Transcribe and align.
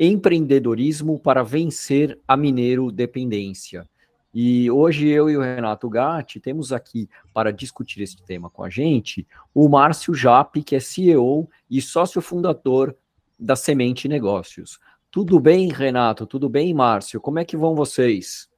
Empreendedorismo 0.00 1.18
para 1.18 1.42
Vencer 1.42 2.20
a 2.28 2.36
Mineiro 2.36 2.92
Dependência. 2.92 3.84
E 4.32 4.70
hoje 4.70 5.08
eu 5.08 5.28
e 5.28 5.36
o 5.36 5.40
Renato 5.40 5.88
Gatti 5.88 6.38
temos 6.38 6.72
aqui 6.72 7.08
para 7.34 7.52
discutir 7.52 8.02
esse 8.02 8.22
tema 8.22 8.48
com 8.48 8.62
a 8.62 8.70
gente 8.70 9.26
o 9.52 9.68
Márcio 9.68 10.14
Jape, 10.14 10.62
que 10.62 10.76
é 10.76 10.80
CEO 10.80 11.48
e 11.68 11.82
sócio 11.82 12.20
fundador 12.20 12.94
da 13.36 13.56
Semente 13.56 14.06
Negócios. 14.06 14.78
Tudo 15.10 15.40
bem, 15.40 15.68
Renato? 15.72 16.26
Tudo 16.26 16.48
bem, 16.48 16.72
Márcio? 16.72 17.20
Como 17.20 17.40
é 17.40 17.44
que 17.44 17.56
vão 17.56 17.74
vocês? 17.74 18.48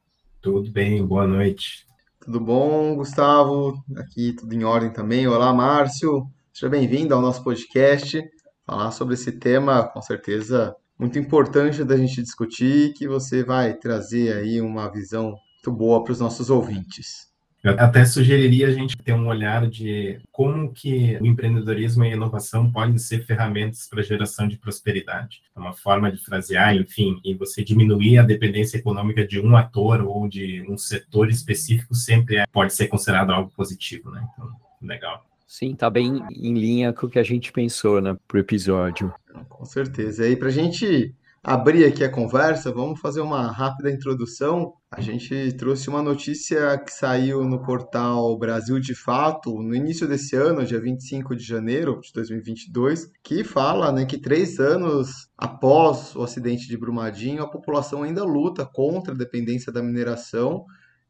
Tudo 0.42 0.70
bem, 0.70 1.02
boa 1.06 1.26
noite. 1.26 1.86
Tudo 2.22 2.38
bom, 2.38 2.94
Gustavo? 2.96 3.82
Aqui 3.96 4.34
tudo 4.34 4.52
em 4.52 4.64
ordem 4.64 4.92
também. 4.92 5.26
Olá, 5.26 5.54
Márcio. 5.54 6.26
Seja 6.52 6.68
bem-vindo 6.68 7.14
ao 7.14 7.22
nosso 7.22 7.42
podcast. 7.42 8.22
Falar 8.66 8.90
sobre 8.90 9.14
esse 9.14 9.32
tema, 9.32 9.84
com 9.84 10.02
certeza, 10.02 10.76
muito 11.00 11.18
importante 11.18 11.82
da 11.82 11.96
gente 11.96 12.22
discutir, 12.22 12.92
que 12.92 13.08
você 13.08 13.42
vai 13.42 13.72
trazer 13.72 14.34
aí 14.34 14.60
uma 14.60 14.92
visão 14.92 15.34
muito 15.54 15.72
boa 15.76 16.04
para 16.04 16.12
os 16.12 16.20
nossos 16.20 16.50
ouvintes. 16.50 17.30
Eu 17.62 17.72
até 17.78 18.04
sugeriria 18.04 18.68
a 18.68 18.70
gente 18.70 18.96
ter 18.96 19.12
um 19.12 19.26
olhar 19.26 19.66
de 19.66 20.18
como 20.30 20.72
que 20.72 21.18
o 21.20 21.26
empreendedorismo 21.26 22.04
e 22.04 22.08
a 22.08 22.14
inovação 22.14 22.70
podem 22.70 22.96
ser 22.96 23.24
ferramentas 23.24 23.86
para 23.88 24.02
geração 24.02 24.48
de 24.48 24.58
prosperidade. 24.58 25.42
É 25.54 25.60
uma 25.60 25.74
forma 25.74 26.10
de 26.10 26.18
frasear, 26.22 26.74
enfim, 26.74 27.20
e 27.22 27.34
você 27.34 27.62
diminuir 27.62 28.18
a 28.18 28.22
dependência 28.22 28.78
econômica 28.78 29.26
de 29.26 29.40
um 29.40 29.56
ator 29.56 30.02
ou 30.02 30.26
de 30.26 30.64
um 30.70 30.76
setor 30.78 31.28
específico 31.28 31.94
sempre 31.94 32.36
é, 32.36 32.44
pode 32.50 32.74
ser 32.74 32.88
considerado 32.88 33.30
algo 33.30 33.50
positivo, 33.54 34.10
né? 34.10 34.26
Então, 34.32 34.50
legal. 34.80 35.29
Sim, 35.50 35.74
tá 35.74 35.90
bem 35.90 36.22
em 36.30 36.54
linha 36.54 36.92
com 36.92 37.08
o 37.08 37.10
que 37.10 37.18
a 37.18 37.24
gente 37.24 37.50
pensou, 37.50 38.00
né, 38.00 38.16
pro 38.28 38.38
episódio. 38.38 39.12
Com 39.48 39.64
certeza. 39.64 40.24
E 40.28 40.36
para 40.36 40.46
a 40.46 40.52
gente 40.52 41.12
abrir 41.42 41.84
aqui 41.84 42.04
a 42.04 42.08
conversa, 42.08 42.70
vamos 42.72 43.00
fazer 43.00 43.20
uma 43.20 43.50
rápida 43.50 43.90
introdução. 43.90 44.74
A 44.92 45.00
gente 45.00 45.52
trouxe 45.54 45.88
uma 45.88 46.02
notícia 46.02 46.78
que 46.78 46.92
saiu 46.92 47.42
no 47.42 47.60
portal 47.62 48.38
Brasil 48.38 48.78
de 48.78 48.94
Fato 48.94 49.60
no 49.60 49.74
início 49.74 50.06
desse 50.06 50.36
ano, 50.36 50.64
dia 50.64 50.80
25 50.80 51.34
de 51.34 51.42
janeiro 51.42 52.00
de 52.00 52.12
2022, 52.12 53.10
que 53.20 53.42
fala 53.42 53.90
né, 53.90 54.04
que 54.06 54.18
três 54.18 54.60
anos 54.60 55.28
após 55.36 56.14
o 56.14 56.22
acidente 56.22 56.68
de 56.68 56.76
Brumadinho, 56.76 57.42
a 57.42 57.50
população 57.50 58.04
ainda 58.04 58.22
luta 58.22 58.64
contra 58.64 59.12
a 59.12 59.18
dependência 59.18 59.72
da 59.72 59.82
mineração 59.82 60.64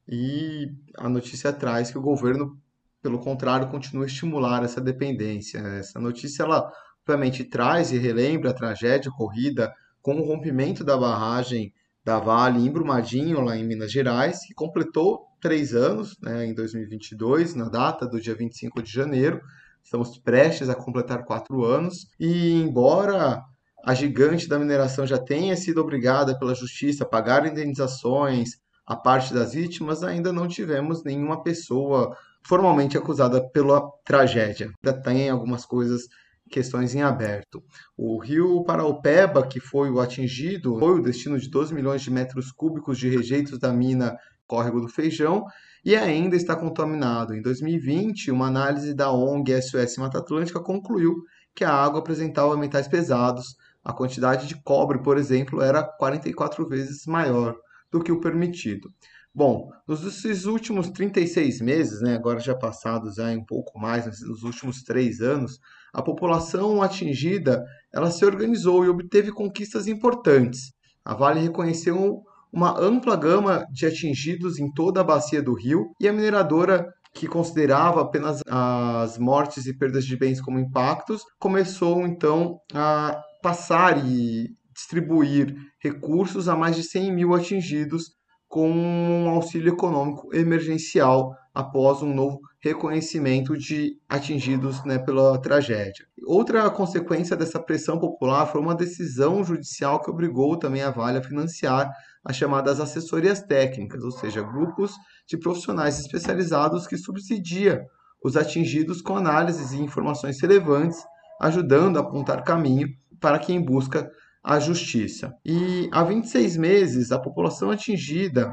e 0.08 0.72
a 0.96 1.10
notícia 1.10 1.52
traz 1.52 1.90
que 1.90 1.98
o 1.98 2.02
governo, 2.02 2.58
pelo 3.02 3.18
contrário, 3.18 3.68
continua 3.68 4.04
a 4.04 4.06
estimular 4.06 4.62
essa 4.64 4.80
dependência. 4.80 5.58
Essa 5.58 5.98
notícia, 5.98 6.42
ela 6.42 6.70
obviamente 7.02 7.44
traz 7.44 7.92
e 7.92 7.98
relembra 7.98 8.50
a 8.50 8.54
tragédia 8.54 9.10
ocorrida 9.10 9.72
com 10.02 10.14
o 10.16 10.24
rompimento 10.24 10.84
da 10.84 10.96
barragem 10.96 11.72
da 12.04 12.18
Vale 12.18 12.66
em 12.66 12.70
Brumadinho, 12.70 13.40
lá 13.40 13.56
em 13.56 13.64
Minas 13.64 13.92
Gerais, 13.92 14.40
que 14.46 14.54
completou 14.54 15.26
três 15.40 15.74
anos 15.74 16.16
né, 16.20 16.46
em 16.46 16.54
2022, 16.54 17.54
na 17.54 17.68
data 17.68 18.06
do 18.06 18.20
dia 18.20 18.34
25 18.34 18.82
de 18.82 18.90
janeiro. 18.90 19.40
Estamos 19.82 20.18
prestes 20.18 20.68
a 20.68 20.74
completar 20.74 21.24
quatro 21.24 21.64
anos. 21.64 22.06
E 22.18 22.52
embora 22.52 23.42
a 23.84 23.94
gigante 23.94 24.48
da 24.48 24.58
mineração 24.58 25.06
já 25.06 25.18
tenha 25.18 25.56
sido 25.56 25.80
obrigada 25.80 26.38
pela 26.38 26.54
justiça 26.54 27.04
a 27.04 27.08
pagar 27.08 27.46
indenizações 27.46 28.60
a 28.86 28.96
parte 28.96 29.32
das 29.32 29.52
vítimas, 29.52 30.02
ainda 30.02 30.32
não 30.32 30.48
tivemos 30.48 31.04
nenhuma 31.04 31.42
pessoa 31.42 32.16
formalmente 32.42 32.96
acusada 32.96 33.46
pela 33.50 33.82
tragédia. 34.04 34.70
Ainda 34.82 35.00
tem 35.00 35.28
algumas 35.28 35.64
coisas 35.64 36.02
questões 36.50 36.94
em 36.94 37.02
aberto. 37.02 37.62
O 37.96 38.18
rio 38.18 38.64
Paraupeba, 38.64 39.46
que 39.46 39.60
foi 39.60 39.90
o 39.90 40.00
atingido, 40.00 40.78
foi 40.78 40.98
o 40.98 41.02
destino 41.02 41.38
de 41.38 41.48
12 41.48 41.72
milhões 41.72 42.02
de 42.02 42.10
metros 42.10 42.50
cúbicos 42.50 42.98
de 42.98 43.08
rejeitos 43.08 43.58
da 43.58 43.72
mina 43.72 44.16
Córrego 44.46 44.80
do 44.80 44.88
Feijão 44.88 45.44
e 45.84 45.94
ainda 45.94 46.34
está 46.34 46.56
contaminado. 46.56 47.34
Em 47.34 47.40
2020, 47.40 48.32
uma 48.32 48.48
análise 48.48 48.92
da 48.92 49.12
ONG 49.12 49.62
SOS 49.62 49.96
Mata 49.96 50.18
Atlântica 50.18 50.60
concluiu 50.60 51.14
que 51.54 51.64
a 51.64 51.72
água 51.72 52.00
apresentava 52.00 52.56
metais 52.56 52.88
pesados. 52.88 53.54
A 53.82 53.92
quantidade 53.92 54.46
de 54.46 54.60
cobre, 54.62 55.00
por 55.02 55.16
exemplo, 55.16 55.62
era 55.62 55.82
44 55.82 56.68
vezes 56.68 57.06
maior 57.06 57.56
do 57.90 58.02
que 58.02 58.12
o 58.12 58.20
permitido. 58.20 58.90
Bom, 59.32 59.70
nos 59.86 60.44
últimos 60.44 60.90
36 60.90 61.60
meses, 61.60 62.00
né, 62.00 62.16
agora 62.16 62.40
já 62.40 62.54
passados 62.54 63.14
já 63.14 63.30
um 63.30 63.44
pouco 63.44 63.78
mais, 63.78 64.04
nos 64.22 64.42
últimos 64.42 64.82
três 64.82 65.20
anos, 65.20 65.60
a 65.94 66.02
população 66.02 66.82
atingida 66.82 67.64
ela 67.94 68.10
se 68.10 68.24
organizou 68.24 68.84
e 68.84 68.88
obteve 68.88 69.30
conquistas 69.30 69.86
importantes. 69.86 70.72
A 71.04 71.14
Vale 71.14 71.40
reconheceu 71.40 72.22
uma 72.52 72.76
ampla 72.78 73.14
gama 73.14 73.64
de 73.70 73.86
atingidos 73.86 74.58
em 74.58 74.72
toda 74.72 75.00
a 75.00 75.04
bacia 75.04 75.40
do 75.40 75.54
rio 75.54 75.92
e 76.00 76.08
a 76.08 76.12
mineradora 76.12 76.92
que 77.14 77.28
considerava 77.28 78.02
apenas 78.02 78.40
as 78.48 79.16
mortes 79.16 79.66
e 79.66 79.76
perdas 79.76 80.04
de 80.04 80.16
bens 80.16 80.40
como 80.40 80.58
impactos, 80.58 81.22
começou 81.38 82.06
então 82.06 82.60
a 82.74 83.20
passar 83.42 84.04
e 84.04 84.48
distribuir 84.74 85.54
recursos 85.80 86.48
a 86.48 86.56
mais 86.56 86.76
de 86.76 86.82
100 86.82 87.12
mil 87.12 87.34
atingidos 87.34 88.19
com 88.50 88.68
um 88.68 89.30
auxílio 89.30 89.72
econômico 89.72 90.34
emergencial 90.34 91.36
após 91.54 92.02
um 92.02 92.12
novo 92.12 92.40
reconhecimento 92.58 93.56
de 93.56 93.96
atingidos 94.08 94.84
né, 94.84 94.98
pela 94.98 95.40
tragédia. 95.40 96.04
Outra 96.26 96.68
consequência 96.68 97.36
dessa 97.36 97.60
pressão 97.60 97.96
popular 98.00 98.46
foi 98.46 98.60
uma 98.60 98.74
decisão 98.74 99.44
judicial 99.44 100.02
que 100.02 100.10
obrigou 100.10 100.56
também 100.56 100.82
a 100.82 100.90
Vale 100.90 101.18
a 101.18 101.22
financiar 101.22 101.88
as 102.24 102.34
chamadas 102.34 102.80
assessorias 102.80 103.40
técnicas, 103.40 104.02
ou 104.02 104.10
seja, 104.10 104.42
grupos 104.42 104.94
de 105.28 105.38
profissionais 105.38 106.00
especializados 106.00 106.88
que 106.88 106.98
subsidia 106.98 107.86
os 108.22 108.36
atingidos 108.36 109.00
com 109.00 109.16
análises 109.16 109.70
e 109.70 109.80
informações 109.80 110.40
relevantes, 110.40 110.98
ajudando 111.40 111.98
a 111.98 112.00
apontar 112.00 112.42
caminho 112.42 112.88
para 113.20 113.38
quem 113.38 113.64
busca 113.64 114.10
à 114.42 114.58
justiça. 114.58 115.34
E 115.44 115.88
há 115.92 116.02
26 116.02 116.56
meses, 116.56 117.12
a 117.12 117.18
população 117.18 117.70
atingida, 117.70 118.52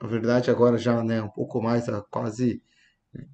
na 0.00 0.08
verdade 0.08 0.50
agora 0.50 0.78
já 0.78 1.02
né, 1.02 1.22
um 1.22 1.28
pouco 1.28 1.60
mais, 1.60 1.88
há 1.88 2.02
quase 2.10 2.62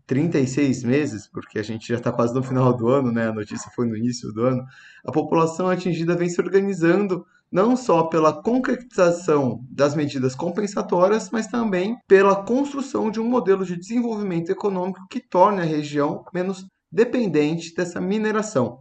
36 0.06 0.84
meses, 0.84 1.26
porque 1.26 1.58
a 1.58 1.62
gente 1.62 1.88
já 1.88 1.96
está 1.96 2.12
quase 2.12 2.34
no 2.34 2.42
final 2.42 2.76
do 2.76 2.88
ano, 2.88 3.10
né? 3.10 3.28
A 3.28 3.32
notícia 3.32 3.70
foi 3.74 3.86
no 3.86 3.96
início 3.96 4.32
do 4.32 4.44
ano. 4.44 4.64
A 5.04 5.10
população 5.10 5.68
atingida 5.68 6.16
vem 6.16 6.28
se 6.28 6.40
organizando 6.40 7.24
não 7.50 7.76
só 7.76 8.04
pela 8.04 8.42
concretização 8.42 9.62
das 9.70 9.94
medidas 9.94 10.34
compensatórias, 10.34 11.30
mas 11.30 11.46
também 11.46 11.96
pela 12.08 12.44
construção 12.44 13.10
de 13.10 13.20
um 13.20 13.28
modelo 13.28 13.64
de 13.64 13.76
desenvolvimento 13.76 14.50
econômico 14.50 15.06
que 15.10 15.20
torne 15.20 15.60
a 15.60 15.64
região 15.64 16.24
menos 16.32 16.66
dependente 16.90 17.74
dessa 17.74 18.00
mineração. 18.00 18.80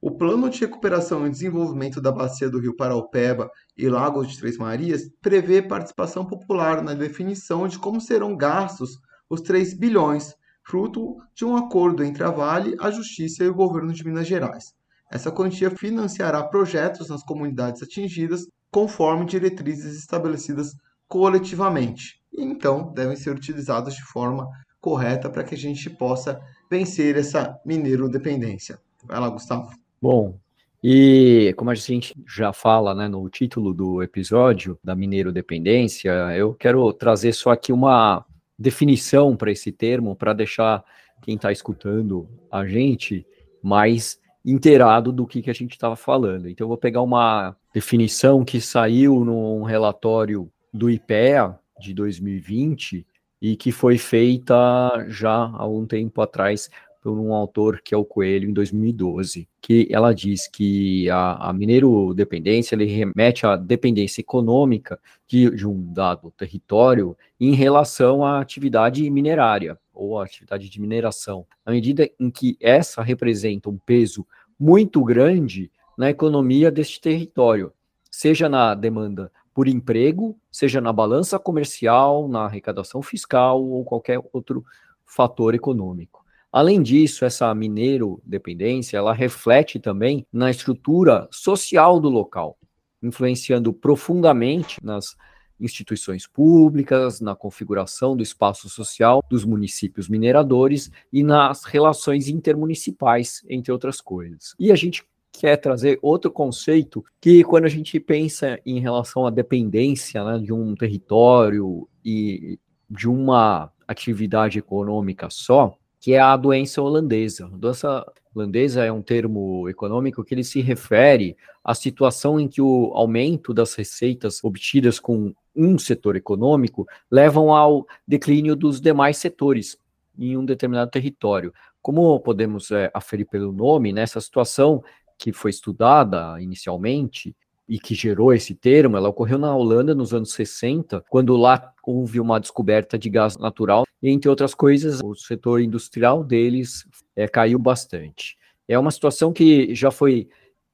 O 0.00 0.10
Plano 0.10 0.50
de 0.50 0.60
Recuperação 0.60 1.26
e 1.26 1.30
Desenvolvimento 1.30 2.00
da 2.00 2.12
Bacia 2.12 2.50
do 2.50 2.60
Rio 2.60 2.76
Paraupeba 2.76 3.50
e 3.76 3.88
Lagos 3.88 4.28
de 4.28 4.38
Três 4.38 4.58
Marias 4.58 5.10
prevê 5.22 5.62
participação 5.62 6.26
popular 6.26 6.82
na 6.82 6.92
definição 6.92 7.66
de 7.66 7.78
como 7.78 8.00
serão 8.00 8.36
gastos 8.36 8.98
os 9.28 9.40
3 9.40 9.74
bilhões, 9.74 10.34
fruto 10.62 11.16
de 11.34 11.44
um 11.44 11.56
acordo 11.56 12.04
entre 12.04 12.22
a 12.22 12.30
Vale, 12.30 12.76
a 12.78 12.90
Justiça 12.90 13.42
e 13.42 13.48
o 13.48 13.54
governo 13.54 13.92
de 13.92 14.04
Minas 14.04 14.26
Gerais. 14.26 14.74
Essa 15.10 15.32
quantia 15.32 15.70
financiará 15.70 16.42
projetos 16.44 17.08
nas 17.08 17.22
comunidades 17.22 17.82
atingidas 17.82 18.46
conforme 18.70 19.24
diretrizes 19.24 19.96
estabelecidas 19.96 20.72
coletivamente. 21.08 22.20
E 22.32 22.42
então 22.42 22.92
devem 22.92 23.16
ser 23.16 23.30
utilizadas 23.30 23.94
de 23.94 24.02
forma 24.02 24.46
correta 24.78 25.30
para 25.30 25.42
que 25.42 25.54
a 25.54 25.58
gente 25.58 25.88
possa 25.88 26.38
vencer 26.70 27.16
essa 27.16 27.58
mineiro 27.64 28.08
dependência. 28.08 28.78
Vai 29.04 29.18
lá, 29.18 29.28
Gustavo. 29.28 29.85
Bom, 30.00 30.38
e 30.82 31.54
como 31.56 31.70
a 31.70 31.74
gente 31.74 32.14
já 32.26 32.52
fala 32.52 32.94
né, 32.94 33.08
no 33.08 33.28
título 33.28 33.72
do 33.72 34.02
episódio 34.02 34.78
da 34.84 34.94
Mineiro 34.94 35.32
Dependência, 35.32 36.10
eu 36.36 36.54
quero 36.54 36.92
trazer 36.92 37.32
só 37.32 37.50
aqui 37.50 37.72
uma 37.72 38.24
definição 38.58 39.36
para 39.36 39.50
esse 39.50 39.72
termo, 39.72 40.14
para 40.14 40.32
deixar 40.32 40.84
quem 41.22 41.36
está 41.36 41.50
escutando 41.50 42.28
a 42.50 42.66
gente 42.66 43.26
mais 43.62 44.20
inteirado 44.44 45.10
do 45.10 45.26
que, 45.26 45.42
que 45.42 45.50
a 45.50 45.54
gente 45.54 45.72
estava 45.72 45.96
falando. 45.96 46.48
Então, 46.48 46.66
eu 46.66 46.68
vou 46.68 46.78
pegar 46.78 47.02
uma 47.02 47.56
definição 47.74 48.44
que 48.44 48.60
saiu 48.60 49.24
num 49.24 49.64
relatório 49.64 50.50
do 50.72 50.88
IPEA 50.88 51.58
de 51.80 51.92
2020 51.92 53.04
e 53.40 53.56
que 53.56 53.72
foi 53.72 53.98
feita 53.98 55.04
já 55.08 55.50
há 55.52 55.66
um 55.66 55.84
tempo 55.86 56.22
atrás 56.22 56.70
por 57.06 57.20
um 57.20 57.32
autor 57.32 57.80
que 57.84 57.94
é 57.94 57.96
o 57.96 58.04
Coelho, 58.04 58.50
em 58.50 58.52
2012, 58.52 59.48
que 59.60 59.86
ela 59.92 60.12
diz 60.12 60.48
que 60.48 61.08
a, 61.08 61.50
a 61.50 61.52
mineiro-dependência 61.52 62.74
ele 62.74 62.84
remete 62.86 63.46
à 63.46 63.54
dependência 63.54 64.20
econômica 64.20 64.98
de, 65.24 65.48
de 65.50 65.68
um 65.68 65.92
dado 65.92 66.32
território 66.36 67.16
em 67.38 67.54
relação 67.54 68.24
à 68.24 68.40
atividade 68.40 69.08
minerária 69.08 69.78
ou 69.94 70.18
à 70.18 70.24
atividade 70.24 70.68
de 70.68 70.80
mineração, 70.80 71.46
à 71.64 71.70
medida 71.70 72.10
em 72.18 72.28
que 72.28 72.56
essa 72.60 73.02
representa 73.02 73.70
um 73.70 73.78
peso 73.78 74.26
muito 74.58 75.04
grande 75.04 75.70
na 75.96 76.10
economia 76.10 76.72
deste 76.72 77.00
território, 77.00 77.72
seja 78.10 78.48
na 78.48 78.74
demanda 78.74 79.30
por 79.54 79.68
emprego, 79.68 80.36
seja 80.50 80.80
na 80.80 80.92
balança 80.92 81.38
comercial, 81.38 82.26
na 82.26 82.46
arrecadação 82.46 83.00
fiscal 83.00 83.62
ou 83.62 83.84
qualquer 83.84 84.20
outro 84.32 84.64
fator 85.04 85.54
econômico. 85.54 86.25
Além 86.52 86.82
disso, 86.82 87.24
essa 87.24 87.54
mineiro 87.54 88.20
dependência, 88.24 88.96
ela 88.96 89.12
reflete 89.12 89.78
também 89.78 90.26
na 90.32 90.50
estrutura 90.50 91.28
social 91.30 92.00
do 92.00 92.08
local, 92.08 92.58
influenciando 93.02 93.72
profundamente 93.72 94.78
nas 94.82 95.16
instituições 95.60 96.26
públicas, 96.26 97.20
na 97.20 97.34
configuração 97.34 98.16
do 98.16 98.22
espaço 98.22 98.68
social 98.68 99.22
dos 99.28 99.44
municípios 99.44 100.08
mineradores 100.08 100.90
e 101.12 101.22
nas 101.22 101.64
relações 101.64 102.28
intermunicipais, 102.28 103.44
entre 103.48 103.72
outras 103.72 104.00
coisas. 104.00 104.54
E 104.58 104.70
a 104.70 104.76
gente 104.76 105.04
quer 105.32 105.56
trazer 105.56 105.98
outro 106.00 106.30
conceito 106.30 107.04
que, 107.20 107.44
quando 107.44 107.64
a 107.64 107.70
gente 107.70 107.98
pensa 108.00 108.58
em 108.64 108.80
relação 108.80 109.26
à 109.26 109.30
dependência 109.30 110.24
né, 110.24 110.38
de 110.38 110.52
um 110.52 110.74
território 110.74 111.88
e 112.04 112.58
de 112.88 113.08
uma 113.08 113.70
atividade 113.86 114.58
econômica 114.58 115.28
só, 115.30 115.76
que 116.00 116.12
é 116.12 116.18
a 116.18 116.36
doença 116.36 116.80
holandesa. 116.82 117.46
A 117.46 117.56
doença 117.56 118.06
holandesa 118.34 118.84
é 118.84 118.92
um 118.92 119.02
termo 119.02 119.68
econômico 119.68 120.24
que 120.24 120.34
ele 120.34 120.44
se 120.44 120.60
refere 120.60 121.36
à 121.64 121.74
situação 121.74 122.38
em 122.38 122.48
que 122.48 122.60
o 122.60 122.92
aumento 122.94 123.52
das 123.52 123.74
receitas 123.74 124.42
obtidas 124.44 125.00
com 125.00 125.34
um 125.54 125.78
setor 125.78 126.16
econômico 126.16 126.86
levam 127.10 127.52
ao 127.54 127.86
declínio 128.06 128.54
dos 128.54 128.80
demais 128.80 129.16
setores 129.16 129.78
em 130.18 130.36
um 130.36 130.44
determinado 130.44 130.90
território. 130.90 131.52
Como 131.80 132.20
podemos 132.20 132.70
é, 132.70 132.90
aferir 132.92 133.26
pelo 133.26 133.52
nome, 133.52 133.92
nessa 133.92 134.20
situação 134.20 134.82
que 135.18 135.32
foi 135.32 135.50
estudada 135.50 136.40
inicialmente 136.40 137.34
e 137.68 137.78
que 137.78 137.94
gerou 137.94 138.32
esse 138.32 138.54
termo, 138.54 138.96
ela 138.96 139.08
ocorreu 139.08 139.38
na 139.38 139.54
Holanda 139.54 139.94
nos 139.94 140.14
anos 140.14 140.32
60, 140.32 141.04
quando 141.08 141.36
lá 141.36 141.72
houve 141.82 142.20
uma 142.20 142.38
descoberta 142.38 142.98
de 142.98 143.10
gás 143.10 143.36
natural, 143.36 143.84
e 144.02 144.10
entre 144.10 144.28
outras 144.28 144.54
coisas, 144.54 145.00
o 145.02 145.14
setor 145.14 145.60
industrial 145.60 146.22
deles 146.22 146.86
é, 147.14 147.26
caiu 147.26 147.58
bastante. 147.58 148.36
É 148.68 148.78
uma 148.78 148.90
situação 148.90 149.32
que 149.32 149.74
já 149.74 149.90
foi 149.90 150.28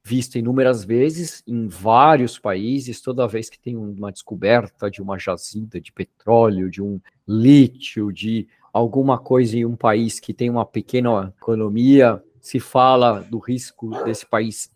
vista 0.05 0.37
inúmeras 0.37 0.83
vezes 0.83 1.41
em 1.47 1.67
vários 1.67 2.37
países, 2.37 3.01
toda 3.01 3.27
vez 3.27 3.49
que 3.49 3.59
tem 3.59 3.77
uma 3.77 4.11
descoberta 4.11 4.91
de 4.91 5.01
uma 5.01 5.17
jazida 5.17 5.79
de 5.79 5.91
petróleo, 5.91 6.69
de 6.69 6.81
um 6.81 6.99
lítio, 7.27 8.11
de 8.11 8.47
alguma 8.73 9.17
coisa 9.17 9.57
em 9.57 9.65
um 9.65 9.75
país 9.75 10.19
que 10.19 10.33
tem 10.33 10.49
uma 10.49 10.65
pequena 10.65 11.33
economia, 11.37 12.21
se 12.41 12.59
fala 12.59 13.21
do 13.21 13.37
risco 13.37 14.03
desse 14.03 14.25
país 14.25 14.69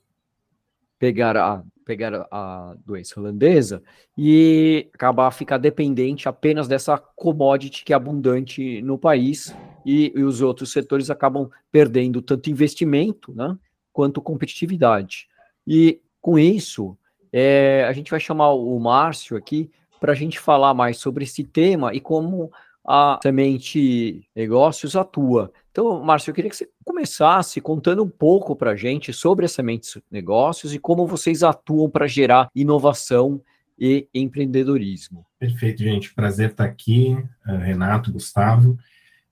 pegar 0.99 1.37
a, 1.37 1.63
pegar 1.85 2.27
a 2.31 2.75
doença 2.85 3.19
holandesa 3.19 3.81
e 4.17 4.89
acabar 4.93 5.31
ficar 5.31 5.57
dependente 5.57 6.27
apenas 6.27 6.67
dessa 6.67 6.97
commodity 6.97 7.85
que 7.85 7.93
é 7.93 7.95
abundante 7.95 8.81
no 8.81 8.97
país 8.97 9.55
e, 9.85 10.11
e 10.15 10.23
os 10.23 10.41
outros 10.41 10.71
setores 10.71 11.09
acabam 11.09 11.49
perdendo 11.71 12.21
tanto 12.21 12.49
investimento, 12.49 13.33
né, 13.33 13.57
quanto 13.93 14.21
competitividade. 14.21 15.27
E 15.65 16.01
com 16.19 16.37
isso, 16.37 16.97
é, 17.31 17.85
a 17.87 17.93
gente 17.93 18.11
vai 18.11 18.19
chamar 18.19 18.51
o 18.53 18.77
Márcio 18.79 19.37
aqui 19.37 19.69
para 19.99 20.11
a 20.11 20.15
gente 20.15 20.39
falar 20.39 20.73
mais 20.73 20.97
sobre 20.97 21.23
esse 21.23 21.43
tema 21.43 21.93
e 21.93 21.99
como 21.99 22.51
a 22.85 23.19
Semente 23.21 24.27
Negócios 24.35 24.95
atua. 24.95 25.51
Então, 25.77 26.03
Márcio, 26.03 26.31
eu 26.31 26.33
queria 26.33 26.49
que 26.49 26.57
você 26.57 26.67
começasse 26.83 27.61
contando 27.61 28.03
um 28.03 28.09
pouco 28.09 28.55
para 28.55 28.71
a 28.71 28.75
gente 28.75 29.13
sobre 29.13 29.45
a 29.45 29.47
Sementes 29.47 30.01
Negócios 30.09 30.73
e 30.73 30.79
como 30.79 31.05
vocês 31.05 31.43
atuam 31.43 31.87
para 31.87 32.07
gerar 32.07 32.49
inovação 32.55 33.39
e 33.77 34.07
empreendedorismo. 34.11 35.23
Perfeito, 35.37 35.83
gente. 35.83 36.15
Prazer 36.15 36.49
estar 36.49 36.63
aqui, 36.63 37.15
eh, 37.47 37.57
Renato, 37.57 38.11
Gustavo. 38.11 38.75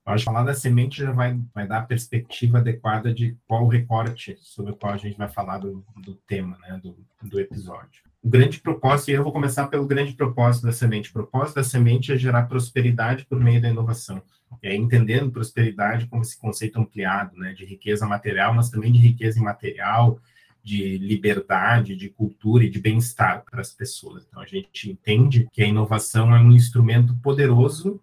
Eu 0.06 0.12
acho 0.12 0.24
que 0.24 0.30
falar 0.30 0.44
da 0.44 0.54
semente 0.54 1.02
já 1.02 1.10
vai, 1.10 1.36
vai 1.52 1.66
dar 1.66 1.78
a 1.78 1.84
perspectiva 1.84 2.58
adequada 2.58 3.12
de 3.12 3.36
qual 3.48 3.64
o 3.64 3.68
recorte 3.68 4.38
sobre 4.40 4.70
o 4.70 4.76
qual 4.76 4.92
a 4.92 4.96
gente 4.96 5.18
vai 5.18 5.28
falar 5.28 5.58
do, 5.58 5.84
do 5.96 6.14
tema, 6.14 6.56
né, 6.58 6.80
do, 6.80 6.96
do 7.24 7.40
episódio 7.40 8.06
o 8.26 8.28
grande 8.28 8.58
propósito, 8.58 9.12
e 9.12 9.14
eu 9.14 9.22
vou 9.22 9.32
começar 9.32 9.68
pelo 9.68 9.86
grande 9.86 10.12
propósito 10.12 10.66
da 10.66 10.72
semente. 10.72 11.10
O 11.10 11.12
propósito 11.12 11.54
da 11.54 11.62
semente 11.62 12.12
é 12.12 12.18
gerar 12.18 12.48
prosperidade 12.48 13.24
por 13.24 13.38
meio 13.38 13.62
da 13.62 13.68
inovação. 13.68 14.20
Aí, 14.64 14.74
entendendo 14.74 15.30
prosperidade 15.30 16.08
como 16.08 16.22
esse 16.22 16.36
conceito 16.36 16.80
ampliado, 16.80 17.36
né, 17.36 17.52
de 17.52 17.64
riqueza 17.64 18.04
material, 18.04 18.52
mas 18.52 18.68
também 18.68 18.90
de 18.90 18.98
riqueza 18.98 19.38
imaterial, 19.38 20.18
de 20.60 20.98
liberdade, 20.98 21.94
de 21.94 22.08
cultura 22.08 22.64
e 22.64 22.68
de 22.68 22.80
bem-estar 22.80 23.44
para 23.48 23.60
as 23.60 23.72
pessoas. 23.72 24.26
Então, 24.28 24.42
a 24.42 24.46
gente 24.46 24.90
entende 24.90 25.48
que 25.52 25.62
a 25.62 25.68
inovação 25.68 26.34
é 26.34 26.40
um 26.40 26.50
instrumento 26.50 27.14
poderoso 27.22 28.02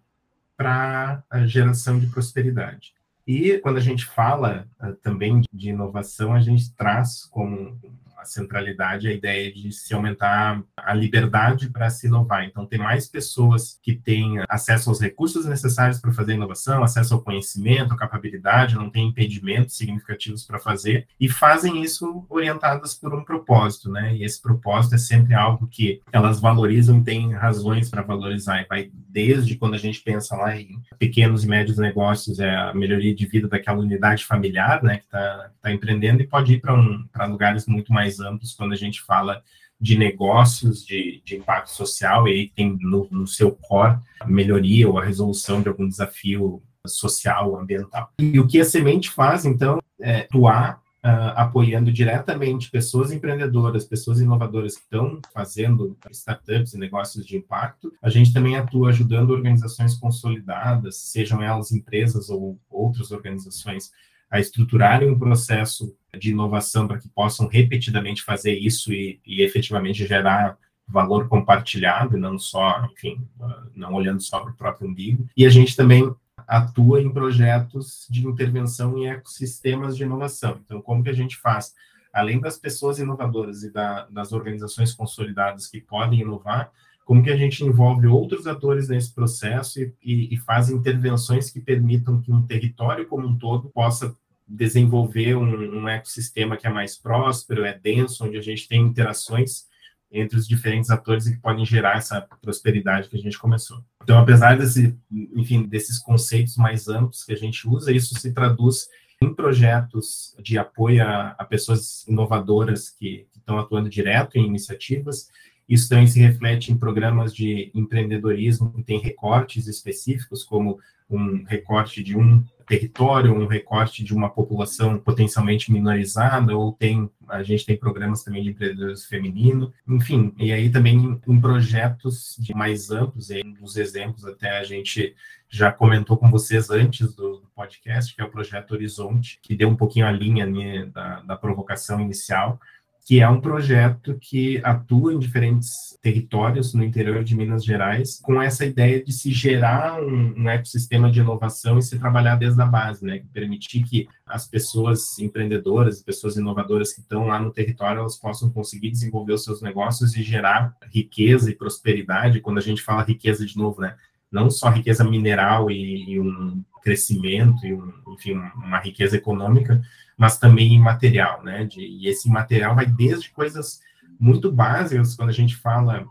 para 0.56 1.22
a 1.28 1.44
geração 1.44 1.98
de 2.00 2.06
prosperidade. 2.06 2.94
E 3.26 3.58
quando 3.58 3.76
a 3.76 3.82
gente 3.82 4.06
fala 4.06 4.66
uh, 4.82 4.94
também 5.02 5.42
de 5.52 5.68
inovação, 5.68 6.32
a 6.32 6.40
gente 6.40 6.72
traz 6.74 7.26
como 7.26 7.78
centralidade, 8.24 9.08
a 9.08 9.12
ideia 9.12 9.52
de 9.52 9.70
se 9.72 9.94
aumentar 9.94 10.62
a 10.76 10.94
liberdade 10.94 11.70
para 11.70 11.88
se 11.90 12.06
inovar. 12.06 12.44
Então, 12.44 12.66
ter 12.66 12.78
mais 12.78 13.08
pessoas 13.08 13.78
que 13.82 13.94
têm 13.94 14.38
acesso 14.48 14.90
aos 14.90 15.00
recursos 15.00 15.46
necessários 15.46 16.00
para 16.00 16.12
fazer 16.12 16.34
inovação, 16.34 16.82
acesso 16.82 17.14
ao 17.14 17.22
conhecimento, 17.22 17.94
à 17.94 17.96
capacidade, 17.96 18.74
não 18.74 18.90
tem 18.90 19.08
impedimentos 19.08 19.76
significativos 19.76 20.44
para 20.44 20.58
fazer, 20.58 21.06
e 21.20 21.28
fazem 21.28 21.82
isso 21.82 22.26
orientadas 22.28 22.94
por 22.94 23.14
um 23.14 23.24
propósito, 23.24 23.90
né? 23.90 24.14
E 24.14 24.24
esse 24.24 24.40
propósito 24.40 24.94
é 24.94 24.98
sempre 24.98 25.34
algo 25.34 25.66
que 25.66 26.00
elas 26.12 26.40
valorizam 26.40 27.04
têm 27.04 27.32
razões 27.32 27.90
para 27.90 28.02
valorizar. 28.02 28.62
E 28.62 28.66
vai 28.66 28.90
desde 29.08 29.56
quando 29.56 29.74
a 29.74 29.78
gente 29.78 30.00
pensa 30.00 30.34
lá 30.34 30.56
em 30.56 30.82
pequenos 30.98 31.44
e 31.44 31.48
médios 31.48 31.78
negócios, 31.78 32.40
é 32.40 32.54
a 32.54 32.74
melhoria 32.74 33.14
de 33.14 33.26
vida 33.26 33.46
daquela 33.46 33.78
unidade 33.78 34.24
familiar, 34.24 34.82
né, 34.82 34.98
que 34.98 35.04
está 35.04 35.50
tá 35.62 35.72
empreendendo, 35.72 36.22
e 36.22 36.26
pode 36.26 36.54
ir 36.54 36.60
para 36.60 36.74
um, 36.74 37.04
lugares 37.28 37.66
muito 37.66 37.92
mais 37.92 38.13
mais 38.14 38.20
amplos 38.20 38.54
quando 38.54 38.72
a 38.72 38.76
gente 38.76 39.02
fala 39.02 39.42
de 39.80 39.98
negócios 39.98 40.84
de, 40.84 41.20
de 41.24 41.36
impacto 41.36 41.70
social, 41.70 42.28
e 42.28 42.48
tem 42.54 42.78
no, 42.80 43.08
no 43.10 43.26
seu 43.26 43.52
core 43.52 43.98
a 44.20 44.26
melhoria 44.26 44.88
ou 44.88 44.98
a 44.98 45.04
resolução 45.04 45.60
de 45.60 45.68
algum 45.68 45.88
desafio 45.88 46.62
social, 46.86 47.58
ambiental. 47.58 48.10
E 48.18 48.38
o 48.38 48.46
que 48.46 48.60
a 48.60 48.64
Semente 48.64 49.10
faz, 49.10 49.44
então, 49.44 49.80
é 50.00 50.20
atuar 50.20 50.82
Uh, 51.04 51.36
apoiando 51.36 51.92
diretamente 51.92 52.70
pessoas 52.70 53.12
empreendedoras, 53.12 53.84
pessoas 53.84 54.20
inovadoras 54.20 54.74
que 54.74 54.84
estão 54.84 55.20
fazendo 55.34 55.94
startups 56.10 56.72
e 56.72 56.78
negócios 56.78 57.26
de 57.26 57.36
impacto. 57.36 57.92
A 58.00 58.08
gente 58.08 58.32
também 58.32 58.56
atua 58.56 58.88
ajudando 58.88 59.32
organizações 59.32 59.94
consolidadas, 59.96 60.96
sejam 60.96 61.42
elas 61.42 61.72
empresas 61.72 62.30
ou 62.30 62.58
outras 62.70 63.10
organizações, 63.10 63.90
a 64.30 64.40
estruturarem 64.40 65.10
um 65.10 65.18
processo 65.18 65.94
de 66.18 66.30
inovação 66.30 66.86
para 66.86 66.98
que 66.98 67.08
possam 67.08 67.46
repetidamente 67.46 68.22
fazer 68.22 68.54
isso 68.54 68.92
e, 68.92 69.20
e 69.24 69.42
efetivamente 69.42 70.06
gerar 70.06 70.56
valor 70.86 71.28
compartilhado, 71.28 72.18
não 72.18 72.38
só, 72.38 72.86
enfim, 72.92 73.26
não 73.74 73.94
olhando 73.94 74.20
só 74.20 74.40
para 74.40 74.50
o 74.50 74.56
próprio 74.56 74.88
umbigo. 74.88 75.26
E 75.36 75.46
a 75.46 75.50
gente 75.50 75.74
também 75.74 76.14
atua 76.46 77.00
em 77.00 77.10
projetos 77.10 78.06
de 78.10 78.26
intervenção 78.26 78.98
em 78.98 79.08
ecossistemas 79.08 79.96
de 79.96 80.02
inovação. 80.02 80.60
Então, 80.64 80.80
como 80.80 81.02
que 81.02 81.10
a 81.10 81.14
gente 81.14 81.36
faz? 81.36 81.72
Além 82.12 82.38
das 82.38 82.58
pessoas 82.58 82.98
inovadoras 82.98 83.62
e 83.62 83.72
da, 83.72 84.06
das 84.06 84.32
organizações 84.32 84.92
consolidadas 84.92 85.66
que 85.66 85.80
podem 85.80 86.20
inovar, 86.20 86.70
como 87.04 87.22
que 87.22 87.30
a 87.30 87.36
gente 87.36 87.64
envolve 87.64 88.06
outros 88.06 88.46
atores 88.46 88.88
nesse 88.88 89.14
processo 89.14 89.80
e, 89.80 89.92
e, 90.02 90.34
e 90.34 90.36
faz 90.38 90.70
intervenções 90.70 91.50
que 91.50 91.60
permitam 91.60 92.20
que 92.20 92.32
um 92.32 92.42
território 92.42 93.06
como 93.06 93.26
um 93.26 93.36
todo 93.36 93.68
possa 93.68 94.14
desenvolver 94.46 95.36
um, 95.36 95.82
um, 95.82 95.88
ecossistema 95.88 96.56
que 96.56 96.66
é 96.66 96.70
mais 96.70 96.96
próspero, 96.96 97.64
é 97.64 97.78
denso, 97.78 98.24
onde 98.24 98.36
a 98.36 98.42
gente 98.42 98.68
tem 98.68 98.82
interações 98.82 99.64
entre 100.12 100.38
os 100.38 100.46
diferentes 100.46 100.90
atores 100.90 101.26
e 101.26 101.34
que 101.34 101.40
podem 101.40 101.64
gerar 101.64 101.96
essa 101.96 102.20
prosperidade 102.40 103.08
que 103.08 103.16
a 103.16 103.20
gente 103.20 103.38
começou. 103.38 103.82
Então, 104.02 104.18
apesar 104.18 104.56
desse, 104.56 104.96
enfim, 105.34 105.64
desses 105.64 105.98
conceitos 105.98 106.56
mais 106.56 106.88
amplos 106.88 107.24
que 107.24 107.32
a 107.32 107.36
gente 107.36 107.66
usa, 107.66 107.90
isso 107.90 108.14
se 108.18 108.32
traduz 108.32 108.86
em 109.20 109.34
projetos 109.34 110.36
de 110.40 110.58
apoio 110.58 111.02
a, 111.02 111.34
a 111.38 111.44
pessoas 111.44 112.06
inovadoras 112.06 112.90
que, 112.90 113.26
que 113.32 113.38
estão 113.38 113.58
atuando 113.58 113.88
direto 113.88 114.36
em 114.36 114.46
iniciativas. 114.46 115.30
Isso 115.68 115.88
também 115.88 116.06
se 116.06 116.20
reflete 116.20 116.70
em 116.70 116.76
programas 116.76 117.34
de 117.34 117.72
empreendedorismo 117.74 118.72
que 118.72 118.82
tem 118.82 119.00
recortes 119.00 119.66
específicos, 119.66 120.44
como 120.44 120.78
um 121.08 121.44
recorte 121.44 122.02
de 122.02 122.16
um 122.16 122.44
território, 122.66 123.34
um 123.34 123.46
recorte 123.46 124.02
de 124.02 124.14
uma 124.14 124.30
população 124.30 124.98
potencialmente 124.98 125.72
minorizada, 125.72 126.56
ou 126.56 126.72
tem 126.72 127.10
a 127.28 127.42
gente 127.42 127.64
tem 127.64 127.76
programas 127.76 128.22
também 128.22 128.42
de 128.42 128.50
empreendedorismo 128.50 129.08
feminino, 129.08 129.72
enfim, 129.88 130.34
e 130.36 130.52
aí 130.52 130.68
também 130.70 131.18
em 131.26 131.40
projetos 131.40 132.36
mais 132.54 132.90
amplos, 132.90 133.30
e 133.30 133.42
nos 133.42 133.76
exemplos 133.76 134.24
até 134.26 134.58
a 134.58 134.64
gente 134.64 135.14
já 135.48 135.72
comentou 135.72 136.16
com 136.16 136.30
vocês 136.30 136.70
antes 136.70 137.14
do, 137.14 137.42
podcast, 137.54 138.14
que 138.14 138.20
é 138.20 138.24
o 138.24 138.30
projeto 138.30 138.72
Horizonte, 138.72 139.38
que 139.40 139.54
deu 139.54 139.68
um 139.68 139.76
pouquinho 139.76 140.06
a 140.06 140.12
linha 140.12 140.44
né, 140.44 140.86
da, 140.86 141.22
da 141.22 141.36
provocação 141.36 142.00
inicial, 142.00 142.60
que 143.04 143.20
é 143.20 143.28
um 143.28 143.38
projeto 143.38 144.16
que 144.18 144.58
atua 144.64 145.12
em 145.12 145.18
diferentes 145.18 145.98
territórios 146.00 146.72
no 146.72 146.82
interior 146.82 147.22
de 147.22 147.36
Minas 147.36 147.62
Gerais, 147.62 148.18
com 148.22 148.40
essa 148.40 148.64
ideia 148.64 149.04
de 149.04 149.12
se 149.12 149.30
gerar 149.30 150.02
um, 150.02 150.34
um 150.38 150.48
ecossistema 150.48 151.10
de 151.10 151.20
inovação 151.20 151.78
e 151.78 151.82
se 151.82 151.98
trabalhar 151.98 152.36
desde 152.36 152.60
a 152.62 152.64
base, 152.64 153.04
né? 153.04 153.22
Permitir 153.30 153.84
que 153.84 154.08
as 154.24 154.48
pessoas 154.48 155.18
empreendedoras, 155.18 156.02
pessoas 156.02 156.36
inovadoras 156.36 156.94
que 156.94 157.02
estão 157.02 157.26
lá 157.26 157.38
no 157.38 157.52
território, 157.52 158.00
elas 158.00 158.16
possam 158.16 158.50
conseguir 158.50 158.90
desenvolver 158.90 159.34
os 159.34 159.44
seus 159.44 159.60
negócios 159.60 160.16
e 160.16 160.22
gerar 160.22 160.74
riqueza 160.90 161.50
e 161.50 161.54
prosperidade. 161.54 162.40
Quando 162.40 162.56
a 162.56 162.62
gente 162.62 162.80
fala 162.80 163.02
riqueza 163.02 163.44
de 163.44 163.56
novo, 163.58 163.82
né? 163.82 163.96
Não 164.32 164.50
só 164.50 164.70
riqueza 164.70 165.04
mineral 165.04 165.70
e, 165.70 166.10
e 166.10 166.18
um 166.18 166.64
crescimento 166.84 167.66
e, 167.66 167.74
um, 167.74 167.92
enfim, 168.08 168.34
uma 168.54 168.78
riqueza 168.78 169.16
econômica, 169.16 169.82
mas 170.16 170.38
também 170.38 170.74
imaterial, 170.74 171.42
né? 171.42 171.64
De, 171.64 171.80
e 171.80 172.06
esse 172.06 172.28
material 172.28 172.74
vai 172.74 172.86
desde 172.86 173.30
coisas 173.30 173.80
muito 174.20 174.52
básicas, 174.52 175.16
quando 175.16 175.30
a 175.30 175.32
gente 175.32 175.56
fala. 175.56 176.06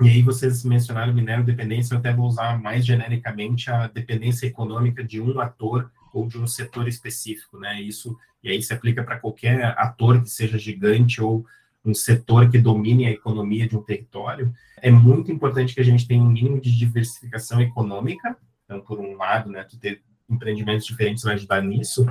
E 0.00 0.08
aí 0.08 0.22
vocês 0.22 0.64
mencionaram 0.64 1.12
minério 1.12 1.44
dependência, 1.44 1.94
eu 1.94 1.98
até 1.98 2.12
vou 2.12 2.26
usar 2.26 2.58
mais 2.60 2.86
genericamente 2.86 3.70
a 3.70 3.88
dependência 3.88 4.46
econômica 4.46 5.02
de 5.02 5.20
um 5.20 5.38
ator 5.40 5.90
ou 6.12 6.26
de 6.26 6.38
um 6.38 6.46
setor 6.46 6.86
específico, 6.86 7.58
né? 7.58 7.82
Isso 7.82 8.16
e 8.42 8.50
aí 8.50 8.62
se 8.62 8.72
aplica 8.72 9.02
para 9.02 9.18
qualquer 9.18 9.64
ator 9.76 10.22
que 10.22 10.30
seja 10.30 10.56
gigante 10.56 11.20
ou 11.20 11.44
um 11.84 11.92
setor 11.92 12.48
que 12.48 12.58
domine 12.58 13.06
a 13.06 13.10
economia 13.10 13.68
de 13.68 13.76
um 13.76 13.82
território. 13.82 14.52
É 14.80 14.90
muito 14.90 15.32
importante 15.32 15.74
que 15.74 15.80
a 15.80 15.84
gente 15.84 16.06
tenha 16.06 16.22
um 16.22 16.28
mínimo 16.28 16.60
de 16.60 16.76
diversificação 16.76 17.60
econômica. 17.60 18.36
Então, 18.66 18.80
por 18.80 18.98
um 18.98 19.16
lado, 19.16 19.50
né, 19.50 19.64
tu 19.64 19.78
ter 19.78 20.02
empreendimentos 20.28 20.84
diferentes 20.84 21.22
vai 21.22 21.34
ajudar 21.34 21.62
nisso. 21.62 22.04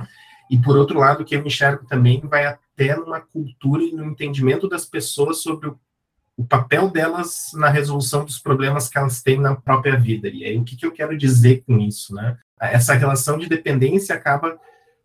E 0.50 0.58
por 0.58 0.76
outro 0.76 0.98
lado, 0.98 1.22
o 1.22 1.24
que 1.24 1.36
eu 1.36 1.44
enxergo 1.44 1.86
também 1.86 2.20
vai 2.20 2.46
até 2.46 2.96
numa 2.96 3.20
cultura 3.20 3.82
e 3.82 3.92
no 3.92 4.04
entendimento 4.04 4.68
das 4.68 4.86
pessoas 4.86 5.42
sobre 5.42 5.68
o, 5.68 5.78
o, 6.36 6.44
papel 6.44 6.90
delas 6.90 7.50
na 7.54 7.68
resolução 7.68 8.24
dos 8.24 8.38
problemas 8.38 8.88
que 8.88 8.96
elas 8.96 9.22
têm 9.22 9.38
na 9.38 9.54
própria 9.54 9.96
vida. 9.96 10.28
E 10.28 10.44
aí, 10.44 10.56
o 10.56 10.64
que, 10.64 10.76
que 10.76 10.86
eu 10.86 10.92
quero 10.92 11.16
dizer 11.16 11.62
com 11.66 11.78
isso, 11.78 12.14
né? 12.14 12.38
Essa 12.58 12.94
relação 12.94 13.38
de 13.38 13.48
dependência 13.48 14.14
acaba 14.14 14.58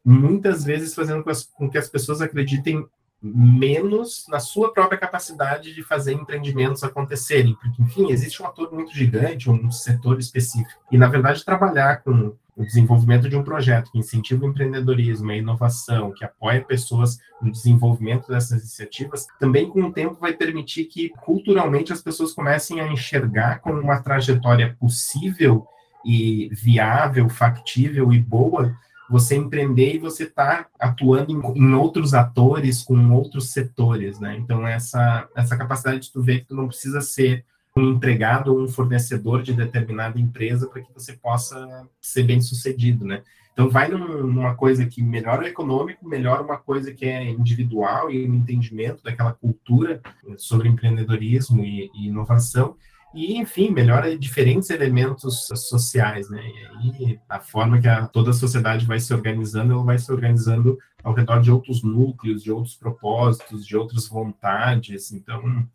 muitas 0.05 0.63
vezes 0.63 0.95
fazendo 0.95 1.23
com, 1.23 1.29
as, 1.29 1.43
com 1.43 1.69
que 1.69 1.77
as 1.77 1.89
pessoas 1.89 2.21
acreditem 2.21 2.87
menos 3.21 4.25
na 4.27 4.39
sua 4.39 4.73
própria 4.73 4.97
capacidade 4.97 5.73
de 5.73 5.83
fazer 5.83 6.13
empreendimentos 6.13 6.83
acontecerem, 6.83 7.55
porque, 7.55 7.81
enfim, 7.81 8.11
existe 8.11 8.41
um 8.41 8.47
ator 8.47 8.73
muito 8.73 8.93
gigante, 8.93 9.49
um 9.49 9.69
setor 9.71 10.19
específico, 10.19 10.81
e, 10.91 10.97
na 10.97 11.07
verdade, 11.07 11.45
trabalhar 11.45 12.01
com 12.03 12.35
o 12.57 12.65
desenvolvimento 12.65 13.29
de 13.29 13.35
um 13.35 13.43
projeto 13.43 13.91
que 13.91 13.99
incentiva 13.99 14.45
o 14.45 14.49
empreendedorismo, 14.49 15.31
a 15.31 15.37
inovação, 15.37 16.11
que 16.11 16.25
apoia 16.25 16.61
pessoas 16.61 17.19
no 17.41 17.51
desenvolvimento 17.51 18.27
dessas 18.27 18.61
iniciativas, 18.61 19.27
também 19.39 19.69
com 19.69 19.81
o 19.83 19.91
tempo 19.91 20.17
vai 20.19 20.33
permitir 20.33 20.85
que, 20.85 21.09
culturalmente, 21.09 21.93
as 21.93 22.01
pessoas 22.01 22.33
comecem 22.33 22.79
a 22.79 22.91
enxergar 22.91 23.59
como 23.59 23.79
uma 23.79 24.01
trajetória 24.01 24.75
possível 24.79 25.65
e 26.03 26.49
viável, 26.51 27.29
factível 27.29 28.11
e 28.11 28.19
boa, 28.19 28.75
você 29.11 29.35
empreender 29.35 29.95
e 29.95 29.99
você 29.99 30.23
está 30.23 30.67
atuando 30.79 31.31
em, 31.31 31.59
em, 31.59 31.73
outros 31.73 32.13
atores, 32.13 32.81
com 32.81 33.11
outros 33.11 33.51
setores, 33.51 34.19
né? 34.21 34.37
Então, 34.37 34.65
essa, 34.65 35.27
essa 35.35 35.57
capacidade 35.57 35.99
de 35.99 36.11
tu 36.11 36.21
ver 36.21 36.39
que 36.39 36.47
tu 36.47 36.55
não 36.55 36.69
precisa 36.69 37.01
ser 37.01 37.43
um 37.75 37.91
empregado 37.91 38.53
ou 38.53 38.63
um 38.63 38.69
fornecedor 38.69 39.43
de 39.43 39.53
determinada 39.53 40.17
empresa 40.17 40.67
para 40.67 40.81
que 40.81 40.93
você 40.93 41.13
possa 41.13 41.87
ser 41.99 42.23
bem 42.23 42.39
sucedido, 42.39 43.05
né? 43.05 43.21
Então, 43.51 43.69
vai 43.69 43.89
numa 43.89 44.55
coisa 44.55 44.85
que 44.85 45.03
melhora 45.03 45.43
o 45.43 45.47
econômico, 45.47 46.07
melhora 46.07 46.41
uma 46.41 46.57
coisa 46.57 46.93
que 46.93 47.05
é 47.05 47.29
individual 47.29 48.09
e 48.09 48.25
o 48.25 48.33
entendimento 48.33 49.03
daquela 49.03 49.33
cultura 49.33 50.01
sobre 50.37 50.69
empreendedorismo 50.69 51.65
e, 51.65 51.91
e 51.93 52.07
inovação, 52.07 52.77
e, 53.13 53.37
enfim, 53.37 53.69
melhora 53.71 54.17
diferentes 54.17 54.69
elementos 54.69 55.47
sociais, 55.47 56.29
né? 56.29 56.41
E 56.83 57.19
a 57.27 57.39
forma 57.39 57.79
que 57.79 57.87
a, 57.87 58.07
toda 58.07 58.31
a 58.31 58.33
sociedade 58.33 58.85
vai 58.85 58.99
se 58.99 59.13
organizando, 59.13 59.73
ela 59.73 59.83
vai 59.83 59.99
se 59.99 60.11
organizando 60.11 60.77
ao 61.03 61.13
redor 61.13 61.41
de 61.41 61.51
outros 61.51 61.83
núcleos, 61.83 62.41
de 62.41 62.51
outros 62.51 62.75
propósitos, 62.75 63.65
de 63.65 63.75
outras 63.75 64.07
vontades. 64.07 65.11
Então, 65.11 65.67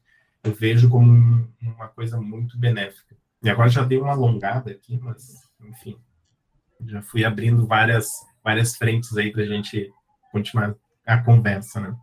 eu 0.43 0.53
vejo 0.55 0.89
como 0.89 1.47
uma 1.61 1.89
coisa 1.89 2.19
muito 2.19 2.59
benéfica. 2.59 3.15
E 3.43 3.51
agora 3.51 3.69
já 3.69 3.85
dei 3.85 3.99
uma 3.99 4.13
alongada 4.13 4.71
aqui, 4.71 4.99
mas, 4.99 5.35
enfim, 5.61 5.99
já 6.87 7.03
fui 7.03 7.23
abrindo 7.23 7.67
várias, 7.67 8.09
várias 8.43 8.77
frentes 8.77 9.15
aí 9.17 9.31
para 9.31 9.43
a 9.43 9.47
gente 9.47 9.93
continuar 10.33 10.75
a 11.07 11.19
conversa, 11.19 11.81
né? 11.81 11.95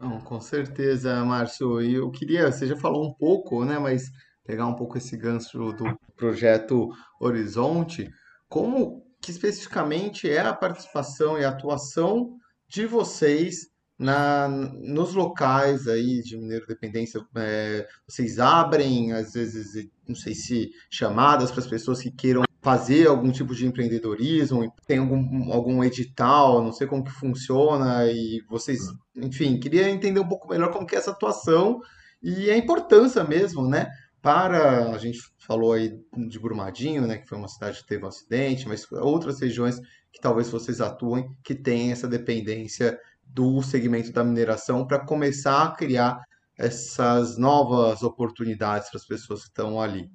Não, 0.00 0.20
com 0.20 0.40
certeza, 0.40 1.24
Márcio. 1.24 1.82
E 1.82 1.94
eu 1.94 2.08
queria, 2.10 2.52
você 2.52 2.68
já 2.68 2.76
falou 2.76 3.04
um 3.04 3.12
pouco, 3.12 3.64
né, 3.64 3.80
mas 3.80 4.12
pegar 4.48 4.66
um 4.66 4.74
pouco 4.74 4.96
esse 4.96 5.14
gancho 5.14 5.74
do 5.74 5.84
projeto 6.16 6.88
Horizonte, 7.20 8.10
como 8.48 9.04
que 9.20 9.30
especificamente 9.30 10.28
é 10.30 10.40
a 10.40 10.54
participação 10.54 11.38
e 11.38 11.44
a 11.44 11.50
atuação 11.50 12.34
de 12.66 12.86
vocês 12.86 13.66
na, 13.98 14.48
nos 14.48 15.12
locais 15.12 15.86
aí 15.86 16.22
de 16.22 16.38
Mineiro 16.38 16.66
Dependência, 16.66 17.20
é, 17.36 17.86
vocês 18.08 18.38
abrem, 18.38 19.12
às 19.12 19.34
vezes, 19.34 19.86
não 20.08 20.14
sei 20.14 20.34
se 20.34 20.70
chamadas 20.90 21.50
para 21.50 21.60
as 21.60 21.66
pessoas 21.66 22.00
que 22.00 22.10
queiram 22.10 22.44
fazer 22.62 23.06
algum 23.06 23.30
tipo 23.30 23.54
de 23.54 23.66
empreendedorismo, 23.66 24.72
tem 24.86 24.96
algum, 24.98 25.52
algum 25.52 25.84
edital, 25.84 26.62
não 26.64 26.72
sei 26.72 26.86
como 26.86 27.04
que 27.04 27.10
funciona, 27.10 28.06
e 28.06 28.42
vocês, 28.48 28.80
enfim, 29.14 29.60
queria 29.60 29.90
entender 29.90 30.20
um 30.20 30.28
pouco 30.28 30.48
melhor 30.48 30.72
como 30.72 30.86
que 30.86 30.94
é 30.94 30.98
essa 30.98 31.10
atuação 31.10 31.80
e 32.22 32.50
a 32.50 32.56
importância 32.56 33.22
mesmo, 33.24 33.68
né, 33.68 33.90
para, 34.20 34.90
a 34.90 34.98
gente 34.98 35.20
falou 35.38 35.72
aí 35.72 35.98
de 36.28 36.38
Brumadinho, 36.38 37.06
né, 37.06 37.18
que 37.18 37.28
foi 37.28 37.38
uma 37.38 37.48
cidade 37.48 37.78
que 37.78 37.86
teve 37.86 38.04
um 38.04 38.08
acidente, 38.08 38.66
mas 38.66 38.90
outras 38.92 39.40
regiões 39.40 39.80
que 40.12 40.20
talvez 40.20 40.50
vocês 40.50 40.80
atuem, 40.80 41.30
que 41.42 41.54
têm 41.54 41.92
essa 41.92 42.08
dependência 42.08 42.98
do 43.24 43.62
segmento 43.62 44.12
da 44.12 44.24
mineração 44.24 44.86
para 44.86 45.04
começar 45.04 45.62
a 45.62 45.70
criar 45.72 46.20
essas 46.56 47.38
novas 47.38 48.02
oportunidades 48.02 48.90
para 48.90 48.98
as 48.98 49.06
pessoas 49.06 49.42
que 49.42 49.48
estão 49.48 49.80
ali. 49.80 50.10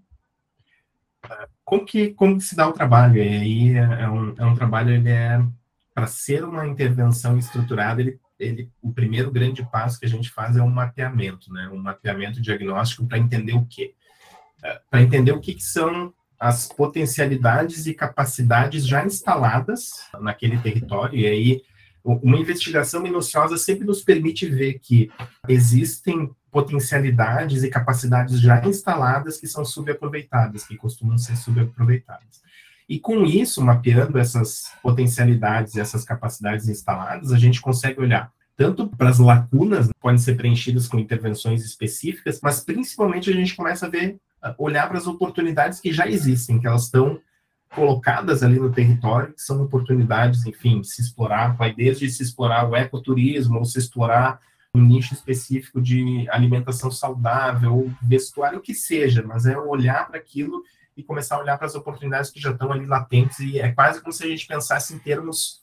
Como 1.64 1.86
que, 1.86 2.14
como 2.14 2.38
que 2.38 2.44
se 2.44 2.56
dá 2.56 2.68
o 2.68 2.74
trabalho? 2.74 3.18
E 3.18 3.22
aí 3.22 3.76
é 3.76 4.10
um, 4.10 4.36
é 4.38 4.46
um 4.46 4.56
trabalho, 4.56 4.92
ele 4.92 5.10
é, 5.10 5.42
para 5.94 6.08
ser 6.08 6.44
uma 6.44 6.68
intervenção 6.68 7.38
estruturada, 7.38 8.02
ele 8.02 8.20
ele, 8.40 8.70
o 8.82 8.92
primeiro 8.92 9.32
grande 9.32 9.64
passo 9.72 10.00
que 10.00 10.06
a 10.06 10.10
gente 10.10 10.30
faz 10.30 10.56
é 10.56 10.62
um 10.62 10.70
mapeamento, 10.70 11.52
né? 11.52 11.70
Um 11.70 11.78
mapeamento 11.78 12.42
diagnóstico 12.42 13.06
para 13.08 13.18
entender 13.18 13.54
o 13.54 13.66
quê? 13.66 13.94
É, 14.64 14.82
para 14.90 15.02
entender 15.02 15.32
o 15.32 15.40
que, 15.40 15.54
que 15.54 15.64
são 15.64 16.14
as 16.40 16.68
potencialidades 16.68 17.88
e 17.88 17.94
capacidades 17.94 18.86
já 18.86 19.06
instaladas 19.06 20.10
naquele 20.20 20.58
território, 20.58 21.18
e 21.18 21.26
aí 21.26 21.62
uma 22.04 22.38
investigação 22.38 23.02
minuciosa 23.02 23.58
sempre 23.58 23.86
nos 23.86 24.02
permite 24.02 24.46
ver 24.50 24.78
que 24.80 25.10
existem 25.48 26.30
potencialidades 26.52 27.64
e 27.64 27.70
capacidades 27.70 28.42
já 28.42 28.64
instaladas 28.66 29.40
que 29.40 29.48
são 29.48 29.64
subaproveitadas, 29.64 30.66
que 30.66 30.76
costumam 30.76 31.18
ser 31.18 31.38
subaproveitadas. 31.38 32.43
E 32.94 33.00
com 33.00 33.26
isso, 33.26 33.60
mapeando 33.60 34.20
essas 34.20 34.72
potencialidades 34.84 35.78
essas 35.78 36.06
capacidades 36.06 36.68
instaladas, 36.68 37.32
a 37.32 37.40
gente 37.40 37.60
consegue 37.60 38.00
olhar 38.00 38.32
tanto 38.56 38.88
para 38.88 39.10
as 39.10 39.18
lacunas, 39.18 39.88
que 39.88 40.00
podem 40.00 40.20
ser 40.20 40.38
preenchidas 40.38 40.88
com 40.88 41.00
intervenções 41.00 41.66
específicas, 41.66 42.40
mas 42.44 42.60
principalmente 42.60 43.32
a 43.32 43.34
gente 43.34 43.56
começa 43.56 43.88
a 43.88 43.90
ver, 43.90 44.20
olhar 44.60 44.88
para 44.88 45.00
as 45.00 45.08
oportunidades 45.08 45.80
que 45.80 45.92
já 45.92 46.08
existem, 46.08 46.60
que 46.60 46.68
elas 46.68 46.84
estão 46.84 47.20
colocadas 47.74 48.44
ali 48.44 48.60
no 48.60 48.72
território, 48.72 49.34
que 49.34 49.42
são 49.42 49.64
oportunidades, 49.64 50.46
enfim, 50.46 50.84
se 50.84 51.02
explorar, 51.02 51.56
vai 51.56 51.74
desde 51.74 52.08
se 52.12 52.22
explorar 52.22 52.70
o 52.70 52.76
ecoturismo, 52.76 53.58
ou 53.58 53.66
se 53.66 53.80
explorar 53.80 54.40
um 54.72 54.82
nicho 54.82 55.16
específico 55.16 55.82
de 55.82 56.30
alimentação 56.30 56.92
saudável, 56.92 57.92
vestuário, 58.04 58.60
o 58.60 58.62
que 58.62 58.76
seja, 58.76 59.24
mas 59.26 59.48
é 59.48 59.58
olhar 59.58 60.08
para 60.08 60.20
aquilo 60.20 60.64
e 60.96 61.04
começar 61.04 61.36
a 61.36 61.40
olhar 61.40 61.58
para 61.58 61.68
as 61.68 61.76
oportunidades 61.76 62.30
que 62.30 62.40
já 62.40 62.52
estão 62.52 62.72
ali 62.72 62.86
latentes, 62.86 63.40
e 63.40 63.60
é 63.60 63.72
quase 63.72 64.02
como 64.02 64.14
se 64.14 64.24
a 64.24 64.28
gente 64.28 64.48
pensasse 64.48 64.94
em 64.94 65.00
termos 65.00 65.62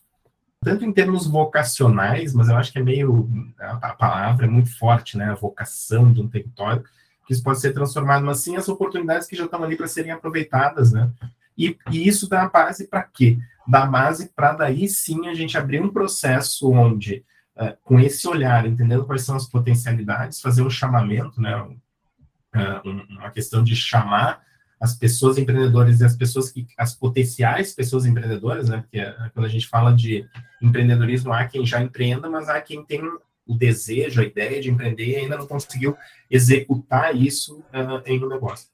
tanto 0.63 0.85
em 0.85 0.93
termos 0.93 1.27
vocacionais, 1.27 2.35
mas 2.35 2.51
eu 2.51 2.57
acho 2.57 2.71
que 2.71 2.79
é 2.79 2.83
meio, 2.83 3.27
a 3.59 3.95
palavra 3.95 4.45
é 4.45 4.49
muito 4.49 4.77
forte, 4.79 5.17
né, 5.17 5.31
a 5.31 5.35
vocação 5.35 6.13
de 6.13 6.21
um 6.21 6.29
território, 6.29 6.85
que 7.27 7.33
isso 7.33 7.43
pode 7.43 7.61
ser 7.61 7.73
transformado, 7.73 8.27
mas 8.27 8.41
sim 8.41 8.57
as 8.57 8.69
oportunidades 8.69 9.27
que 9.27 9.35
já 9.35 9.47
estão 9.47 9.65
ali 9.65 9.75
para 9.75 9.89
serem 9.89 10.13
aproveitadas, 10.13 10.93
né, 10.93 11.11
e, 11.57 11.77
e 11.91 12.09
isso 12.09 12.29
dá 12.29 12.49
base 12.49 12.87
para 12.89 13.03
quê? 13.03 13.39
Dá 13.67 13.87
base 13.87 14.31
para 14.35 14.53
daí 14.53 14.89
sim 14.89 15.29
a 15.29 15.35
gente 15.35 15.57
abrir 15.59 15.81
um 15.83 15.91
processo 15.91 16.71
onde, 16.73 17.25
uh, 17.57 17.77
com 17.83 18.01
esse 18.01 18.27
olhar, 18.27 18.67
entendendo 18.67 19.05
quais 19.05 19.23
são 19.23 19.37
as 19.37 19.47
potencialidades, 19.47 20.41
fazer 20.41 20.63
um 20.63 20.71
chamamento, 20.71 21.41
né? 21.41 21.57
Uh, 21.61 22.91
uma 23.11 23.31
questão 23.31 23.63
de 23.63 23.77
chamar 23.77 24.43
as 24.81 24.97
pessoas 24.97 25.37
empreendedoras 25.37 26.01
e 26.01 26.05
as 26.05 26.17
pessoas 26.17 26.51
que 26.51 26.67
as 26.77 26.95
potenciais 26.95 27.75
pessoas 27.75 28.07
empreendedoras, 28.07 28.69
né? 28.69 28.79
Porque 28.79 29.01
uh, 29.01 29.31
quando 29.35 29.45
a 29.45 29.49
gente 29.49 29.69
fala 29.69 29.95
de 29.95 30.27
empreendedorismo, 30.63 31.33
há 31.33 31.45
quem 31.45 31.67
já 31.67 31.83
empreenda, 31.83 32.31
mas 32.31 32.49
há 32.49 32.61
quem 32.61 32.83
tem 32.85 33.03
o 33.47 33.55
desejo, 33.55 34.21
a 34.21 34.25
ideia 34.25 34.61
de 34.61 34.71
empreender 34.71 35.07
e 35.07 35.17
ainda 35.17 35.37
não 35.37 35.47
conseguiu 35.47 35.97
executar 36.31 37.15
isso 37.15 37.59
uh, 37.59 38.03
em 38.07 38.25
um 38.25 38.29
negócio. 38.29 38.69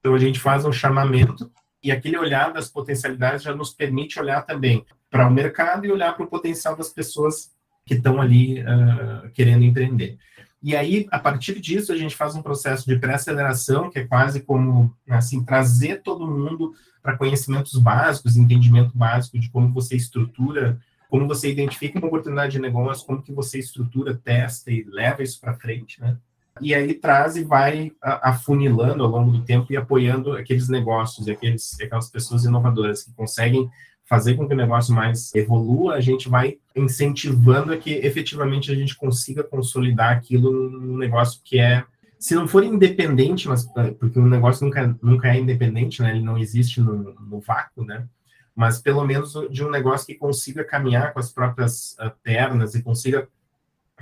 Então 0.00 0.14
a 0.14 0.18
gente 0.18 0.40
faz 0.40 0.64
um 0.64 0.72
chamamento 0.72 1.50
e 1.82 1.92
aquele 1.92 2.18
olhar 2.18 2.52
das 2.52 2.68
potencialidades 2.68 3.42
já 3.42 3.54
nos 3.54 3.72
permite 3.72 4.18
olhar 4.18 4.42
também 4.42 4.84
para 5.08 5.28
o 5.28 5.32
mercado 5.32 5.86
e 5.86 5.92
olhar 5.92 6.16
para 6.16 6.24
o 6.24 6.28
potencial 6.28 6.74
das 6.74 6.88
pessoas 6.88 7.54
que 7.84 7.94
estão 7.94 8.20
ali 8.20 8.60
uh, 8.62 9.30
querendo 9.32 9.62
empreender. 9.62 10.18
E 10.62 10.74
aí, 10.74 11.06
a 11.10 11.18
partir 11.18 11.60
disso, 11.60 11.92
a 11.92 11.96
gente 11.96 12.16
faz 12.16 12.34
um 12.34 12.42
processo 12.42 12.86
de 12.86 12.98
pré-aceleração, 12.98 13.90
que 13.90 13.98
é 13.98 14.06
quase 14.06 14.40
como, 14.40 14.94
assim, 15.08 15.44
trazer 15.44 16.02
todo 16.02 16.26
mundo 16.26 16.74
para 17.02 17.16
conhecimentos 17.16 17.78
básicos, 17.78 18.36
entendimento 18.36 18.96
básico 18.96 19.38
de 19.38 19.50
como 19.50 19.72
você 19.72 19.94
estrutura, 19.94 20.78
como 21.08 21.28
você 21.28 21.50
identifica 21.50 21.98
uma 21.98 22.08
oportunidade 22.08 22.52
de 22.52 22.58
negócio, 22.58 23.06
como 23.06 23.22
que 23.22 23.32
você 23.32 23.58
estrutura, 23.58 24.14
testa 24.14 24.72
e 24.72 24.82
leva 24.84 25.22
isso 25.22 25.40
para 25.40 25.54
frente, 25.54 26.00
né? 26.00 26.16
e 26.60 26.74
aí 26.74 26.94
traz 26.94 27.36
e 27.36 27.44
vai 27.44 27.92
afunilando 28.02 29.04
ao 29.04 29.10
longo 29.10 29.30
do 29.30 29.44
tempo 29.44 29.72
e 29.72 29.76
apoiando 29.76 30.32
aqueles 30.32 30.68
negócios 30.68 31.26
e 31.26 31.30
aqueles, 31.30 31.78
aquelas 31.80 32.10
pessoas 32.10 32.44
inovadoras 32.44 33.04
que 33.04 33.12
conseguem 33.12 33.70
fazer 34.08 34.34
com 34.34 34.46
que 34.46 34.54
o 34.54 34.56
negócio 34.56 34.94
mais 34.94 35.34
evolua, 35.34 35.94
a 35.94 36.00
gente 36.00 36.28
vai 36.28 36.58
incentivando 36.74 37.72
a 37.72 37.76
que 37.76 37.92
efetivamente 37.94 38.70
a 38.70 38.74
gente 38.74 38.96
consiga 38.96 39.42
consolidar 39.42 40.16
aquilo 40.16 40.70
num 40.70 40.96
negócio 40.96 41.40
que 41.44 41.58
é, 41.58 41.84
se 42.18 42.34
não 42.34 42.46
for 42.46 42.64
independente, 42.64 43.48
mas 43.48 43.66
porque 43.98 44.18
o 44.18 44.26
negócio 44.26 44.64
nunca, 44.64 44.96
nunca 45.02 45.28
é 45.28 45.38
independente, 45.38 46.00
né? 46.02 46.12
Ele 46.12 46.24
não 46.24 46.38
existe 46.38 46.80
no, 46.80 47.14
no 47.14 47.40
vácuo, 47.40 47.84
né? 47.84 48.06
Mas 48.54 48.80
pelo 48.80 49.04
menos 49.04 49.34
de 49.50 49.64
um 49.64 49.70
negócio 49.70 50.06
que 50.06 50.14
consiga 50.14 50.64
caminhar 50.64 51.12
com 51.12 51.18
as 51.18 51.30
próprias 51.30 51.92
uh, 52.00 52.10
pernas 52.22 52.74
e 52.74 52.82
consiga 52.82 53.28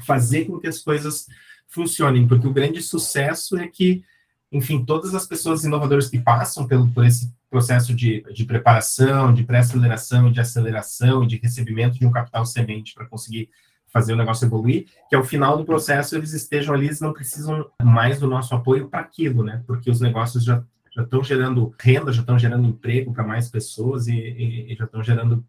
fazer 0.06 0.44
com 0.44 0.60
que 0.60 0.68
as 0.68 0.78
coisas 0.78 1.26
funcionem, 1.66 2.28
porque 2.28 2.46
o 2.46 2.52
grande 2.52 2.80
sucesso 2.82 3.56
é 3.56 3.66
que, 3.66 4.04
enfim, 4.50 4.84
todas 4.84 5.14
as 5.14 5.26
pessoas 5.26 5.64
inovadoras 5.64 6.08
que 6.08 6.20
passam 6.20 6.66
pelo, 6.66 6.88
por 6.88 7.04
esse 7.04 7.32
processo 7.50 7.94
de, 7.94 8.22
de 8.32 8.44
preparação, 8.44 9.32
de 9.32 9.44
pré-aceleração, 9.44 10.30
de 10.30 10.40
aceleração 10.40 11.26
de 11.26 11.36
recebimento 11.36 11.98
de 11.98 12.06
um 12.06 12.10
capital 12.10 12.44
semente 12.44 12.94
para 12.94 13.06
conseguir 13.06 13.48
fazer 13.88 14.12
o 14.12 14.16
negócio 14.16 14.44
evoluir, 14.44 14.86
que 15.08 15.14
ao 15.14 15.22
final 15.22 15.56
do 15.56 15.64
processo 15.64 16.16
eles 16.16 16.32
estejam 16.32 16.74
ali, 16.74 16.86
eles 16.86 17.00
não 17.00 17.12
precisam 17.12 17.70
mais 17.80 18.18
do 18.18 18.26
nosso 18.26 18.52
apoio 18.52 18.88
para 18.88 19.00
aquilo, 19.00 19.44
né? 19.44 19.62
Porque 19.66 19.88
os 19.88 20.00
negócios 20.00 20.42
já 20.42 20.62
já 20.94 21.02
estão 21.02 21.24
gerando 21.24 21.74
renda, 21.80 22.12
já 22.12 22.20
estão 22.20 22.38
gerando 22.38 22.68
emprego 22.68 23.12
para 23.12 23.24
mais 23.24 23.48
pessoas 23.48 24.06
e, 24.06 24.14
e, 24.14 24.72
e, 24.72 24.76
já 24.76 24.84
estão 24.84 25.02
gerando 25.02 25.44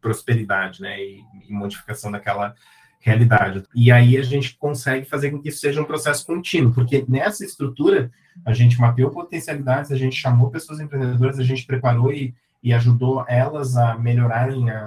prosperidade, 0.00 0.80
né? 0.80 0.98
E, 0.98 1.22
e 1.46 1.52
modificação 1.52 2.10
daquela 2.10 2.54
realidade. 3.02 3.64
E 3.74 3.90
aí 3.90 4.16
a 4.16 4.22
gente 4.22 4.56
consegue 4.56 5.04
fazer 5.04 5.30
com 5.30 5.40
que 5.40 5.48
isso 5.48 5.58
seja 5.58 5.82
um 5.82 5.84
processo 5.84 6.24
contínuo, 6.24 6.72
porque 6.72 7.04
nessa 7.08 7.44
estrutura 7.44 8.10
a 8.46 8.54
gente 8.54 8.80
mapeou 8.80 9.10
potencialidades, 9.10 9.90
a 9.90 9.96
gente 9.96 10.16
chamou 10.16 10.50
pessoas 10.50 10.80
empreendedoras, 10.80 11.38
a 11.38 11.44
gente 11.44 11.66
preparou 11.66 12.12
e, 12.12 12.32
e 12.62 12.72
ajudou 12.72 13.24
elas 13.28 13.76
a 13.76 13.98
melhorarem 13.98 14.70
a, 14.70 14.78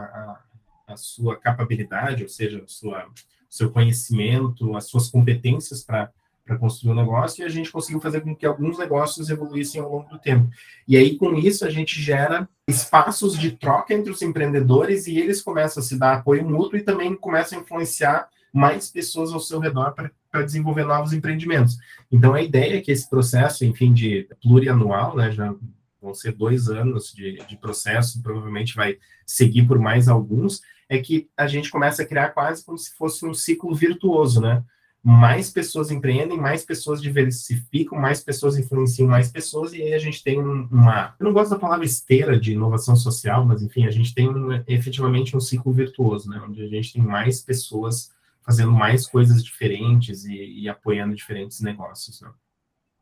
a, 0.88 0.93
a 0.93 0.97
sua 0.97 1.36
capabilidade, 1.36 2.23
ou 2.23 2.30
seja, 2.30 2.63
o 2.63 3.13
seu 3.49 3.69
conhecimento, 3.69 4.75
as 4.75 4.86
suas 4.86 5.10
competências 5.10 5.84
para 5.84 6.10
para 6.45 6.58
construir 6.58 6.91
um 6.91 6.95
negócio 6.95 7.41
e 7.41 7.45
a 7.45 7.49
gente 7.49 7.71
conseguiu 7.71 7.99
fazer 7.99 8.21
com 8.21 8.36
que 8.36 8.45
alguns 8.45 8.77
negócios 8.77 9.29
evoluíssem 9.29 9.81
ao 9.81 9.91
longo 9.91 10.10
do 10.10 10.19
tempo. 10.19 10.47
E 10.88 10.95
aí, 10.95 11.17
com 11.17 11.34
isso, 11.34 11.65
a 11.65 11.69
gente 11.69 11.99
gera 11.99 12.47
espaços 12.67 13.38
de 13.38 13.51
troca 13.51 13.93
entre 13.93 14.12
os 14.12 14.21
empreendedores 14.21 15.08
e 15.08 15.17
eles 15.17 15.41
começam 15.41 15.81
a 15.81 15.86
se 15.86 15.97
dar 15.97 16.13
apoio 16.13 16.47
mútuo 16.47 16.77
e 16.77 16.84
também 16.84 17.15
começam 17.15 17.58
a 17.58 17.62
influenciar 17.62 18.29
mais 18.53 18.89
pessoas 18.89 19.34
ao 19.34 19.39
seu 19.39 19.60
redor 19.60 19.93
para 19.93 20.43
desenvolver 20.43 20.86
novos 20.86 21.13
empreendimentos. 21.13 21.77
Então, 22.12 22.34
a 22.34 22.41
ideia 22.41 22.77
é 22.77 22.81
que 22.81 22.91
esse 22.91 23.10
processo, 23.10 23.65
enfim, 23.65 23.91
de 23.91 24.29
plurianual, 24.41 25.15
né, 25.15 25.31
já 25.31 25.53
vão 26.01 26.13
ser 26.13 26.31
dois 26.31 26.69
anos 26.69 27.12
de, 27.12 27.43
de 27.47 27.58
processo, 27.58 28.21
provavelmente 28.21 28.75
vai 28.75 28.97
seguir 29.25 29.65
por 29.65 29.79
mais 29.79 30.08
alguns, 30.08 30.62
é 30.88 30.99
que 30.99 31.27
a 31.36 31.47
gente 31.47 31.71
começa 31.71 32.03
a 32.03 32.05
criar 32.05 32.29
quase 32.29 32.63
como 32.63 32.77
se 32.77 32.95
fosse 32.95 33.25
um 33.25 33.34
ciclo 33.34 33.73
virtuoso, 33.73 34.39
né? 34.39 34.63
Mais 35.08 35.52
pessoas 35.52 35.91
empreendem, 35.91 36.36
mais 36.36 36.65
pessoas 36.65 37.00
diversificam, 37.00 37.96
mais 37.96 38.24
pessoas 38.24 38.58
influenciam 38.58 39.08
mais 39.08 39.32
pessoas, 39.32 39.72
e 39.72 39.80
aí 39.80 39.94
a 39.94 40.00
gente 40.00 40.24
tem 40.24 40.39
uma. 40.39 41.13
Eu 41.20 41.26
não 41.26 41.32
gosto 41.32 41.52
da 41.52 41.60
palavra 41.60 41.86
esteira 41.86 42.39
de 42.39 42.54
inovação 42.54 42.96
social, 42.96 43.46
mas 43.46 43.62
enfim, 43.62 43.86
a 43.86 43.91
gente 43.91 44.15
tem 44.15 44.28
um, 44.28 44.52
efetivamente 44.68 45.38
um 45.38 45.39
ciclo 45.39 45.72
virtuoso, 45.72 46.28
né? 46.28 46.41
Onde 46.44 46.63
a 46.63 46.68
gente 46.68 46.94
tem 46.94 47.04
mais 47.04 47.39
pessoas 47.39 48.10
fazendo 48.41 48.72
mais 48.72 49.06
coisas 49.06 49.44
diferentes 49.44 50.26
e, 50.26 50.62
e 50.62 50.68
apoiando 50.68 51.13
diferentes 51.13 51.62
negócios. 51.62 52.20
Né? 52.22 52.30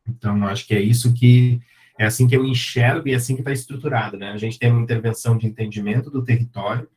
Então, 0.06 0.46
acho 0.46 0.68
que 0.68 0.76
é 0.76 0.82
isso 0.82 1.14
que 1.14 1.62
é 1.98 2.06
assim 2.06 2.28
que 2.28 2.36
eu 2.36 2.44
enxergo 2.44 3.08
e 3.08 3.14
é 3.14 3.16
assim 3.16 3.36
que 3.36 3.42
está 3.42 3.54
estruturado, 3.54 4.18
né? 4.18 4.34
A 4.34 4.38
gente 4.38 4.60
tem 4.60 4.70
uma 4.70 4.82
intervenção 4.82 5.38
de 5.38 5.48
entendimento 5.48 6.10
do 6.12 6.22
território, 6.22 6.90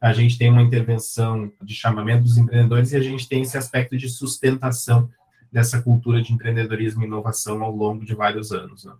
a 0.00 0.12
gente 0.12 0.38
tem 0.38 0.50
uma 0.50 0.62
intervenção 0.62 1.50
de 1.62 1.74
chamamento 1.74 2.24
dos 2.24 2.38
empreendedores 2.38 2.92
e 2.92 2.96
a 2.96 3.02
gente 3.02 3.28
tem 3.28 3.42
esse 3.42 3.58
aspecto 3.58 3.96
de 3.96 4.08
sustentação 4.08 5.10
dessa 5.50 5.80
cultura 5.82 6.22
de 6.22 6.32
empreendedorismo 6.32 7.02
e 7.02 7.06
inovação 7.06 7.62
ao 7.62 7.74
longo 7.74 8.04
de 8.04 8.14
vários 8.14 8.52
anos. 8.52 8.84
Né? 8.84 8.92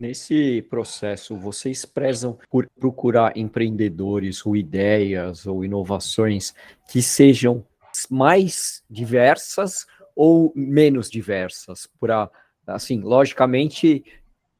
Nesse 0.00 0.62
processo, 0.68 1.36
vocês 1.36 1.84
prezam 1.84 2.38
por 2.50 2.66
procurar 2.78 3.36
empreendedores 3.36 4.44
ou 4.44 4.56
ideias 4.56 5.46
ou 5.46 5.64
inovações 5.64 6.54
que 6.90 7.00
sejam 7.00 7.64
mais 8.10 8.82
diversas 8.90 9.86
ou 10.14 10.52
menos 10.54 11.10
diversas? 11.10 11.88
Para, 12.00 12.30
assim, 12.66 13.00
logicamente, 13.00 14.04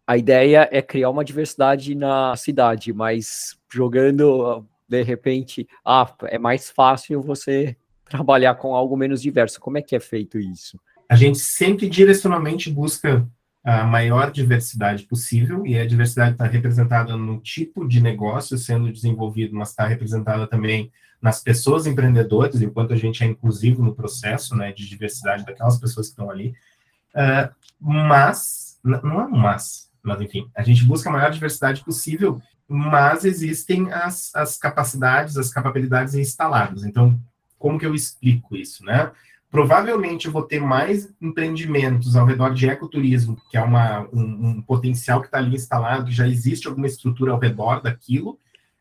a 0.07 0.17
ideia 0.17 0.69
é 0.71 0.81
criar 0.81 1.11
uma 1.11 1.25
diversidade 1.25 1.95
na 1.95 2.37
cidade, 2.37 2.93
mas 2.93 3.59
jogando 3.69 4.65
de 4.89 5.03
repente, 5.03 5.67
ah, 5.85 6.13
é 6.25 6.39
mais 6.39 6.71
fácil 6.71 7.21
você 7.21 7.77
trabalhar 8.09 8.55
com 8.55 8.75
algo 8.75 8.97
menos 8.97 9.21
diverso. 9.21 9.61
Como 9.61 9.79
é 9.79 9.83
que 9.83 9.97
é 9.97 10.01
feito 10.01 10.39
isso? 10.39 10.79
A 11.09 11.17
gente 11.17 11.39
sempre 11.39 11.89
direcionalmente 11.89 12.71
busca 12.71 13.29
a 13.65 13.83
maior 13.83 14.31
diversidade 14.31 15.03
possível, 15.05 15.67
e 15.67 15.77
a 15.77 15.85
diversidade 15.85 16.33
está 16.33 16.47
representada 16.47 17.17
no 17.17 17.41
tipo 17.41 17.87
de 17.87 18.01
negócio 18.01 18.57
sendo 18.57 18.93
desenvolvido, 18.93 19.57
mas 19.57 19.71
está 19.71 19.85
representada 19.85 20.47
também 20.47 20.93
nas 21.21 21.43
pessoas 21.43 21.85
empreendedoras, 21.85 22.63
enquanto 22.63 22.93
a 22.93 22.97
gente 22.97 23.25
é 23.25 23.27
inclusivo 23.27 23.83
no 23.83 23.93
processo 23.93 24.55
né, 24.55 24.73
de 24.73 24.89
diversidade 24.89 25.45
daquelas 25.45 25.79
pessoas 25.81 26.07
que 26.07 26.13
estão 26.13 26.31
ali. 26.31 26.55
Uh, 27.13 27.53
mas, 27.81 28.79
não 28.85 29.21
é 29.21 29.25
um 29.25 29.31
mas, 29.31 29.91
mas 30.01 30.21
enfim, 30.21 30.49
a 30.55 30.63
gente 30.63 30.85
busca 30.85 31.09
a 31.09 31.13
maior 31.13 31.33
diversidade 31.33 31.83
possível 31.83 32.41
mas 32.69 33.25
existem 33.25 33.93
as, 33.93 34.35
as 34.35 34.59
capacidades, 34.59 35.37
as 35.37 35.53
capacidades 35.53 36.15
instaladas. 36.15 36.85
Então, 36.85 37.19
como 37.59 37.79
que 37.79 37.87
eu 37.87 37.95
explico 37.95 38.57
isso, 38.57 38.85
né? 38.85 39.11
Provavelmente 39.51 40.27
eu 40.27 40.33
vou 40.33 40.43
ter 40.43 40.61
mais 40.61 41.09
empreendimentos 41.21 42.17
ao 42.17 42.27
redor 42.27 42.53
de 42.53 42.69
ecoturismo, 42.69 43.37
que 43.51 43.57
é 43.57 43.63
uma, 43.63 44.07
um, 44.13 44.49
um 44.49 44.63
potencial 44.63 45.21
que 45.21 45.27
está 45.27 45.39
ali 45.39 45.55
instalado, 45.55 46.11
já 46.11 46.27
existe 46.29 46.67
alguma 46.67 46.87
estrutura 46.87 47.33
ao 47.33 47.39
redor 47.39 47.81
daquilo, 47.81 48.39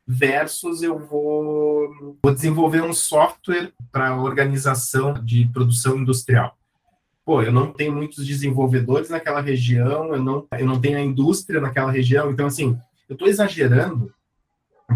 versus 0.08 0.82
eu 0.82 1.00
vou, 1.00 2.18
vou 2.22 2.34
desenvolver 2.34 2.82
um 2.82 2.94
software 2.94 3.72
para 3.92 4.18
organização 4.18 5.14
de 5.14 5.50
produção 5.54 5.98
industrial. 5.98 6.58
Pô, 7.24 7.42
eu 7.42 7.52
não 7.52 7.72
tenho 7.72 7.94
muitos 7.94 8.26
desenvolvedores 8.26 9.10
naquela 9.10 9.42
região, 9.42 10.14
eu 10.14 10.22
não, 10.22 10.46
eu 10.60 10.66
não 10.66 10.80
tenho 10.80 10.98
a 10.98 11.02
indústria 11.02 11.62
naquela 11.62 11.92
região, 11.92 12.30
então, 12.30 12.48
assim, 12.48 12.78
eu 13.08 13.14
estou 13.14 13.28
exagerando 13.28 14.14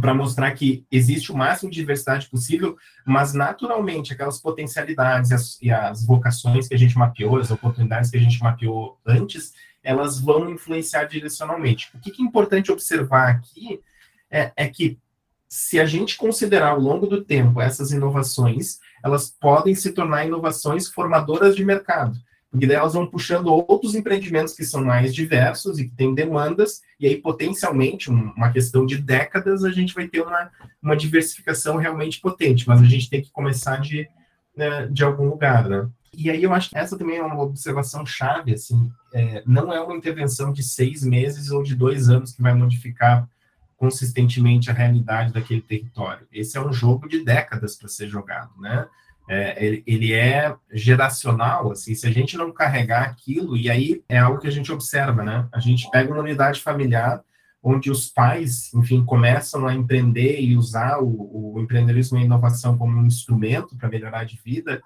para 0.01 0.13
mostrar 0.13 0.51
que 0.51 0.85
existe 0.91 1.31
o 1.31 1.37
máximo 1.37 1.71
de 1.71 1.77
diversidade 1.77 2.29
possível, 2.29 2.77
mas 3.05 3.33
naturalmente 3.33 4.13
aquelas 4.13 4.39
potencialidades 4.39 5.31
e 5.31 5.33
as, 5.33 5.61
e 5.63 5.71
as, 5.71 6.05
vocações 6.05 6.67
que 6.67 6.75
a 6.75 6.77
gente 6.77 6.97
mapeou, 6.97 7.37
as 7.37 7.49
oportunidades 7.49 8.11
que 8.11 8.17
a 8.17 8.21
gente 8.21 8.41
mapeou 8.41 8.99
antes, 9.05 9.53
elas 9.83 10.19
vão 10.19 10.49
influenciar 10.49 11.05
direcionalmente. 11.05 11.89
O 11.95 11.99
que, 11.99 12.11
que 12.11 12.21
é 12.21 12.25
importante 12.25 12.71
observar 12.71 13.29
aqui 13.29 13.81
é, 14.29 14.51
é 14.55 14.67
que 14.67 14.99
se 15.47 15.79
a 15.79 15.85
gente 15.85 16.15
considerar 16.15 16.69
ao 16.69 16.79
longo 16.79 17.07
do 17.07 17.23
tempo 17.23 17.59
essas 17.59 17.91
inovações, 17.91 18.79
elas 19.03 19.31
podem 19.31 19.73
se 19.73 19.91
tornar 19.91 20.25
inovações 20.25 20.87
formadoras 20.87 21.55
de 21.55 21.65
mercado. 21.65 22.15
Porque 22.51 22.65
daí 22.65 22.77
elas 22.77 22.93
vão 22.93 23.05
puxando 23.05 23.47
outros 23.47 23.93
empreendimentos 23.93 24.55
que 24.55 24.65
são 24.65 24.83
mais 24.83 25.13
diversos 25.13 25.77
e 25.77 25.87
que 25.87 25.95
têm 25.95 26.15
demandas, 26.15 26.81
e 26.99 27.05
aí, 27.05 27.15
potencialmente, 27.17 28.09
uma 28.09 28.51
questão 28.51 28.85
de 28.85 28.97
décadas, 28.97 29.63
a 29.63 29.71
gente 29.71 29.93
vai 29.93 30.07
ter 30.07 30.21
uma, 30.21 30.49
uma 30.81 30.97
diversificação 30.97 31.77
realmente 31.77 32.19
potente, 32.19 32.67
mas 32.67 32.81
a 32.81 32.85
gente 32.85 33.09
tem 33.09 33.21
que 33.21 33.31
começar 33.31 33.79
de, 33.79 34.09
né, 34.55 34.87
de 34.87 35.03
algum 35.03 35.29
lugar, 35.29 35.69
né? 35.69 35.87
E 36.11 36.29
aí 36.29 36.43
eu 36.43 36.51
acho 36.53 36.71
que 36.71 36.77
essa 36.77 36.97
também 36.97 37.17
é 37.17 37.23
uma 37.23 37.41
observação 37.41 38.03
chave, 38.03 38.53
assim, 38.53 38.91
é, 39.13 39.43
não 39.45 39.71
é 39.71 39.79
uma 39.79 39.95
intervenção 39.95 40.51
de 40.51 40.63
seis 40.63 41.03
meses 41.03 41.51
ou 41.51 41.61
de 41.61 41.75
dois 41.75 42.09
anos 42.09 42.33
que 42.33 42.41
vai 42.41 42.53
modificar 42.53 43.29
consistentemente 43.77 44.69
a 44.69 44.73
realidade 44.73 45.31
daquele 45.31 45.61
território. 45.61 46.27
Esse 46.33 46.57
é 46.57 46.61
um 46.61 46.73
jogo 46.73 47.07
de 47.07 47.23
décadas 47.23 47.75
para 47.75 47.87
ser 47.87 48.09
jogado, 48.09 48.51
né? 48.59 48.87
É, 49.31 49.63
ele, 49.63 49.83
ele, 49.85 50.13
é 50.13 50.55
geracional, 50.71 51.71
assim, 51.71 51.93
se 51.93 52.07
a 52.07 52.11
gente 52.11 52.35
não 52.35 52.51
carregar 52.51 53.03
aquilo, 53.03 53.55
e 53.55 53.69
aí 53.69 54.03
é 54.09 54.17
algo 54.17 54.39
que 54.39 54.47
a 54.47 54.51
gente 54.51 54.71
observa, 54.71 55.23
né? 55.23 55.47
A 55.51 55.59
gente 55.59 55.87
pega 55.91 56.11
uma 56.11 56.23
unidade 56.23 56.59
familiar 56.61 57.23
onde 57.61 57.91
os 57.91 58.09
pais, 58.09 58.73
enfim, 58.73 59.05
começam 59.05 59.67
a 59.67 59.73
empreender 59.73 60.41
e 60.41 60.57
usar 60.57 60.99
o, 60.99 61.53
o 61.53 61.61
empreendedorismo 61.61 62.17
e 62.17 62.21
a 62.21 62.25
inovação 62.25 62.75
como 62.75 62.97
um 62.97 63.05
instrumento 63.05 63.75
para 63.77 63.89
melhorar 63.89 64.23
de 64.23 64.39
vida, 64.43 64.81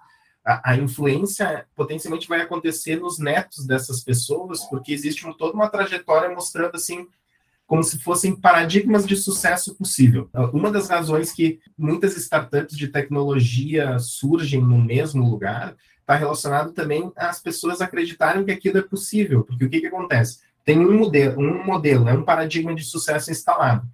a, 0.45 0.71
a, 0.71 0.75
influência 0.75 1.65
potencialmente 1.73 2.27
vai 2.27 2.41
acontecer 2.41 2.97
nos 2.97 3.17
netos 3.17 3.65
dessas 3.65 4.03
pessoas, 4.03 4.65
porque 4.65 4.91
existe 4.91 5.25
um, 5.25 5.33
toda 5.33 5.53
uma 5.53 5.69
trajetória 5.69 6.35
mostrando, 6.35 6.75
assim, 6.75 7.07
como 7.73 7.83
se 7.83 7.97
fossem 7.97 8.35
paradigmas 8.35 9.03
de 9.03 9.15
sucesso 9.15 9.73
possível. 9.73 10.29
Uma 10.53 10.69
das 10.69 10.87
razões 10.87 11.31
que 11.31 11.59
muitas 11.75 12.15
startups 12.15 12.77
de 12.77 12.87
tecnologia 12.87 13.97
surgem 13.97 14.61
no 14.61 14.77
mesmo 14.77 15.27
lugar 15.27 15.75
está 15.99 16.13
relacionado 16.13 16.71
também 16.71 17.11
às 17.15 17.41
pessoas 17.41 17.81
acreditarem 17.81 18.45
que 18.45 18.51
aquilo 18.51 18.77
é 18.77 18.83
possível, 18.83 19.43
porque 19.43 19.65
o 19.65 19.69
que, 19.71 19.81
que 19.81 19.87
acontece? 19.87 20.41
Tem 20.63 20.77
um 20.77 20.95
modelo, 20.99 21.41
um 21.41 21.65
modelo, 21.65 22.05
né, 22.05 22.13
um 22.13 22.21
paradigma 22.21 22.75
de 22.75 22.83
sucesso 22.83 23.31
instalado, 23.31 23.87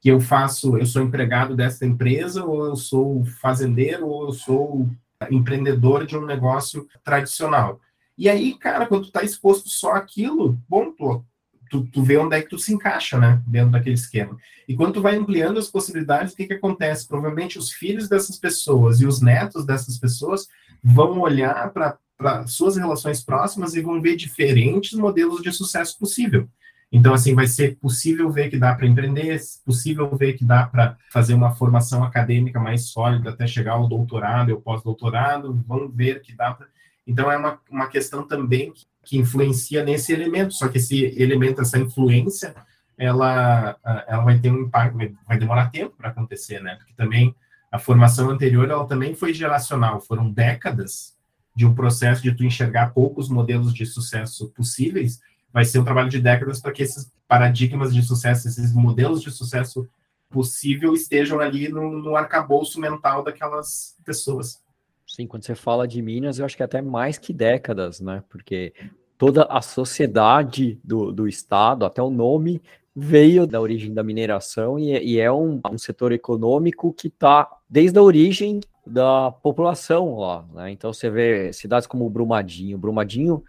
que 0.00 0.08
eu 0.08 0.18
faço, 0.18 0.78
eu 0.78 0.86
sou 0.86 1.02
empregado 1.02 1.54
dessa 1.54 1.84
empresa, 1.84 2.42
ou 2.42 2.64
eu 2.64 2.74
sou 2.74 3.22
fazendeiro, 3.42 4.08
ou 4.08 4.28
eu 4.28 4.32
sou 4.32 4.88
empreendedor 5.30 6.06
de 6.06 6.16
um 6.16 6.24
negócio 6.24 6.88
tradicional. 7.04 7.82
E 8.16 8.30
aí, 8.30 8.56
cara, 8.56 8.86
quando 8.86 9.02
tu 9.02 9.08
está 9.08 9.22
exposto 9.22 9.68
só 9.68 9.92
aquilo, 9.92 10.58
bom, 10.66 10.90
tu 10.90 11.22
tu, 11.70 11.84
tu 11.84 12.02
vê 12.02 12.16
onde 12.16 12.36
é 12.36 12.42
que 12.42 12.48
tu 12.48 12.58
se 12.58 12.72
encaixa, 12.72 13.18
né, 13.18 13.42
dentro 13.46 13.70
daquele 13.70 13.94
esquema. 13.94 14.36
E 14.68 14.74
quando 14.74 14.94
tu 14.94 15.02
vai 15.02 15.16
ampliando 15.16 15.58
as 15.58 15.68
possibilidades, 15.68 16.32
o 16.32 16.36
que 16.36 16.46
que 16.46 16.54
acontece? 16.54 17.06
Provavelmente 17.06 17.58
os 17.58 17.70
filhos 17.72 18.08
dessas 18.08 18.38
pessoas 18.38 19.00
e 19.00 19.06
os 19.06 19.20
netos 19.20 19.64
dessas 19.64 19.98
pessoas 19.98 20.46
vão 20.82 21.20
olhar 21.20 21.72
para 21.72 22.46
suas 22.46 22.76
relações 22.76 23.22
próximas 23.22 23.74
e 23.74 23.80
vão 23.80 24.00
ver 24.00 24.16
diferentes 24.16 24.92
modelos 24.98 25.42
de 25.42 25.52
sucesso 25.52 25.98
possível. 25.98 26.48
Então, 26.90 27.12
assim, 27.12 27.34
vai 27.34 27.46
ser 27.46 27.76
possível 27.76 28.30
ver 28.30 28.48
que 28.48 28.58
dá 28.58 28.74
para 28.74 28.86
empreender, 28.86 29.40
possível 29.64 30.08
ver 30.16 30.34
que 30.34 30.44
dá 30.44 30.66
para 30.66 30.96
fazer 31.10 31.34
uma 31.34 31.54
formação 31.54 32.04
acadêmica 32.04 32.60
mais 32.60 32.88
sólida 32.88 33.30
até 33.30 33.46
chegar 33.46 33.72
ao 33.72 33.88
doutorado 33.88 34.50
ou 34.50 34.60
pós-doutorado, 34.60 35.62
vão 35.66 35.88
ver 35.88 36.22
que 36.22 36.34
dá 36.34 36.54
para. 36.54 36.68
Então, 37.06 37.30
é 37.30 37.36
uma, 37.36 37.60
uma 37.70 37.88
questão 37.88 38.26
também 38.26 38.72
que 38.72 38.84
que 39.06 39.16
influencia 39.16 39.84
nesse 39.84 40.12
elemento, 40.12 40.52
só 40.52 40.66
que 40.66 40.78
esse 40.78 41.04
elemento, 41.16 41.60
essa 41.60 41.78
influência, 41.78 42.54
ela, 42.98 43.76
ela 44.08 44.24
vai 44.24 44.38
ter 44.38 44.50
um 44.50 44.62
impacto, 44.62 44.98
vai 45.26 45.38
demorar 45.38 45.70
tempo 45.70 45.94
para 45.96 46.08
acontecer, 46.08 46.60
né? 46.60 46.74
Porque 46.74 46.92
também 46.94 47.32
a 47.70 47.78
formação 47.78 48.28
anterior, 48.30 48.68
ela 48.68 48.84
também 48.86 49.14
foi 49.14 49.32
geracional, 49.32 50.00
foram 50.00 50.28
décadas 50.28 51.14
de 51.54 51.64
um 51.64 51.72
processo 51.74 52.20
de 52.20 52.34
tu 52.34 52.44
enxergar 52.44 52.92
poucos 52.92 53.28
modelos 53.28 53.72
de 53.72 53.86
sucesso 53.86 54.48
possíveis, 54.48 55.20
vai 55.52 55.64
ser 55.64 55.78
um 55.78 55.84
trabalho 55.84 56.10
de 56.10 56.20
décadas 56.20 56.60
para 56.60 56.72
que 56.72 56.82
esses 56.82 57.10
paradigmas 57.28 57.94
de 57.94 58.02
sucesso, 58.02 58.48
esses 58.48 58.74
modelos 58.74 59.22
de 59.22 59.30
sucesso 59.30 59.88
possível 60.28 60.92
estejam 60.94 61.38
ali 61.38 61.68
no, 61.68 62.02
no 62.02 62.16
arcabouço 62.16 62.80
mental 62.80 63.22
daquelas 63.22 63.96
pessoas. 64.04 64.60
Sim, 65.06 65.26
quando 65.26 65.44
você 65.44 65.54
fala 65.54 65.86
de 65.86 66.02
Minas, 66.02 66.38
eu 66.38 66.44
acho 66.44 66.56
que 66.56 66.62
é 66.62 66.66
até 66.66 66.82
mais 66.82 67.16
que 67.16 67.32
décadas, 67.32 68.00
né? 68.00 68.22
Porque 68.28 68.74
toda 69.16 69.44
a 69.44 69.62
sociedade 69.62 70.80
do, 70.82 71.12
do 71.12 71.28
estado, 71.28 71.84
até 71.84 72.02
o 72.02 72.10
nome, 72.10 72.60
veio 72.94 73.46
da 73.46 73.60
origem 73.60 73.92
da 73.92 74.02
mineração 74.02 74.78
e, 74.78 74.98
e 74.98 75.20
é 75.20 75.30
um, 75.30 75.60
um, 75.70 75.78
setor 75.78 76.12
econômico 76.12 76.94
que 76.94 77.08
está 77.08 77.46
desde 77.68 77.98
a 77.98 78.02
origem 78.02 78.60
da 78.86 79.30
população 79.30 80.18
lá. 80.18 80.46
Né? 80.54 80.70
Então 80.70 80.92
você 80.92 81.10
vê 81.10 81.52
cidades 81.52 81.86
como 81.86 82.08
Brumadinho. 82.08 82.78
Brumadinho 82.78 83.44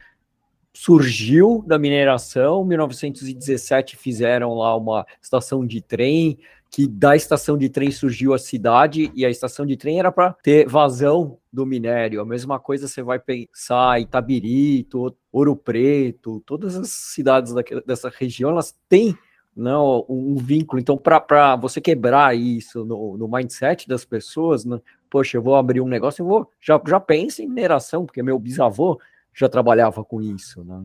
surgiu 0.73 1.63
da 1.65 1.79
mineração, 1.79 2.63
em 2.63 2.67
1917 2.67 3.95
fizeram 3.95 4.53
lá 4.53 4.75
uma 4.75 5.07
estação 5.21 5.65
de 5.65 5.81
trem, 5.81 6.37
que 6.69 6.87
da 6.87 7.15
estação 7.15 7.57
de 7.57 7.69
trem 7.69 7.91
surgiu 7.91 8.33
a 8.33 8.39
cidade 8.39 9.11
e 9.15 9.25
a 9.25 9.29
estação 9.29 9.65
de 9.65 9.77
trem 9.77 9.99
era 9.99 10.11
para 10.11 10.33
ter 10.43 10.67
vazão 10.67 11.37
do 11.51 11.65
minério. 11.65 12.21
A 12.21 12.25
mesma 12.25 12.59
coisa 12.59 12.87
você 12.87 13.01
vai 13.01 13.19
pensar 13.19 13.99
Itabiri, 13.99 14.87
Ouro 15.31 15.55
Preto, 15.55 16.41
todas 16.45 16.75
as 16.75 16.89
cidades 16.89 17.53
daquela, 17.53 17.81
dessa 17.81 18.09
região, 18.09 18.51
elas 18.51 18.75
têm 18.87 19.17
não, 19.55 19.99
né, 19.99 20.05
um 20.07 20.35
vínculo. 20.35 20.79
Então, 20.79 20.95
para 20.95 21.55
você 21.55 21.81
quebrar 21.81 22.37
isso 22.37 22.85
no, 22.85 23.17
no, 23.17 23.27
mindset 23.27 23.87
das 23.87 24.05
pessoas, 24.05 24.63
né, 24.63 24.79
poxa, 25.09 25.37
eu 25.37 25.41
vou 25.41 25.55
abrir 25.55 25.81
um 25.81 25.87
negócio, 25.87 26.21
eu 26.21 26.27
vou 26.27 26.51
já, 26.61 26.79
já 26.85 26.99
pensa 26.99 27.41
em 27.41 27.47
mineração, 27.47 28.05
porque 28.05 28.21
meu 28.21 28.37
bisavô 28.37 28.99
já 29.37 29.47
trabalhava 29.47 30.03
com 30.03 30.19
isso, 30.19 30.63
né? 30.63 30.83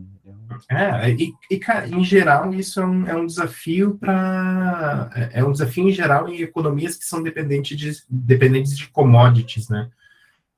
É, 0.71 1.11
e, 1.11 1.33
e 1.51 1.59
cara, 1.59 1.89
em 1.89 2.05
geral, 2.05 2.53
isso 2.53 2.81
é 2.81 2.87
um, 2.87 3.07
é 3.07 3.17
um 3.17 3.25
desafio 3.25 3.97
para. 3.99 5.11
É, 5.15 5.41
é 5.41 5.45
um 5.45 5.53
desafio 5.53 5.89
em 5.89 5.93
geral 5.93 6.29
em 6.29 6.43
economias 6.43 6.97
que 6.97 7.05
são 7.07 7.23
dependentes 7.23 7.79
de, 7.79 7.93
dependentes 8.11 8.77
de 8.77 8.89
commodities, 8.89 9.71
né? 9.71 9.89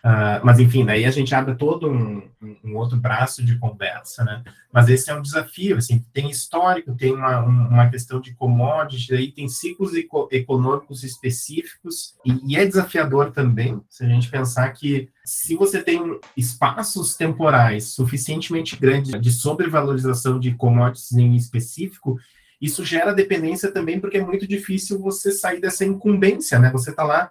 Uh, 0.04 0.36
mas, 0.44 0.60
enfim, 0.60 0.84
daí 0.84 1.06
a 1.06 1.10
gente 1.10 1.34
abre 1.34 1.54
todo 1.54 1.88
um, 1.88 2.22
um, 2.62 2.76
outro 2.76 2.94
braço 2.94 3.42
de 3.42 3.58
conversa, 3.58 4.22
né? 4.22 4.44
Mas 4.70 4.90
esse 4.90 5.10
é 5.10 5.14
um 5.14 5.22
desafio, 5.22 5.78
assim, 5.78 6.04
tem 6.12 6.28
histórico, 6.28 6.94
tem 6.94 7.14
uma, 7.14 7.40
uma 7.40 7.88
questão 7.88 8.20
de 8.20 8.34
commodities, 8.34 9.10
aí 9.18 9.32
tem 9.32 9.48
ciclos 9.48 9.94
eco 9.94 10.28
econômicos 10.30 11.04
específicos, 11.04 12.16
e, 12.22 12.52
e, 12.52 12.54
é 12.54 12.66
desafiador 12.66 13.30
também, 13.30 13.80
se 13.88 14.04
a 14.04 14.06
gente 14.06 14.28
pensar 14.28 14.68
que 14.72 15.08
se 15.24 15.56
você 15.56 15.82
tem 15.82 16.20
espaços 16.36 17.16
temporais 17.16 17.94
suficientemente 17.94 18.76
grandes 18.76 19.18
de 19.18 19.32
sobrevalorização 19.32 20.38
de 20.38 20.54
commodities 20.54 21.12
em 21.12 21.34
específico, 21.34 22.18
isso 22.60 22.84
gera 22.84 23.14
dependência 23.14 23.72
também, 23.72 23.98
porque 23.98 24.18
é 24.18 24.24
muito 24.24 24.46
difícil 24.46 24.98
você 24.98 25.32
sair 25.32 25.62
dessa 25.62 25.82
incumbência, 25.82 26.58
né? 26.58 26.70
Você 26.72 26.90
está 26.90 27.04
lá 27.04 27.30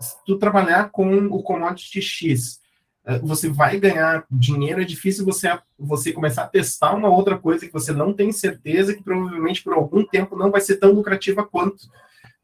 se 0.00 0.16
tu 0.26 0.38
trabalhar 0.38 0.90
com 0.90 1.26
o 1.26 1.42
commodity 1.42 2.00
X, 2.00 2.60
eh, 3.06 3.18
você 3.20 3.48
vai 3.48 3.78
ganhar 3.78 4.24
dinheiro, 4.30 4.82
é 4.82 4.84
difícil 4.84 5.24
você, 5.24 5.58
você 5.78 6.12
começar 6.12 6.44
a 6.44 6.48
testar 6.48 6.94
uma 6.94 7.08
outra 7.08 7.38
coisa 7.38 7.66
que 7.66 7.72
você 7.72 7.92
não 7.92 8.12
tem 8.12 8.32
certeza 8.32 8.94
que 8.94 9.02
provavelmente 9.02 9.62
por 9.62 9.72
algum 9.74 10.04
tempo 10.04 10.36
não 10.36 10.50
vai 10.50 10.60
ser 10.60 10.76
tão 10.76 10.92
lucrativa 10.92 11.46
quanto. 11.46 11.88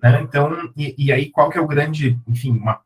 Né? 0.02 0.20
Então, 0.22 0.72
e, 0.76 0.94
e 0.98 1.12
aí 1.12 1.30
qual 1.30 1.50
que 1.50 1.58
é 1.58 1.60
o 1.60 1.66
grande, 1.66 2.18
enfim, 2.26 2.52
uma, 2.52 2.80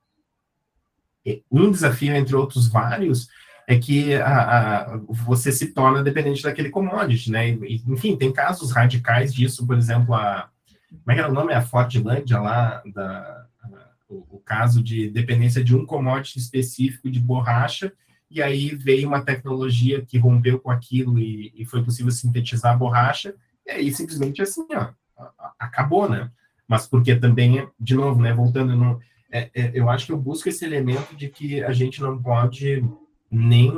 um 1.50 1.70
desafio 1.70 2.14
entre 2.14 2.34
outros 2.34 2.68
vários 2.68 3.28
é 3.68 3.78
que 3.78 4.14
a, 4.14 4.94
a, 4.94 4.96
você 5.08 5.52
se 5.52 5.68
torna 5.68 6.02
dependente 6.02 6.42
daquele 6.42 6.70
commodity, 6.70 7.30
né? 7.30 7.50
E, 7.50 7.80
enfim, 7.86 8.16
tem 8.16 8.32
casos 8.32 8.72
radicais 8.72 9.32
disso, 9.32 9.64
por 9.64 9.76
exemplo, 9.76 10.12
a 10.12 10.48
como 10.90 11.12
é 11.12 11.14
que 11.14 11.20
era 11.20 11.30
o 11.30 11.34
nome? 11.34 11.54
A 11.54 11.62
Fordlândia 11.62 12.40
lá 12.40 12.82
da 12.92 13.46
o, 14.10 14.42
caso 14.44 14.82
de 14.82 15.08
dependência 15.08 15.62
de 15.62 15.76
um 15.76 15.86
commodity 15.86 16.38
específico 16.38 17.10
de 17.10 17.20
borracha, 17.20 17.92
e 18.30 18.42
aí 18.42 18.74
veio 18.74 19.08
uma 19.08 19.22
tecnologia 19.22 20.02
que 20.02 20.18
rompeu 20.18 20.58
com 20.58 20.70
aquilo 20.70 21.18
e, 21.18 21.52
e 21.56 21.64
foi 21.64 21.82
possível 21.82 22.10
sintetizar 22.10 22.74
a 22.74 22.76
borracha, 22.76 23.34
e 23.66 23.70
aí 23.70 23.92
simplesmente 23.92 24.42
assim, 24.42 24.66
ó, 24.74 24.90
acabou, 25.58 26.08
né? 26.08 26.30
Mas 26.66 26.86
porque 26.86 27.14
também, 27.16 27.68
de 27.78 27.94
novo, 27.94 28.20
né, 28.20 28.32
voltando, 28.32 29.00
é, 29.30 29.50
é, 29.54 29.70
eu 29.74 29.88
acho 29.88 30.06
que 30.06 30.12
eu 30.12 30.18
busco 30.18 30.48
esse 30.48 30.64
elemento 30.64 31.16
de 31.16 31.28
que 31.28 31.62
a 31.62 31.72
gente 31.72 32.00
não 32.00 32.20
pode 32.20 32.84
nem 33.30 33.72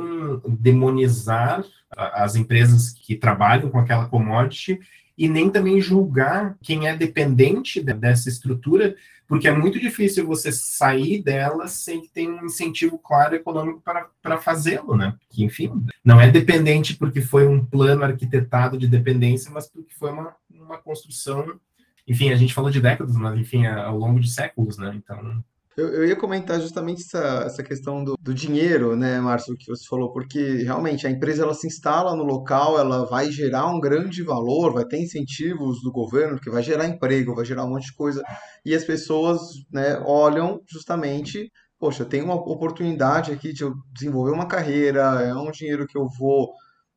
demonizar 0.47 1.63
as 1.95 2.35
empresas 2.35 2.89
que 2.91 3.15
trabalham 3.15 3.69
com 3.69 3.77
aquela 3.77 4.07
commodity 4.07 4.79
e 5.17 5.29
nem 5.29 5.49
também 5.49 5.79
julgar 5.79 6.57
quem 6.61 6.87
é 6.87 6.95
dependente 6.95 7.81
dessa 7.81 8.29
estrutura, 8.29 8.95
porque 9.33 9.47
é 9.47 9.51
muito 9.51 9.79
difícil 9.79 10.27
você 10.27 10.51
sair 10.51 11.19
dela 11.19 11.67
sem 11.67 12.01
que 12.01 12.07
tenha 12.07 12.29
um 12.29 12.45
incentivo 12.45 12.99
claro 12.99 13.33
econômico 13.33 13.81
para, 13.81 14.37
fazê-lo, 14.37 14.95
né? 14.95 15.15
Que, 15.27 15.43
enfim, 15.43 15.71
não 16.05 16.21
é 16.21 16.29
dependente 16.29 16.95
porque 16.95 17.19
foi 17.19 17.47
um 17.47 17.65
plano 17.65 18.03
arquitetado 18.03 18.77
de 18.77 18.87
dependência, 18.87 19.49
mas 19.49 19.67
porque 19.67 19.91
foi 19.95 20.11
uma, 20.11 20.35
uma 20.51 20.77
construção 20.77 21.59
enfim, 22.07 22.29
a 22.29 22.35
gente 22.35 22.53
falou 22.53 22.69
de 22.69 22.79
décadas, 22.79 23.15
mas 23.15 23.39
enfim, 23.39 23.65
ao 23.65 23.97
longo 23.97 24.19
de 24.19 24.29
séculos, 24.29 24.77
né? 24.77 24.93
Então, 24.95 25.43
eu, 25.77 25.87
eu, 25.93 26.07
ia 26.07 26.15
comentar 26.15 26.59
justamente 26.59 27.01
essa, 27.03 27.43
essa 27.45 27.63
questão 27.63 28.03
do, 28.03 28.15
do 28.19 28.33
dinheiro, 28.33 28.95
né, 28.95 29.19
Márcio, 29.19 29.55
que 29.57 29.67
você 29.67 29.85
falou, 29.87 30.11
porque 30.11 30.63
realmente 30.63 31.07
a 31.07 31.09
empresa 31.09 31.43
ela 31.43 31.53
se 31.53 31.67
instala 31.67 32.15
no 32.15 32.23
local, 32.23 32.77
ela 32.79 33.05
vai 33.05 33.31
gerar 33.31 33.67
um 33.67 33.79
grande 33.79 34.23
valor, 34.23 34.73
vai 34.73 34.85
ter 34.85 35.01
incentivos 35.01 35.81
do 35.81 35.91
governo, 35.91 36.39
que 36.39 36.49
vai 36.49 36.61
gerar 36.61 36.87
emprego, 36.87 37.35
vai 37.35 37.45
gerar 37.45 37.65
um 37.65 37.69
monte 37.69 37.87
de 37.87 37.95
coisa, 37.95 38.23
e 38.65 38.75
as 38.75 38.83
pessoas 38.83 39.41
né, 39.71 39.99
olham 40.05 40.59
justamente, 40.69 41.51
poxa, 41.79 42.05
tem 42.05 42.21
uma 42.21 42.35
oportunidade 42.35 43.31
aqui 43.31 43.51
de 43.51 43.63
eu 43.63 43.73
desenvolver 43.93 44.31
uma 44.31 44.47
carreira, 44.47 45.01
é 45.21 45.33
um 45.33 45.51
dinheiro 45.51 45.87
que 45.87 45.97
eu 45.97 46.07
vou 46.19 46.51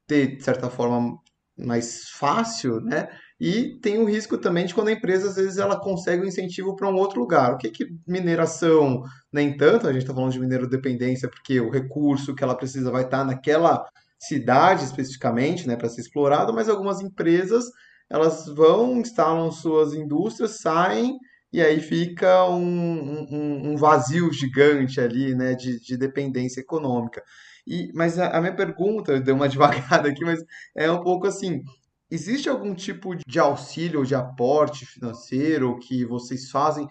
ter, 0.07 0.37
de 0.37 0.43
certa 0.43 0.69
forma, 0.71 1.17
mais 1.59 2.09
fácil, 2.11 2.81
né? 2.81 3.09
E 3.38 3.79
tem 3.81 3.99
o 3.99 4.05
risco 4.05 4.38
também 4.38 4.64
de 4.64 4.75
quando 4.75 4.88
a 4.88 4.92
empresa, 4.92 5.29
às 5.29 5.37
vezes, 5.37 5.59
ela 5.59 5.79
consegue 5.79 6.22
um 6.22 6.27
incentivo 6.27 6.75
para 6.75 6.88
um 6.88 6.94
outro 6.94 7.20
lugar. 7.20 7.53
O 7.53 7.59
que 7.59 7.70
que 7.70 7.87
mineração, 8.07 9.03
nem 9.31 9.57
tanto, 9.57 9.87
a 9.87 9.92
gente 9.92 10.03
está 10.03 10.14
falando 10.14 10.33
de 10.33 10.40
mineiro 10.40 10.68
dependência, 10.68 11.29
porque 11.29 11.61
o 11.61 11.70
recurso 11.70 12.35
que 12.35 12.42
ela 12.42 12.57
precisa 12.57 12.90
vai 12.90 13.05
estar 13.05 13.18
tá 13.18 13.25
naquela 13.25 13.85
cidade 14.18 14.85
especificamente, 14.85 15.68
né, 15.68 15.77
para 15.77 15.88
ser 15.88 16.01
explorado, 16.01 16.53
mas 16.55 16.68
algumas 16.68 17.01
empresas, 17.03 17.66
elas 18.09 18.46
vão, 18.46 18.99
instalam 18.99 19.51
suas 19.53 19.92
indústrias, 19.92 20.59
saem, 20.59 21.18
e 21.53 21.61
aí 21.61 21.81
fica 21.81 22.44
um, 22.46 23.27
um, 23.31 23.72
um 23.72 23.77
vazio 23.77 24.33
gigante 24.33 25.01
ali, 25.01 25.35
né, 25.35 25.55
de, 25.55 25.79
de 25.81 25.96
dependência 25.96 26.61
econômica. 26.61 27.22
E, 27.66 27.90
mas 27.94 28.18
a, 28.18 28.29
a 28.29 28.40
minha 28.40 28.55
pergunta, 28.55 29.20
deu 29.20 29.35
uma 29.35 29.49
devagada 29.49 30.09
aqui, 30.09 30.25
mas 30.25 30.42
é 30.75 30.90
um 30.90 31.03
pouco 31.03 31.27
assim, 31.27 31.62
Existe 32.11 32.49
algum 32.49 32.75
tipo 32.75 33.16
de 33.27 33.38
auxílio 33.38 34.01
ou 34.01 34.05
de 34.05 34.14
aporte 34.14 34.87
financeiro 34.87 35.79
que 35.79 36.05
vocês 36.05 36.51
fazem? 36.51 36.88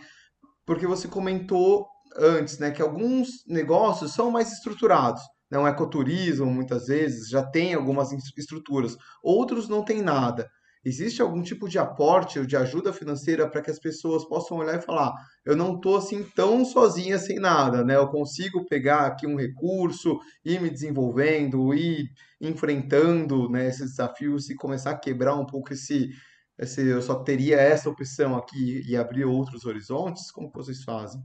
Porque 0.66 0.86
você 0.86 1.08
comentou 1.08 1.88
antes, 2.18 2.60
né, 2.60 2.72
que 2.72 2.82
alguns 2.82 3.46
negócios 3.48 4.14
são 4.14 4.30
mais 4.30 4.52
estruturados. 4.52 5.22
Né? 5.50 5.58
Um 5.58 5.68
ecoturismo, 5.68 6.46
muitas 6.46 6.88
vezes, 6.88 7.30
já 7.30 7.44
tem 7.44 7.74
algumas 7.74 8.12
estruturas. 8.38 8.98
Outros 9.24 9.70
não 9.70 9.84
tem 9.84 10.02
nada. 10.02 10.50
Existe 10.86 11.20
algum 11.20 11.42
tipo 11.42 11.68
de 11.68 11.80
aporte 11.80 12.38
ou 12.38 12.46
de 12.46 12.56
ajuda 12.56 12.94
financeira 12.94 13.50
para 13.50 13.60
que 13.60 13.72
as 13.72 13.80
pessoas 13.80 14.24
possam 14.24 14.58
olhar 14.58 14.78
e 14.78 14.82
falar: 14.82 15.12
eu 15.44 15.56
não 15.56 15.76
estou 15.76 15.98
assim 15.98 16.24
tão 16.36 16.64
sozinha 16.64 17.18
sem 17.18 17.40
nada, 17.40 17.84
né? 17.84 17.96
Eu 17.96 18.08
consigo 18.08 18.68
pegar 18.68 19.08
aqui 19.08 19.26
um 19.26 19.36
recurso, 19.36 20.20
ir 20.46 20.62
me 20.62 20.70
desenvolvendo, 20.70 21.74
ir 21.74 22.12
enfrentando 22.40 23.50
né, 23.50 23.68
esses 23.68 23.92
desafios 23.92 24.48
e 24.52 24.56
começar 24.56 24.92
a 24.92 25.00
quebrar 25.00 25.34
um 25.34 25.46
pouco 25.46 25.74
esse, 25.74 26.12
esse. 26.60 26.86
Eu 26.86 27.02
só 27.02 27.16
teria 27.16 27.58
essa 27.58 27.90
opção 27.90 28.36
aqui 28.36 28.84
e 28.88 28.96
abrir 28.96 29.26
outros 29.26 29.66
horizontes? 29.66 30.30
Como 30.30 30.52
vocês 30.54 30.84
fazem? 30.84 31.20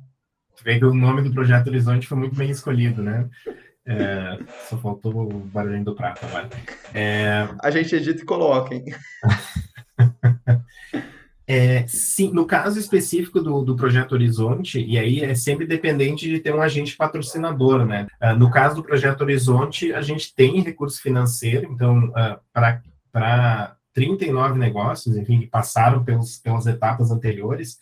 Que 0.63 0.85
o 0.85 0.95
nome 0.95 1.23
do 1.23 1.33
projeto 1.33 1.69
Horizonte 1.69 2.07
foi 2.07 2.19
muito 2.19 2.37
bem 2.37 2.51
escolhido, 2.51 3.03
né? 3.03 3.29
É, 3.91 4.39
só 4.69 4.79
faltou 4.79 5.13
o 5.13 5.41
barulhinho 5.47 5.85
do 5.85 5.95
prato 5.97 6.25
agora. 6.25 6.49
É... 6.95 7.49
A 7.61 7.71
gente 7.73 7.95
edita 7.97 8.23
e 8.23 8.25
coloca, 8.25 8.73
hein? 8.73 8.85
É, 11.53 11.85
sim, 11.89 12.31
no 12.33 12.47
caso 12.47 12.79
específico 12.79 13.41
do, 13.41 13.65
do 13.65 13.75
Projeto 13.75 14.13
Horizonte, 14.13 14.81
e 14.81 14.97
aí 14.97 15.25
é 15.25 15.35
sempre 15.35 15.67
dependente 15.67 16.29
de 16.29 16.39
ter 16.39 16.55
um 16.55 16.63
agente 16.63 16.97
patrocinador, 16.97 17.85
né? 17.85 18.07
Uh, 18.23 18.39
no 18.39 18.49
caso 18.53 18.77
do 18.77 18.85
Projeto 18.85 19.23
Horizonte, 19.23 19.93
a 19.93 20.01
gente 20.01 20.33
tem 20.33 20.63
recurso 20.63 21.03
financeiro, 21.03 21.69
então, 21.73 22.05
uh, 22.11 22.39
para 22.53 23.77
39 23.93 24.61
negócios, 24.61 25.17
enfim, 25.17 25.41
que 25.41 25.49
passaram 25.49 26.05
pelos, 26.05 26.39
pelas 26.39 26.67
etapas 26.67 27.11
anteriores, 27.11 27.81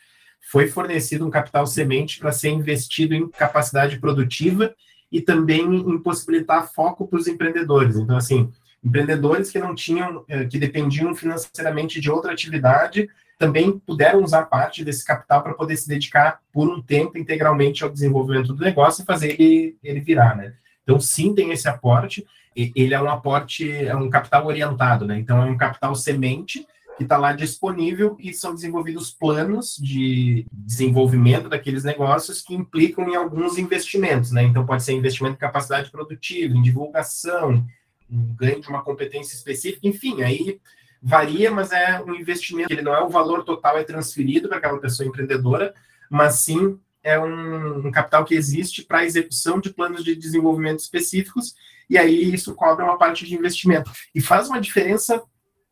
foi 0.50 0.66
fornecido 0.66 1.26
um 1.26 1.30
capital 1.30 1.66
semente 1.66 2.18
para 2.18 2.32
ser 2.32 2.48
investido 2.48 3.14
em 3.14 3.28
capacidade 3.28 3.98
produtiva 3.98 4.74
e 5.10 5.20
também 5.20 5.62
em 5.62 5.98
possibilitar 5.98 6.70
foco 6.72 7.06
para 7.06 7.18
os 7.18 7.26
empreendedores. 7.26 7.96
Então, 7.96 8.16
assim, 8.16 8.50
empreendedores 8.84 9.50
que 9.50 9.58
não 9.58 9.74
tinham, 9.74 10.24
eh, 10.28 10.44
que 10.44 10.58
dependiam 10.58 11.14
financeiramente 11.14 12.00
de 12.00 12.10
outra 12.10 12.32
atividade, 12.32 13.08
também 13.38 13.78
puderam 13.78 14.22
usar 14.22 14.42
parte 14.46 14.84
desse 14.84 15.04
capital 15.04 15.42
para 15.42 15.54
poder 15.54 15.76
se 15.76 15.88
dedicar 15.88 16.40
por 16.52 16.68
um 16.68 16.82
tempo 16.82 17.16
integralmente 17.16 17.84
ao 17.84 17.90
desenvolvimento 17.90 18.52
do 18.52 18.64
negócio 18.64 19.02
e 19.02 19.06
fazer 19.06 19.40
ele, 19.40 19.76
ele 19.82 20.00
virar, 20.00 20.36
né? 20.36 20.54
Então, 20.82 20.98
sim, 20.98 21.34
tem 21.34 21.52
esse 21.52 21.68
aporte. 21.68 22.26
Ele 22.56 22.94
é 22.94 23.00
um 23.00 23.08
aporte, 23.08 23.70
é 23.70 23.94
um 23.94 24.10
capital 24.10 24.46
orientado, 24.46 25.06
né? 25.06 25.18
Então, 25.18 25.40
é 25.40 25.44
um 25.44 25.56
capital 25.56 25.94
semente 25.94 26.66
que 26.98 27.04
está 27.04 27.16
lá 27.16 27.32
disponível 27.32 28.16
e 28.18 28.34
são 28.34 28.52
desenvolvidos 28.52 29.12
planos 29.12 29.76
de 29.76 30.44
desenvolvimento 30.52 31.48
daqueles 31.48 31.84
negócios 31.84 32.42
que 32.42 32.54
implicam 32.54 33.08
em 33.08 33.14
alguns 33.14 33.56
investimentos, 33.56 34.32
né? 34.32 34.42
Então, 34.42 34.66
pode 34.66 34.82
ser 34.82 34.94
investimento 34.94 35.36
em 35.36 35.38
capacidade 35.38 35.92
produtiva, 35.92 36.56
em 36.56 36.60
divulgação, 36.60 37.64
um 38.10 38.34
ganho 38.34 38.60
de 38.60 38.68
uma 38.68 38.82
competência 38.82 39.36
específica, 39.36 39.86
enfim, 39.86 40.22
aí 40.22 40.60
varia, 41.00 41.52
mas 41.52 41.70
é 41.70 42.02
um 42.02 42.12
investimento, 42.16 42.72
ele 42.72 42.82
não 42.82 42.92
é 42.92 43.00
o 43.00 43.08
valor 43.08 43.44
total 43.44 43.78
é 43.78 43.84
transferido 43.84 44.48
para 44.48 44.58
aquela 44.58 44.80
pessoa 44.80 45.08
empreendedora, 45.08 45.72
mas 46.10 46.34
sim 46.40 46.80
é 47.00 47.16
um, 47.16 47.86
um 47.86 47.90
capital 47.92 48.24
que 48.24 48.34
existe 48.34 48.82
para 48.82 49.04
execução 49.04 49.60
de 49.60 49.70
planos 49.70 50.02
de 50.02 50.16
desenvolvimento 50.16 50.80
específicos, 50.80 51.54
e 51.88 51.96
aí 51.96 52.34
isso 52.34 52.56
cobra 52.56 52.84
uma 52.84 52.98
parte 52.98 53.24
de 53.24 53.36
investimento. 53.36 53.88
E 54.12 54.20
faz 54.20 54.48
uma 54.48 54.60
diferença 54.60 55.22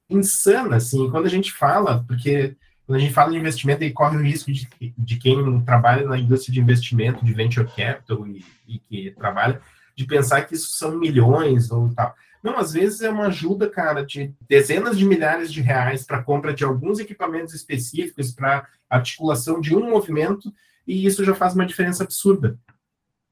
insana, 0.08 0.76
assim, 0.76 1.10
quando 1.10 1.26
a 1.26 1.30
gente 1.30 1.52
fala, 1.52 2.04
porque 2.06 2.56
quando 2.86 2.98
a 2.98 3.00
gente 3.00 3.12
fala 3.12 3.32
de 3.32 3.38
investimento, 3.38 3.82
aí 3.82 3.92
corre 3.92 4.16
o 4.16 4.22
risco 4.22 4.52
de, 4.52 4.68
de 4.96 5.16
quem 5.16 5.60
trabalha 5.62 6.06
na 6.06 6.16
indústria 6.16 6.54
de 6.54 6.60
investimento, 6.60 7.24
de 7.24 7.34
venture 7.34 7.66
capital 7.66 8.26
e, 8.28 8.44
e 8.68 8.78
que 8.78 9.10
trabalha, 9.10 9.60
de 9.96 10.06
pensar 10.06 10.42
que 10.42 10.54
isso 10.54 10.70
são 10.76 10.96
milhões 10.96 11.70
ou 11.70 11.92
tal. 11.94 12.14
Não, 12.42 12.58
às 12.58 12.74
vezes 12.74 13.00
é 13.00 13.10
uma 13.10 13.26
ajuda, 13.26 13.68
cara, 13.68 14.04
de 14.04 14.32
dezenas 14.48 14.96
de 14.96 15.04
milhares 15.04 15.52
de 15.52 15.60
reais 15.60 16.04
para 16.04 16.22
compra 16.22 16.54
de 16.54 16.62
alguns 16.62 17.00
equipamentos 17.00 17.54
específicos 17.54 18.30
para 18.30 18.68
articulação 18.88 19.60
de 19.60 19.74
um 19.74 19.90
movimento, 19.90 20.54
e 20.86 21.04
isso 21.04 21.24
já 21.24 21.34
faz 21.34 21.54
uma 21.54 21.66
diferença 21.66 22.04
absurda 22.04 22.56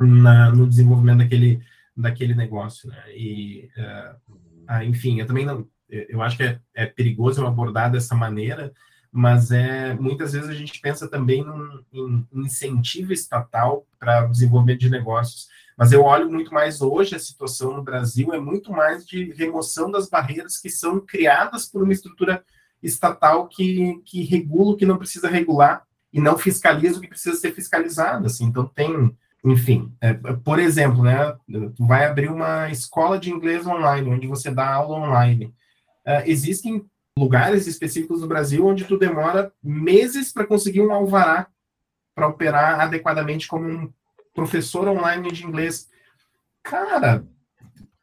na, 0.00 0.50
no 0.50 0.68
desenvolvimento 0.68 1.18
daquele, 1.18 1.62
daquele 1.96 2.34
negócio. 2.34 2.88
Né? 2.88 3.04
E, 3.14 3.70
uh, 3.76 4.82
enfim, 4.82 5.20
eu 5.20 5.26
também 5.26 5.46
não, 5.46 5.64
eu 5.88 6.22
acho 6.22 6.36
que 6.36 6.42
é, 6.42 6.58
é 6.74 6.86
perigoso 6.86 7.46
abordar 7.46 7.90
dessa 7.90 8.14
maneira, 8.14 8.72
mas 9.12 9.50
é 9.52 9.94
muitas 9.94 10.32
vezes 10.32 10.48
a 10.48 10.54
gente 10.54 10.80
pensa 10.80 11.08
também 11.08 11.44
num, 11.44 11.84
em 11.92 12.26
incentivo 12.44 13.12
estatal 13.12 13.86
para 13.98 14.26
desenvolvimento 14.26 14.80
de 14.80 14.90
negócios. 14.90 15.48
Mas 15.76 15.92
eu 15.92 16.02
olho 16.02 16.30
muito 16.30 16.52
mais 16.52 16.80
hoje 16.80 17.14
a 17.14 17.18
situação 17.18 17.76
no 17.76 17.82
Brasil 17.82 18.32
é 18.32 18.40
muito 18.40 18.72
mais 18.72 19.06
de 19.06 19.32
remoção 19.32 19.90
das 19.90 20.08
barreiras 20.08 20.58
que 20.58 20.68
são 20.68 21.00
criadas 21.00 21.66
por 21.66 21.82
uma 21.82 21.92
estrutura 21.92 22.44
estatal 22.82 23.48
que, 23.48 24.00
que 24.04 24.22
regula 24.24 24.72
o 24.72 24.76
que 24.76 24.86
não 24.86 24.98
precisa 24.98 25.28
regular 25.28 25.84
e 26.12 26.20
não 26.20 26.38
fiscaliza 26.38 26.98
o 26.98 27.00
que 27.00 27.08
precisa 27.08 27.36
ser 27.36 27.52
fiscalizado. 27.52 28.26
Assim. 28.26 28.44
Então 28.44 28.66
tem, 28.66 29.16
enfim, 29.44 29.92
é, 30.00 30.12
por 30.12 30.58
exemplo, 30.58 31.02
né, 31.02 31.36
tu 31.76 31.86
vai 31.86 32.04
abrir 32.04 32.30
uma 32.30 32.70
escola 32.70 33.18
de 33.18 33.30
inglês 33.30 33.66
online, 33.66 34.10
onde 34.10 34.26
você 34.26 34.50
dá 34.50 34.72
aula 34.72 34.96
online 34.96 35.54
existem 36.26 36.84
lugares 37.18 37.66
específicos 37.66 38.20
no 38.20 38.26
Brasil 38.26 38.66
onde 38.66 38.84
tu 38.84 38.98
demora 38.98 39.52
meses 39.62 40.32
para 40.32 40.46
conseguir 40.46 40.80
um 40.80 40.92
alvará 40.92 41.48
para 42.14 42.28
operar 42.28 42.80
adequadamente 42.80 43.48
como 43.48 43.66
um 43.66 43.92
professor 44.34 44.88
online 44.88 45.30
de 45.32 45.44
inglês. 45.44 45.88
Cara, 46.62 47.24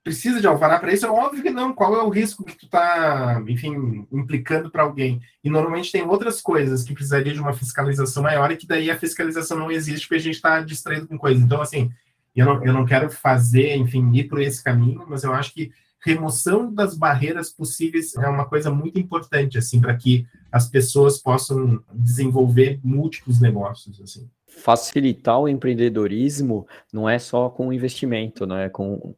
precisa 0.03 0.41
de 0.41 0.47
alvará 0.47 0.79
para 0.79 0.93
isso? 0.93 1.05
É 1.05 1.09
óbvio 1.09 1.41
que 1.41 1.49
não. 1.49 1.73
Qual 1.73 1.95
é 1.95 2.03
o 2.03 2.09
risco 2.09 2.43
que 2.43 2.57
tu 2.57 2.65
está, 2.65 3.41
enfim, 3.47 4.05
implicando 4.11 4.69
para 4.69 4.83
alguém? 4.83 5.21
E 5.43 5.49
normalmente 5.49 5.91
tem 5.91 6.03
outras 6.03 6.41
coisas 6.41 6.83
que 6.83 6.93
precisaria 6.93 7.33
de 7.33 7.39
uma 7.39 7.53
fiscalização 7.53 8.23
maior 8.23 8.51
e 8.51 8.57
que 8.57 8.67
daí 8.67 8.91
a 8.91 8.97
fiscalização 8.97 9.57
não 9.57 9.71
existe 9.71 10.07
porque 10.07 10.19
a 10.19 10.23
gente 10.23 10.35
está 10.35 10.59
distraído 10.61 11.07
com 11.07 11.17
coisas. 11.17 11.41
Então, 11.41 11.61
assim, 11.61 11.89
eu 12.35 12.45
não, 12.45 12.65
eu 12.65 12.73
não 12.73 12.85
quero 12.85 13.09
fazer, 13.09 13.75
enfim, 13.75 14.11
ir 14.13 14.25
por 14.25 14.41
esse 14.41 14.63
caminho, 14.63 15.05
mas 15.07 15.23
eu 15.23 15.33
acho 15.33 15.53
que 15.53 15.71
remoção 16.01 16.73
das 16.73 16.97
barreiras 16.97 17.49
possíveis 17.51 18.15
é 18.15 18.27
uma 18.27 18.45
coisa 18.45 18.71
muito 18.71 18.99
importante, 18.99 19.57
assim, 19.57 19.79
para 19.79 19.95
que 19.95 20.25
as 20.51 20.67
pessoas 20.67 21.17
possam 21.19 21.81
desenvolver 21.93 22.79
múltiplos 22.83 23.39
negócios, 23.39 24.01
assim. 24.01 24.29
Facilitar 24.47 25.39
o 25.39 25.47
empreendedorismo 25.47 26.67
não 26.91 27.07
é 27.07 27.17
só 27.17 27.49
com 27.49 27.71
investimento, 27.71 28.45
né? 28.45 28.65
É 28.65 28.69
com 28.69 29.15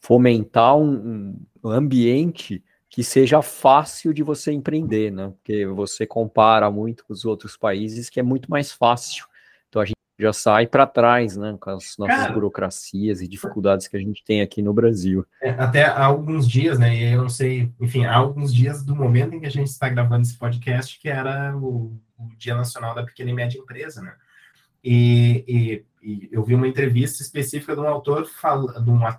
fomentar 0.00 0.76
um, 0.76 1.38
um 1.62 1.68
ambiente 1.68 2.62
que 2.88 3.02
seja 3.02 3.42
fácil 3.42 4.12
de 4.12 4.22
você 4.22 4.52
empreender, 4.52 5.10
né? 5.10 5.28
Porque 5.28 5.66
você 5.66 6.06
compara 6.06 6.70
muito 6.70 7.04
com 7.04 7.12
os 7.12 7.24
outros 7.24 7.56
países 7.56 8.08
que 8.08 8.20
é 8.20 8.22
muito 8.22 8.50
mais 8.50 8.72
fácil. 8.72 9.26
Já 10.18 10.32
sai 10.32 10.66
para 10.66 10.86
trás, 10.86 11.36
né, 11.36 11.56
com 11.60 11.70
as 11.70 11.96
nossas 11.98 12.16
Cara, 12.16 12.32
burocracias 12.32 13.20
e 13.20 13.26
dificuldades 13.26 13.88
que 13.88 13.96
a 13.96 14.00
gente 14.00 14.22
tem 14.24 14.42
aqui 14.42 14.62
no 14.62 14.72
Brasil. 14.72 15.26
É, 15.42 15.50
até 15.50 15.84
há 15.84 16.04
alguns 16.04 16.48
dias, 16.48 16.78
né, 16.78 16.94
e 16.94 17.12
eu 17.12 17.22
não 17.22 17.28
sei, 17.28 17.72
enfim, 17.80 18.04
há 18.04 18.14
alguns 18.14 18.54
dias 18.54 18.84
do 18.84 18.94
momento 18.94 19.34
em 19.34 19.40
que 19.40 19.46
a 19.46 19.50
gente 19.50 19.66
está 19.66 19.88
gravando 19.88 20.22
esse 20.22 20.38
podcast, 20.38 21.00
que 21.00 21.08
era 21.08 21.56
o, 21.56 21.98
o 22.16 22.28
Dia 22.38 22.54
Nacional 22.54 22.94
da 22.94 23.02
Pequena 23.02 23.30
e 23.30 23.34
Média 23.34 23.58
Empresa, 23.58 24.02
né? 24.02 24.14
E, 24.84 25.44
e, 25.48 25.84
e, 26.06 26.28
eu 26.30 26.44
vi 26.44 26.54
uma 26.54 26.68
entrevista 26.68 27.22
específica 27.22 27.74
de 27.74 27.80
um 27.80 27.88
autor, 27.88 28.26
fala, 28.26 28.78
de, 28.82 28.90
uma, 28.90 29.18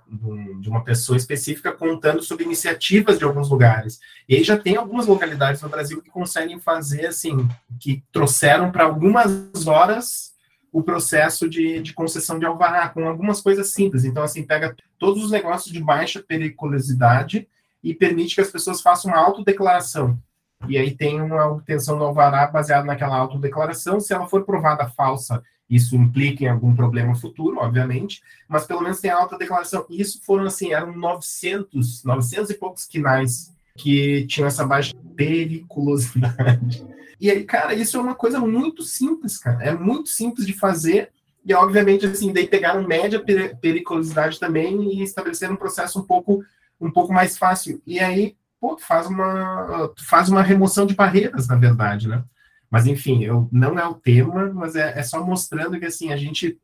de 0.61 0.69
uma 0.69 0.83
pessoa 0.83 1.17
específica 1.17 1.71
contando 1.71 2.21
sobre 2.21 2.43
iniciativas 2.43 3.17
de 3.17 3.23
alguns 3.23 3.49
lugares. 3.49 3.99
E 4.29 4.35
aí 4.35 4.43
já 4.43 4.55
tem 4.55 4.75
algumas 4.75 5.07
localidades 5.07 5.63
no 5.63 5.69
Brasil 5.69 6.03
que 6.03 6.11
conseguem 6.11 6.59
fazer 6.59 7.07
assim, 7.07 7.49
que 7.79 8.03
trouxeram 8.11 8.71
para 8.71 8.83
algumas 8.83 9.65
horas 9.65 10.34
o 10.75 10.83
processo 10.83 11.49
de, 11.49 11.81
de 11.81 11.93
concessão 11.93 12.37
de 12.37 12.45
alvará, 12.45 12.89
com 12.89 13.07
algumas 13.07 13.39
coisas 13.39 13.71
simples. 13.71 14.03
Então, 14.03 14.21
assim, 14.21 14.43
pega 14.43 14.75
todos 14.99 15.23
os 15.23 15.31
negócios 15.31 15.71
de 15.71 15.81
baixa 15.81 16.21
periculosidade 16.21 17.47
e 17.81 17.93
permite 17.93 18.35
que 18.35 18.41
as 18.41 18.51
pessoas 18.51 18.81
façam 18.81 19.09
uma 19.09 19.21
autodeclaração. 19.21 20.19
E 20.67 20.77
aí 20.77 20.93
tem 20.93 21.21
uma 21.21 21.47
obtenção 21.47 21.97
do 21.97 22.03
alvará 22.03 22.45
baseado 22.47 22.83
naquela 22.83 23.15
autodeclaração. 23.15 24.01
Se 24.01 24.13
ela 24.13 24.27
for 24.27 24.43
provada 24.43 24.85
falsa 24.89 25.41
isso 25.69 25.95
implica 25.95 26.43
em 26.43 26.49
algum 26.49 26.75
problema 26.75 27.15
futuro, 27.15 27.57
obviamente, 27.57 28.21
mas 28.45 28.65
pelo 28.65 28.81
menos 28.81 28.99
tem 28.99 29.09
a 29.09 29.17
alta 29.17 29.37
declaração. 29.37 29.85
Isso 29.89 30.21
foram, 30.23 30.43
assim, 30.45 30.73
eram 30.73 30.95
900, 30.95 32.03
900 32.03 32.49
e 32.49 32.53
poucos 32.53 32.85
quinais 32.85 33.54
que 33.77 34.25
tinham 34.27 34.47
essa 34.47 34.65
baixa 34.65 34.93
periculosidade. 35.15 36.85
E 37.19 37.31
aí, 37.31 37.43
cara, 37.43 37.73
isso 37.73 37.97
é 37.97 37.99
uma 37.99 38.15
coisa 38.15 38.39
muito 38.39 38.83
simples, 38.83 39.37
cara. 39.37 39.63
É 39.63 39.73
muito 39.73 40.09
simples 40.09 40.45
de 40.45 40.53
fazer. 40.53 41.11
E, 41.45 41.53
obviamente, 41.53 42.05
assim, 42.05 42.33
daí 42.33 42.47
pegaram 42.47 42.87
média 42.87 43.23
periculosidade 43.61 44.39
também 44.39 44.99
e 44.99 45.03
estabeleceram 45.03 45.53
um 45.53 45.57
processo 45.57 45.99
um 45.99 46.03
pouco, 46.03 46.43
um 46.79 46.91
pouco 46.91 47.13
mais 47.13 47.37
fácil. 47.37 47.81
E 47.85 47.99
aí, 47.99 48.35
pô, 48.59 48.77
faz 48.77 49.07
uma, 49.07 49.93
faz 49.97 50.29
uma 50.29 50.41
remoção 50.41 50.85
de 50.85 50.95
barreiras, 50.95 51.47
na 51.47 51.55
verdade, 51.55 52.07
né? 52.07 52.23
Mas, 52.69 52.87
enfim, 52.87 53.23
eu, 53.23 53.47
não 53.51 53.77
é 53.77 53.87
o 53.87 53.93
tema, 53.93 54.51
mas 54.53 54.75
é, 54.75 54.99
é 54.99 55.03
só 55.03 55.23
mostrando 55.23 55.79
que, 55.79 55.85
assim, 55.85 56.11
a 56.11 56.17
gente 56.17 56.57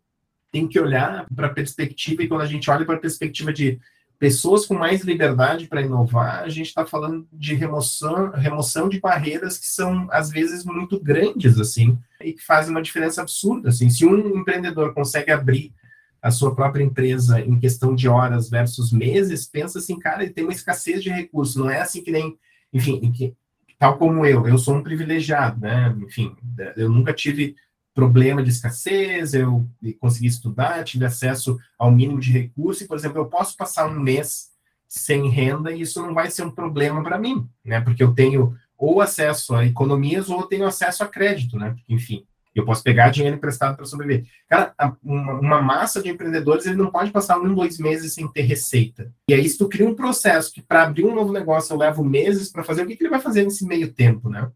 tem 0.52 0.68
que 0.68 0.80
olhar 0.80 1.26
para 1.34 1.48
a 1.48 1.54
perspectiva, 1.54 2.24
e 2.24 2.28
quando 2.28 2.42
a 2.42 2.48
gente 2.48 2.70
olha 2.70 2.86
para 2.86 2.96
a 2.96 3.00
perspectiva 3.00 3.54
de 3.54 3.80
pessoas 4.22 4.68
com 4.68 4.76
mais 4.76 5.02
liberdade 5.02 5.68
para 5.68 5.82
inovar, 5.82 6.44
a 6.44 6.48
gente 6.48 6.68
está 6.68 6.86
falando 6.86 7.28
de 7.34 7.56
remoção, 7.56 8.30
remoção 8.30 8.88
de 8.88 9.00
barreiras 9.00 9.58
que 9.58 9.66
são, 9.66 10.08
às 10.12 10.30
vezes, 10.30 10.64
muito 10.64 11.00
grandes, 11.00 11.60
assim, 11.60 11.98
e 12.24 12.34
que 12.34 12.46
fazem 12.46 12.70
uma 12.70 12.84
diferença 12.84 13.24
absurda, 13.24 13.70
assim. 13.70 13.90
Se 13.90 14.06
um 14.06 14.38
empreendedor 14.38 14.94
consegue 14.94 15.32
abrir 15.32 15.74
a 16.22 16.30
sua 16.30 16.54
própria 16.54 16.84
empresa 16.84 17.42
em 17.42 17.60
questão 17.60 17.96
de 17.96 18.08
horas 18.08 18.48
versus 18.48 18.92
meses, 18.92 19.48
pensa 19.48 19.80
assim, 19.80 19.98
cara, 19.98 20.22
ele 20.22 20.32
tem 20.34 20.44
uma 20.44 20.54
escassez 20.54 21.02
de 21.02 21.10
recursos, 21.10 21.56
não 21.56 21.68
é 21.68 21.82
assim 21.82 22.04
que 22.04 22.12
nem, 22.12 22.38
enfim, 22.72 23.12
que 23.12 23.36
tal 23.80 23.98
como 23.98 24.24
eu, 24.24 24.48
eu 24.48 24.60
sou 24.60 24.76
um 24.76 24.84
privilegiado, 24.84 25.60
né? 25.60 25.98
Enfim, 26.00 26.36
eu 26.78 26.90
nunca 26.90 27.12
tive 27.12 27.56
problema 27.94 28.44
de 28.44 28.50
escassez, 28.50 29.34
eu 29.34 29.68
consegui 30.00 30.28
estudar, 30.28 30.84
tive 30.84 31.06
acesso 31.06 31.60
ao 31.78 31.92
mínimo 31.92 32.20
de 32.20 32.32
recurso, 32.32 32.84
e, 32.84 32.88
por 32.88 32.98
exemplo, 32.98 33.20
eu 33.20 33.26
posso 33.26 33.56
passar 33.58 33.88
um 33.88 34.00
mês 34.00 34.52
sem 34.88 35.30
renda 35.30 35.72
e 35.72 35.82
isso 35.82 36.02
não 36.02 36.14
vai 36.14 36.30
ser 36.30 36.44
um 36.44 36.52
problema 36.52 37.02
para 37.02 37.18
mim, 37.18 37.48
né? 37.64 37.80
Porque 37.80 38.04
eu 38.04 38.14
tenho 38.14 38.54
ou 38.78 39.00
acesso 39.00 39.56
a 39.56 39.66
economias 39.66 40.30
ou 40.30 40.44
tenho 40.48 40.66
acesso 40.66 41.04
a 41.04 41.08
crédito, 41.08 41.58
né? 41.58 41.76
Enfim, 41.88 42.26
eu 42.54 42.66
posso 42.66 42.84
pegar 42.84 43.10
dinheiro 43.10 43.38
emprestado 43.38 43.78
para 43.78 43.86
sobreviver. 43.86 44.26
Cara, 44.50 44.74
uma, 45.02 45.34
uma, 45.34 45.62
massa 45.62 46.02
de 46.02 46.10
empreendedores, 46.10 46.66
ele 46.66 46.76
não 46.76 46.92
pode 46.92 47.12
passar 47.12 47.40
um, 47.40 47.56
dois 47.56 47.78
meses 47.78 48.14
sem 48.14 48.28
ter 48.28 48.42
receita. 48.42 49.14
E 49.30 49.34
aí, 49.34 49.48
se 49.48 49.58
tu 49.58 49.70
cria 49.70 49.88
um 49.88 49.96
processo 49.96 50.52
que 50.52 50.62
para 50.62 50.84
abrir 50.84 51.06
um 51.06 51.16
novo 51.16 51.32
negócio 51.32 51.74
eu 51.74 51.78
levo 51.78 52.04
meses 52.04 52.52
para 52.52 52.64
fazer, 52.64 52.84
o 52.84 52.88
que, 52.88 52.98
que, 52.98 53.04
ele 53.04 53.10
vai 53.10 53.22
fazer 53.22 53.44
nesse 53.44 53.66
meio 53.66 53.94
tempo, 53.94 54.30
né? 54.30 54.52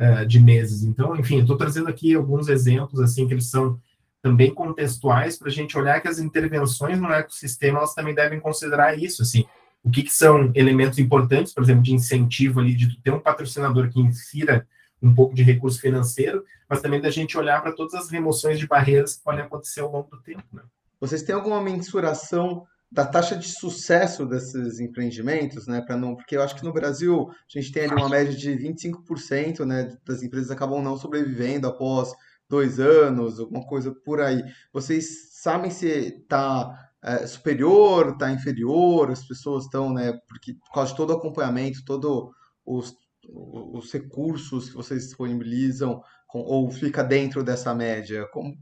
Uh, 0.00 0.24
de 0.24 0.40
meses. 0.40 0.82
Então, 0.82 1.14
enfim, 1.14 1.40
estou 1.40 1.58
trazendo 1.58 1.90
aqui 1.90 2.14
alguns 2.14 2.48
exemplos, 2.48 3.00
assim, 3.00 3.28
que 3.28 3.34
eles 3.34 3.50
são 3.50 3.78
também 4.22 4.52
contextuais 4.52 5.38
para 5.38 5.48
a 5.48 5.52
gente 5.52 5.76
olhar 5.76 6.00
que 6.00 6.08
as 6.08 6.18
intervenções 6.18 6.98
no 6.98 7.12
ecossistema, 7.12 7.78
elas 7.78 7.94
também 7.94 8.14
devem 8.14 8.40
considerar 8.40 8.98
isso, 8.98 9.22
assim. 9.22 9.44
O 9.82 9.90
que, 9.90 10.02
que 10.02 10.12
são 10.12 10.50
elementos 10.54 10.98
importantes, 10.98 11.54
por 11.54 11.62
exemplo, 11.62 11.82
de 11.82 11.94
incentivo 11.94 12.60
ali, 12.60 12.74
de 12.74 12.98
ter 13.02 13.10
um 13.10 13.20
patrocinador 13.20 13.90
que 13.90 14.00
insira 14.00 14.66
um 15.02 15.14
pouco 15.14 15.34
de 15.34 15.42
recurso 15.42 15.80
financeiro, 15.80 16.44
mas 16.68 16.82
também 16.82 17.00
da 17.00 17.10
gente 17.10 17.38
olhar 17.38 17.62
para 17.62 17.72
todas 17.72 17.94
as 17.94 18.10
remoções 18.10 18.58
de 18.58 18.66
barreiras 18.66 19.16
que 19.16 19.24
podem 19.24 19.42
acontecer 19.42 19.80
ao 19.80 19.90
longo 19.90 20.10
do 20.10 20.22
tempo. 20.22 20.44
Né? 20.52 20.62
Vocês 21.00 21.22
têm 21.22 21.34
alguma 21.34 21.62
mensuração 21.62 22.66
da 22.90 23.06
taxa 23.06 23.36
de 23.36 23.48
sucesso 23.48 24.26
desses 24.26 24.80
empreendimentos, 24.80 25.66
né? 25.66 25.80
Para 25.80 25.96
não, 25.96 26.16
porque 26.16 26.36
eu 26.36 26.42
acho 26.42 26.56
que 26.56 26.64
no 26.64 26.72
Brasil 26.72 27.28
a 27.30 27.58
gente 27.58 27.70
tem 27.70 27.84
ali 27.84 27.94
uma 27.94 28.08
média 28.08 28.34
de 28.34 28.50
25%, 28.50 29.64
né? 29.64 29.96
Das 30.04 30.22
empresas 30.22 30.50
acabam 30.50 30.82
não 30.82 30.96
sobrevivendo 30.96 31.68
após 31.68 32.12
dois 32.48 32.80
anos, 32.80 33.38
alguma 33.38 33.64
coisa 33.64 33.94
por 34.04 34.20
aí. 34.20 34.42
Vocês 34.72 35.30
sabem 35.34 35.70
se 35.70 35.86
está 35.86 36.90
é, 37.02 37.26
superior, 37.26 38.10
está 38.10 38.30
inferior, 38.30 39.10
as 39.10 39.24
pessoas 39.24 39.64
estão, 39.64 39.92
né? 39.92 40.18
Porque 40.28 40.54
por 40.54 40.72
causa 40.72 40.90
de 40.90 40.96
todo 40.96 41.10
o 41.10 41.16
acompanhamento, 41.16 41.84
todo 41.84 42.32
os 42.64 42.94
os 43.32 43.92
recursos 43.92 44.70
que 44.70 44.74
vocês 44.74 45.04
disponibilizam 45.04 46.02
com, 46.26 46.40
ou 46.40 46.70
fica 46.70 47.02
dentro 47.02 47.42
dessa 47.44 47.74
média? 47.74 48.26
Como, 48.32 48.56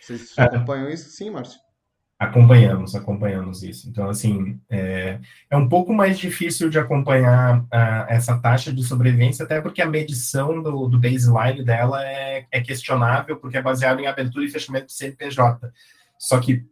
vocês 0.00 0.36
é. 0.38 0.42
acompanham 0.42 0.88
isso? 0.88 1.10
Sim, 1.10 1.30
Márcio? 1.30 1.60
Acompanhamos, 2.22 2.94
acompanhamos 2.94 3.64
isso. 3.64 3.90
Então, 3.90 4.08
assim, 4.08 4.60
é, 4.70 5.18
é 5.50 5.56
um 5.56 5.68
pouco 5.68 5.92
mais 5.92 6.16
difícil 6.16 6.70
de 6.70 6.78
acompanhar 6.78 7.66
a, 7.68 8.06
essa 8.08 8.38
taxa 8.38 8.72
de 8.72 8.84
sobrevivência, 8.84 9.44
até 9.44 9.60
porque 9.60 9.82
a 9.82 9.88
medição 9.88 10.62
do, 10.62 10.86
do 10.86 11.00
baseline 11.00 11.64
dela 11.64 12.00
é, 12.06 12.46
é 12.48 12.60
questionável, 12.60 13.36
porque 13.38 13.56
é 13.56 13.62
baseado 13.62 13.98
em 13.98 14.06
abertura 14.06 14.44
e 14.44 14.48
fechamento 14.48 14.86
do 14.86 14.92
CNPJ. 14.92 15.72
Só 16.16 16.38
que 16.38 16.64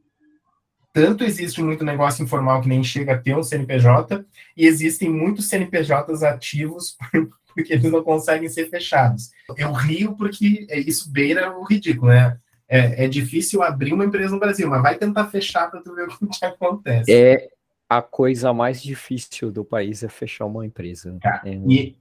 tanto 0.93 1.25
existe 1.25 1.61
muito 1.61 1.85
negócio 1.85 2.23
informal 2.23 2.61
que 2.61 2.69
nem 2.69 2.85
chega 2.85 3.15
a 3.15 3.19
ter 3.19 3.37
um 3.37 3.43
CNPJ, 3.43 4.25
e 4.57 4.69
existem 4.69 5.11
muitos 5.11 5.49
CNPJs 5.49 6.23
ativos 6.23 6.97
porque 7.53 7.73
eles 7.73 7.91
não 7.91 8.05
conseguem 8.05 8.49
ser 8.49 8.71
fechados. 8.71 9.31
Eu 9.57 9.73
rio 9.73 10.15
porque 10.17 10.69
isso 10.87 11.11
beira 11.11 11.59
o 11.59 11.65
ridículo, 11.65 12.13
né? 12.13 12.39
É, 12.71 13.05
é 13.05 13.09
difícil 13.09 13.63
abrir 13.63 13.93
uma 13.93 14.05
empresa 14.05 14.33
no 14.33 14.39
Brasil, 14.41 14.69
mas 14.69 14.81
vai 14.81 14.97
tentar 14.97 15.27
fechar 15.27 15.69
para 15.69 15.83
tu 15.83 15.93
ver 15.93 16.07
o 16.23 16.27
que 16.29 16.45
acontece. 16.45 17.13
É 17.13 17.49
a 17.89 18.01
coisa 18.01 18.53
mais 18.55 18.81
difícil 18.81 19.51
do 19.51 19.65
país 19.65 20.05
é 20.05 20.09
fechar 20.09 20.47
uma 20.47 20.65
empresa. 20.65 21.19
Tá. 21.21 21.43
É, 21.45 21.55
e, 21.69 21.97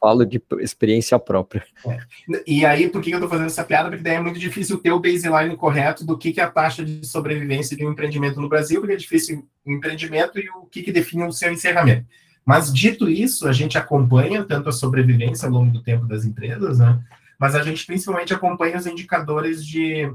falo 0.00 0.24
de 0.24 0.40
experiência 0.60 1.18
própria. 1.18 1.64
É. 1.86 1.98
E 2.46 2.64
aí, 2.64 2.88
por 2.88 3.02
que 3.02 3.10
eu 3.10 3.16
estou 3.16 3.28
fazendo 3.28 3.46
essa 3.46 3.64
piada? 3.64 3.88
Porque 3.88 4.04
daí 4.04 4.14
é 4.14 4.20
muito 4.20 4.38
difícil 4.38 4.78
ter 4.78 4.92
o 4.92 5.00
baseline 5.00 5.56
correto 5.56 6.04
do 6.04 6.16
que, 6.16 6.32
que 6.32 6.40
é 6.40 6.44
a 6.44 6.50
taxa 6.50 6.84
de 6.84 7.04
sobrevivência 7.06 7.76
de 7.76 7.84
um 7.84 7.90
empreendimento 7.90 8.40
no 8.40 8.48
Brasil, 8.48 8.80
porque 8.80 8.94
é 8.94 8.98
difícil 8.98 9.44
o 9.66 9.72
empreendimento 9.72 10.38
e 10.38 10.48
o 10.50 10.66
que, 10.66 10.82
que 10.82 10.92
define 10.92 11.24
o 11.24 11.32
seu 11.32 11.52
encerramento. 11.52 12.06
Mas, 12.44 12.72
dito 12.72 13.08
isso, 13.08 13.48
a 13.48 13.52
gente 13.52 13.78
acompanha 13.78 14.44
tanto 14.44 14.68
a 14.68 14.72
sobrevivência 14.72 15.46
ao 15.46 15.52
longo 15.52 15.72
do 15.72 15.82
tempo 15.82 16.06
das 16.06 16.24
empresas, 16.24 16.78
né? 16.78 17.00
Mas 17.42 17.56
a 17.56 17.62
gente 17.64 17.84
principalmente 17.84 18.32
acompanha 18.32 18.76
os 18.76 18.86
indicadores 18.86 19.66
de, 19.66 20.08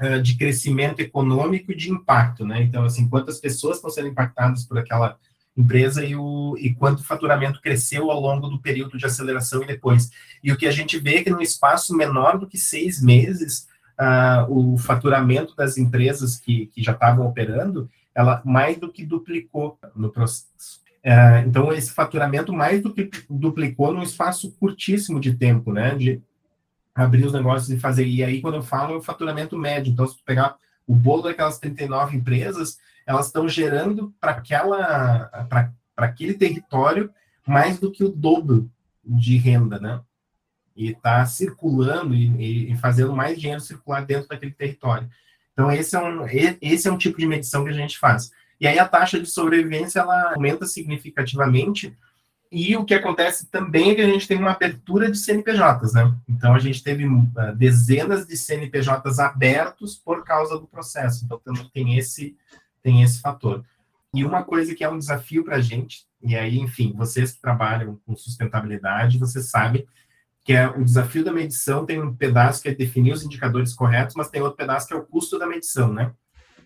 eh, 0.00 0.18
de 0.18 0.36
crescimento 0.36 0.98
econômico 0.98 1.70
e 1.70 1.76
de 1.76 1.88
impacto. 1.88 2.44
Né? 2.44 2.60
Então, 2.62 2.82
assim, 2.82 3.08
quantas 3.08 3.38
pessoas 3.38 3.76
estão 3.76 3.88
sendo 3.88 4.08
impactadas 4.08 4.64
por 4.64 4.76
aquela 4.76 5.16
empresa 5.56 6.04
e, 6.04 6.16
o, 6.16 6.56
e 6.58 6.74
quanto 6.74 6.98
o 6.98 7.04
faturamento 7.04 7.60
cresceu 7.60 8.10
ao 8.10 8.20
longo 8.20 8.48
do 8.48 8.60
período 8.60 8.98
de 8.98 9.06
aceleração 9.06 9.62
e 9.62 9.68
depois. 9.68 10.10
E 10.42 10.50
o 10.50 10.56
que 10.56 10.66
a 10.66 10.72
gente 10.72 10.98
vê 10.98 11.18
é 11.18 11.22
que 11.22 11.30
no 11.30 11.40
espaço 11.40 11.96
menor 11.96 12.40
do 12.40 12.48
que 12.48 12.58
seis 12.58 13.00
meses, 13.00 13.68
uh, 13.96 14.52
o 14.52 14.76
faturamento 14.76 15.54
das 15.54 15.78
empresas 15.78 16.36
que, 16.36 16.66
que 16.66 16.82
já 16.82 16.90
estavam 16.90 17.24
operando, 17.24 17.88
ela 18.12 18.42
mais 18.44 18.76
do 18.78 18.90
que 18.90 19.06
duplicou 19.06 19.78
no 19.94 20.10
processo. 20.10 20.80
Uh, 21.04 21.46
então, 21.46 21.72
esse 21.72 21.92
faturamento 21.92 22.52
mais 22.52 22.82
do 22.82 22.92
que 22.92 23.08
duplicou 23.30 23.94
num 23.94 24.02
espaço 24.02 24.50
curtíssimo 24.58 25.20
de 25.20 25.34
tempo, 25.34 25.72
né? 25.72 25.94
De 25.94 26.20
abrir 27.04 27.24
os 27.24 27.32
negócios 27.32 27.70
e 27.70 27.78
fazer. 27.78 28.06
E 28.06 28.24
aí, 28.24 28.40
quando 28.40 28.54
eu 28.54 28.62
falo, 28.62 28.94
é 28.94 28.96
o 28.96 29.02
faturamento 29.02 29.56
médio. 29.56 29.92
Então, 29.92 30.06
se 30.06 30.16
tu 30.16 30.24
pegar 30.24 30.56
o 30.86 30.94
bolo 30.94 31.22
daquelas 31.22 31.58
39 31.58 32.16
empresas, 32.16 32.78
elas 33.06 33.26
estão 33.26 33.48
gerando 33.48 34.12
para 34.20 34.32
aquela 34.32 35.46
para 35.48 35.72
aquele 35.96 36.34
território 36.34 37.10
mais 37.46 37.78
do 37.78 37.90
que 37.90 38.04
o 38.04 38.08
dobro 38.08 38.70
de 39.04 39.36
renda, 39.36 39.78
né? 39.78 40.00
E 40.76 40.90
está 40.90 41.24
circulando 41.26 42.14
e, 42.14 42.72
e, 42.72 42.76
fazendo 42.76 43.14
mais 43.14 43.40
dinheiro 43.40 43.60
circular 43.60 44.04
dentro 44.04 44.28
daquele 44.28 44.52
território. 44.52 45.08
Então 45.52 45.72
esse 45.72 45.96
é 45.96 46.00
um 46.00 46.24
esse 46.60 46.86
é 46.86 46.92
um 46.92 46.98
tipo 46.98 47.18
de 47.18 47.26
medição 47.26 47.64
que 47.64 47.70
a 47.70 47.74
gente 47.74 47.98
faz. 47.98 48.30
E 48.60 48.66
aí 48.66 48.78
a 48.78 48.86
taxa 48.86 49.18
de 49.18 49.26
sobrevivência 49.28 50.00
ela 50.00 50.34
aumenta 50.34 50.66
significativamente 50.66 51.96
e 52.50 52.76
o 52.76 52.84
que 52.84 52.94
acontece 52.94 53.50
também 53.50 53.90
é 53.90 53.94
que 53.94 54.00
a 54.00 54.06
gente 54.06 54.26
tem 54.26 54.38
uma 54.38 54.52
abertura 54.52 55.10
de 55.10 55.18
CNPJs, 55.18 55.92
né? 55.92 56.14
Então 56.28 56.54
a 56.54 56.58
gente 56.58 56.82
teve 56.82 57.06
uh, 57.06 57.30
dezenas 57.56 58.26
de 58.26 58.36
CNPJs 58.36 59.18
abertos 59.18 59.96
por 59.96 60.24
causa 60.24 60.58
do 60.58 60.66
processo. 60.66 61.24
Então 61.24 61.40
tem 61.72 61.98
esse 61.98 62.36
tem 62.82 63.02
esse 63.02 63.20
fator. 63.20 63.64
E 64.14 64.24
uma 64.24 64.42
coisa 64.42 64.74
que 64.74 64.82
é 64.82 64.88
um 64.88 64.98
desafio 64.98 65.44
para 65.44 65.56
a 65.56 65.60
gente, 65.60 66.06
e 66.22 66.34
aí, 66.34 66.58
enfim, 66.58 66.94
vocês 66.96 67.32
que 67.32 67.40
trabalham 67.40 68.00
com 68.06 68.16
sustentabilidade, 68.16 69.18
vocês 69.18 69.50
sabem 69.50 69.86
que 70.44 70.54
é 70.54 70.66
o 70.66 70.82
desafio 70.82 71.22
da 71.22 71.30
medição, 71.30 71.84
tem 71.84 72.00
um 72.00 72.14
pedaço 72.14 72.62
que 72.62 72.70
é 72.70 72.74
definir 72.74 73.12
os 73.12 73.22
indicadores 73.22 73.74
corretos, 73.74 74.16
mas 74.16 74.30
tem 74.30 74.40
outro 74.40 74.56
pedaço 74.56 74.88
que 74.88 74.94
é 74.94 74.96
o 74.96 75.04
custo 75.04 75.38
da 75.38 75.46
medição, 75.46 75.92
né? 75.92 76.10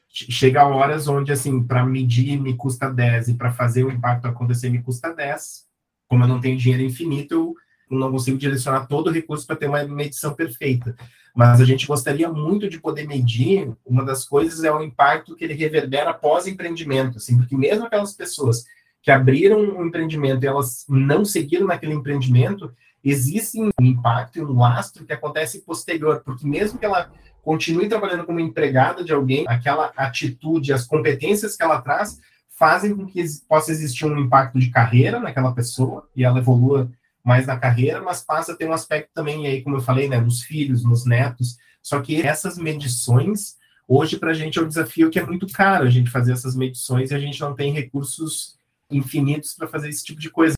Chega 0.08 0.60
a 0.60 0.68
horas 0.68 1.08
onde, 1.08 1.32
assim, 1.32 1.60
para 1.60 1.84
medir 1.84 2.40
me 2.40 2.54
custa 2.54 2.88
10 2.88 3.28
e 3.28 3.34
para 3.34 3.50
fazer 3.50 3.82
o 3.82 3.90
impacto 3.90 4.26
acontecer 4.26 4.70
me 4.70 4.80
custa 4.80 5.12
10. 5.12 5.71
Como 6.12 6.24
eu 6.24 6.28
não 6.28 6.42
tenho 6.42 6.58
dinheiro 6.58 6.82
infinito, 6.82 7.56
eu 7.90 7.98
não 7.98 8.10
consigo 8.10 8.36
direcionar 8.36 8.86
todo 8.86 9.06
o 9.06 9.10
recurso 9.10 9.46
para 9.46 9.56
ter 9.56 9.66
uma 9.66 9.82
medição 9.84 10.34
perfeita. 10.34 10.94
Mas 11.34 11.58
a 11.58 11.64
gente 11.64 11.86
gostaria 11.86 12.28
muito 12.28 12.68
de 12.68 12.78
poder 12.78 13.08
medir, 13.08 13.72
uma 13.86 14.04
das 14.04 14.26
coisas 14.26 14.62
é 14.62 14.70
o 14.70 14.82
impacto 14.82 15.34
que 15.34 15.42
ele 15.42 15.54
reverbera 15.54 16.10
após 16.10 16.46
empreendimento, 16.46 17.16
assim, 17.16 17.38
porque 17.38 17.56
mesmo 17.56 17.86
aquelas 17.86 18.12
pessoas 18.12 18.66
que 19.00 19.10
abriram 19.10 19.58
um 19.58 19.86
empreendimento 19.86 20.44
e 20.44 20.46
elas 20.46 20.84
não 20.86 21.24
seguiram 21.24 21.66
naquele 21.66 21.94
empreendimento, 21.94 22.70
existe 23.02 23.58
um 23.58 23.70
impacto 23.80 24.38
e 24.38 24.44
um 24.44 24.52
lastro 24.52 25.06
que 25.06 25.14
acontece 25.14 25.62
posterior, 25.62 26.20
porque 26.22 26.46
mesmo 26.46 26.78
que 26.78 26.84
ela 26.84 27.10
continue 27.42 27.88
trabalhando 27.88 28.26
como 28.26 28.38
empregada 28.38 29.02
de 29.02 29.14
alguém, 29.14 29.46
aquela 29.48 29.90
atitude, 29.96 30.74
as 30.74 30.86
competências 30.86 31.56
que 31.56 31.62
ela 31.62 31.80
traz, 31.80 32.20
fazem 32.62 32.94
com 32.94 33.04
que 33.04 33.20
possa 33.48 33.72
existir 33.72 34.06
um 34.06 34.16
impacto 34.16 34.56
de 34.56 34.70
carreira 34.70 35.18
naquela 35.18 35.52
pessoa 35.52 36.08
e 36.14 36.22
ela 36.22 36.38
evolua 36.38 36.88
mais 37.24 37.44
na 37.44 37.58
carreira, 37.58 38.00
mas 38.00 38.22
passa 38.22 38.52
a 38.52 38.56
ter 38.56 38.68
um 38.68 38.72
aspecto 38.72 39.10
também, 39.12 39.48
aí, 39.48 39.62
como 39.62 39.78
eu 39.78 39.80
falei, 39.80 40.08
né, 40.08 40.20
nos 40.20 40.42
filhos, 40.42 40.84
nos 40.84 41.04
netos. 41.04 41.56
Só 41.82 42.00
que 42.00 42.22
essas 42.22 42.56
medições, 42.56 43.56
hoje, 43.88 44.16
para 44.16 44.30
a 44.30 44.32
gente 44.32 44.60
é 44.60 44.62
um 44.62 44.68
desafio 44.68 45.10
que 45.10 45.18
é 45.18 45.26
muito 45.26 45.48
caro 45.48 45.84
a 45.84 45.90
gente 45.90 46.08
fazer 46.08 46.34
essas 46.34 46.54
medições 46.54 47.10
e 47.10 47.14
a 47.16 47.18
gente 47.18 47.40
não 47.40 47.52
tem 47.52 47.72
recursos 47.72 48.56
infinitos 48.88 49.54
para 49.54 49.66
fazer 49.66 49.88
esse 49.88 50.04
tipo 50.04 50.20
de 50.20 50.30
coisa. 50.30 50.54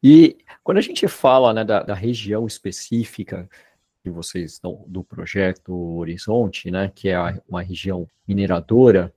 E 0.00 0.36
quando 0.62 0.78
a 0.78 0.82
gente 0.82 1.08
fala 1.08 1.52
né, 1.52 1.64
da, 1.64 1.82
da 1.82 1.94
região 1.94 2.46
específica 2.46 3.50
que 4.00 4.10
vocês 4.10 4.52
estão 4.52 4.84
do 4.86 5.02
projeto 5.02 5.74
Horizonte, 5.74 6.70
né, 6.70 6.88
que 6.94 7.08
é 7.08 7.18
uma 7.48 7.62
região 7.62 8.06
mineradora, 8.28 9.12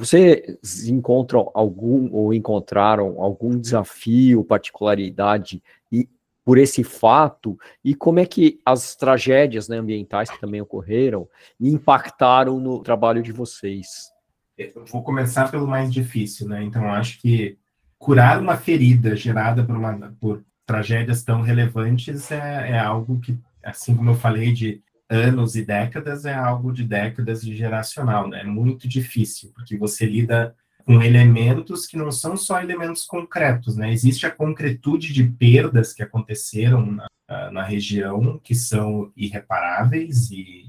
vocês 0.00 0.88
encontram 0.88 1.50
algum 1.54 2.10
ou 2.12 2.32
encontraram 2.32 3.20
algum 3.20 3.58
desafio, 3.58 4.42
particularidade 4.42 5.62
e 5.92 6.08
por 6.42 6.56
esse 6.56 6.82
fato 6.82 7.58
e 7.84 7.94
como 7.94 8.18
é 8.18 8.24
que 8.24 8.58
as 8.64 8.96
tragédias 8.96 9.68
né, 9.68 9.76
ambientais 9.76 10.30
que 10.30 10.40
também 10.40 10.60
ocorreram 10.60 11.28
impactaram 11.60 12.58
no 12.58 12.82
trabalho 12.82 13.22
de 13.22 13.30
vocês? 13.30 14.10
Eu 14.56 14.84
vou 14.86 15.02
começar 15.02 15.50
pelo 15.50 15.66
mais 15.66 15.92
difícil, 15.92 16.48
né? 16.48 16.62
Então 16.62 16.90
acho 16.92 17.20
que 17.20 17.58
curar 17.98 18.40
uma 18.40 18.56
ferida 18.56 19.14
gerada 19.14 19.62
por, 19.62 19.76
uma, 19.76 20.16
por 20.18 20.42
tragédias 20.64 21.22
tão 21.22 21.42
relevantes 21.42 22.30
é, 22.30 22.70
é 22.70 22.78
algo 22.78 23.20
que, 23.20 23.38
assim 23.62 23.94
como 23.94 24.10
eu 24.10 24.14
falei 24.14 24.52
de 24.52 24.82
anos 25.10 25.56
e 25.56 25.64
décadas, 25.64 26.24
é 26.24 26.32
algo 26.32 26.72
de 26.72 26.84
décadas 26.84 27.42
de 27.42 27.54
geracional, 27.56 28.28
né? 28.28 28.40
É 28.40 28.44
muito 28.44 28.86
difícil, 28.86 29.50
porque 29.52 29.76
você 29.76 30.06
lida 30.06 30.54
com 30.86 31.02
elementos 31.02 31.86
que 31.86 31.96
não 31.96 32.12
são 32.12 32.36
só 32.36 32.60
elementos 32.60 33.04
concretos, 33.04 33.76
né? 33.76 33.92
Existe 33.92 34.24
a 34.24 34.30
concretude 34.30 35.12
de 35.12 35.24
perdas 35.24 35.92
que 35.92 36.02
aconteceram 36.02 36.86
na, 36.86 37.50
na 37.50 37.62
região, 37.62 38.40
que 38.42 38.54
são 38.54 39.12
irreparáveis 39.16 40.30
e, 40.30 40.64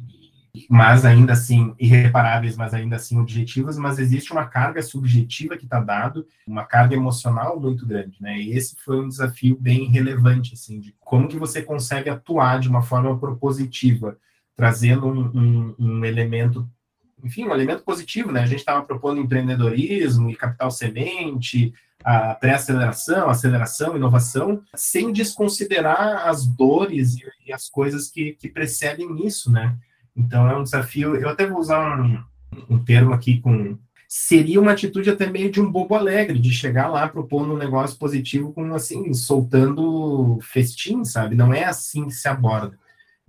mas 0.70 1.06
ainda 1.06 1.34
assim 1.34 1.74
irreparáveis, 1.80 2.58
mas 2.58 2.74
ainda 2.74 2.98
assim 2.98 3.20
objetivas, 3.20 3.78
mas 3.78 4.00
existe 4.00 4.32
uma 4.32 4.46
carga 4.46 4.82
subjetiva 4.82 5.56
que 5.56 5.64
está 5.64 5.80
dado, 5.80 6.28
uma 6.46 6.66
carga 6.66 6.96
emocional 6.96 7.60
muito 7.60 7.86
grande, 7.86 8.18
né? 8.22 8.38
E 8.38 8.52
esse 8.52 8.76
foi 8.84 9.00
um 9.00 9.08
desafio 9.08 9.56
bem 9.60 9.86
relevante, 9.86 10.54
assim, 10.54 10.80
de 10.80 10.96
como 11.00 11.28
que 11.28 11.38
você 11.38 11.62
consegue 11.62 12.10
atuar 12.10 12.60
de 12.60 12.68
uma 12.68 12.82
forma 12.82 13.18
propositiva, 13.18 14.18
trazendo 14.62 15.08
um, 15.08 15.32
um, 15.34 15.76
um 15.80 16.06
elemento, 16.06 16.70
enfim, 17.24 17.46
um 17.46 17.52
elemento 17.52 17.82
positivo, 17.84 18.32
né? 18.32 18.42
A 18.42 18.46
gente 18.46 18.60
estava 18.60 18.84
propondo 18.84 19.20
empreendedorismo 19.20 20.30
e 20.30 20.36
capital 20.36 20.70
semente, 20.70 21.74
a 22.06 22.36
pré-aceleração, 22.36 23.28
aceleração, 23.28 23.96
inovação, 23.96 24.62
sem 24.76 25.12
desconsiderar 25.12 26.28
as 26.28 26.46
dores 26.46 27.16
e, 27.16 27.24
e 27.48 27.52
as 27.52 27.68
coisas 27.70 28.08
que, 28.08 28.34
que 28.34 28.50
precedem 28.50 29.26
isso, 29.26 29.52
né? 29.52 29.76
Então 30.16 30.48
é 30.48 30.56
um 30.56 30.62
desafio. 30.62 31.16
Eu 31.16 31.30
até 31.30 31.48
vou 31.48 31.60
usar 31.60 32.00
um, 32.00 32.24
um 32.70 32.78
termo 32.78 33.14
aqui 33.14 33.42
com. 33.42 33.80
Seria 34.08 34.62
uma 34.62 34.74
atitude 34.74 35.10
até 35.10 35.26
meio 35.26 35.50
de 35.50 35.60
um 35.60 35.72
bobo 35.72 35.96
alegre, 35.96 36.38
de 36.38 36.52
chegar 36.52 36.88
lá 36.88 37.08
propondo 37.08 37.56
um 37.56 37.58
negócio 37.58 37.98
positivo 37.98 38.54
com 38.54 38.76
assim, 38.76 39.12
soltando 39.12 40.38
festim, 40.44 41.04
sabe? 41.04 41.34
Não 41.34 41.52
é 41.52 41.64
assim 41.64 42.06
que 42.06 42.14
se 42.14 42.28
aborda. 42.28 42.78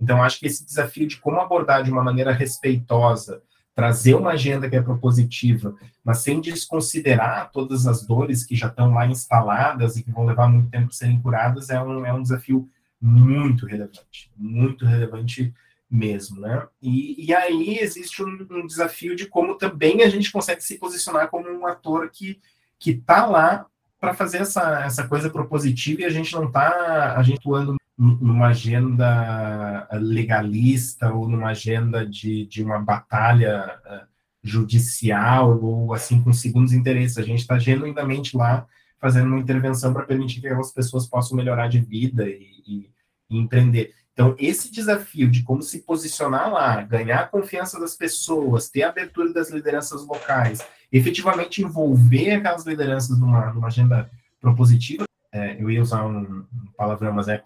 Então, 0.03 0.21
acho 0.21 0.37
que 0.37 0.45
esse 0.45 0.65
desafio 0.65 1.07
de 1.07 1.17
como 1.17 1.39
abordar 1.39 1.81
de 1.81 1.89
uma 1.89 2.03
maneira 2.03 2.33
respeitosa, 2.33 3.41
trazer 3.73 4.15
uma 4.15 4.31
agenda 4.31 4.69
que 4.69 4.75
é 4.75 4.81
propositiva, 4.81 5.73
mas 6.03 6.17
sem 6.17 6.41
desconsiderar 6.41 7.49
todas 7.51 7.87
as 7.87 8.05
dores 8.05 8.45
que 8.45 8.53
já 8.53 8.67
estão 8.67 8.93
lá 8.93 9.07
instaladas 9.07 9.95
e 9.95 10.03
que 10.03 10.11
vão 10.11 10.25
levar 10.25 10.49
muito 10.49 10.69
tempo 10.69 10.89
a 10.89 10.91
serem 10.91 11.21
curadas, 11.21 11.69
é 11.69 11.81
um, 11.81 12.05
é 12.05 12.13
um 12.13 12.21
desafio 12.21 12.69
muito 13.01 13.65
relevante, 13.65 14.29
muito 14.35 14.85
relevante 14.85 15.53
mesmo, 15.89 16.41
né? 16.41 16.67
E, 16.81 17.25
e 17.25 17.33
aí 17.33 17.79
existe 17.79 18.21
um, 18.21 18.45
um, 18.51 18.67
desafio 18.67 19.15
de 19.15 19.25
como 19.25 19.55
também 19.55 20.03
a 20.03 20.09
gente 20.09 20.31
consegue 20.31 20.61
se 20.61 20.77
posicionar 20.77 21.29
como 21.29 21.49
um 21.49 21.65
ator 21.65 22.09
que 22.09 22.41
que 22.79 22.91
está 22.91 23.25
lá 23.25 23.65
para 24.03 24.13
fazer 24.13 24.39
essa, 24.39 24.83
essa 24.83 25.07
coisa 25.07 25.29
propositiva 25.29 26.01
e 26.01 26.05
a 26.05 26.09
gente 26.09 26.33
não 26.33 26.47
está 26.47 27.15
atuando 27.17 27.77
numa 27.97 28.47
agenda 28.47 29.87
legalista 29.93 31.13
ou 31.13 31.29
numa 31.29 31.51
agenda 31.51 32.05
de, 32.05 32.45
de 32.47 32.61
uma 32.61 32.79
batalha 32.79 33.79
uh, 33.85 34.05
judicial 34.43 35.57
ou 35.63 35.93
assim 35.93 36.21
com 36.21 36.33
segundos 36.33 36.73
interesses. 36.73 37.17
A 37.17 37.21
gente 37.21 37.39
está 37.39 37.57
genuinamente 37.57 38.35
lá 38.35 38.67
fazendo 38.99 39.27
uma 39.27 39.39
intervenção 39.39 39.93
para 39.93 40.03
permitir 40.03 40.41
que 40.41 40.49
as 40.49 40.73
pessoas 40.73 41.07
possam 41.07 41.37
melhorar 41.37 41.69
de 41.69 41.79
vida 41.79 42.27
e, 42.27 42.61
e, 42.67 42.89
e 43.29 43.37
empreender. 43.39 43.93
Então, 44.11 44.35
esse 44.37 44.69
desafio 44.69 45.31
de 45.31 45.43
como 45.43 45.63
se 45.63 45.79
posicionar 45.79 46.51
lá, 46.51 46.81
ganhar 46.81 47.21
a 47.21 47.27
confiança 47.27 47.79
das 47.79 47.95
pessoas, 47.95 48.69
ter 48.69 48.83
a 48.83 48.89
abertura 48.89 49.31
das 49.31 49.49
lideranças 49.49 50.05
locais, 50.05 50.59
efetivamente 50.93 51.63
envolver 51.63 52.33
aquelas 52.33 52.65
lideranças 52.65 53.19
numa, 53.19 53.51
numa 53.51 53.67
agenda 53.67 54.09
propositiva, 54.39 55.05
é, 55.31 55.59
eu 55.59 55.71
ia 55.71 55.81
usar 55.81 56.05
um, 56.05 56.45
um 56.53 56.67
palavrão, 56.77 57.11
mas 57.11 57.27
é 57.27 57.41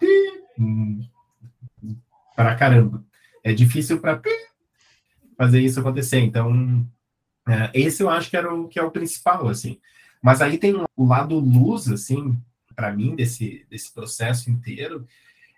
para 2.36 2.54
caramba. 2.54 3.02
É 3.42 3.54
difícil 3.54 3.98
para 3.98 4.20
fazer 5.38 5.60
isso 5.60 5.80
acontecer. 5.80 6.18
Então, 6.18 6.86
é, 7.48 7.70
esse 7.72 8.02
eu 8.02 8.10
acho 8.10 8.28
que 8.28 8.36
era 8.36 8.54
o 8.54 8.68
que 8.68 8.78
é 8.78 8.82
o 8.82 8.90
principal, 8.90 9.48
assim. 9.48 9.80
Mas 10.22 10.42
aí 10.42 10.58
tem 10.58 10.74
o 10.74 11.06
lado 11.06 11.38
luz, 11.38 11.88
assim, 11.90 12.38
para 12.76 12.92
mim 12.92 13.16
desse 13.16 13.64
desse 13.70 13.92
processo 13.94 14.50
inteiro, 14.50 15.06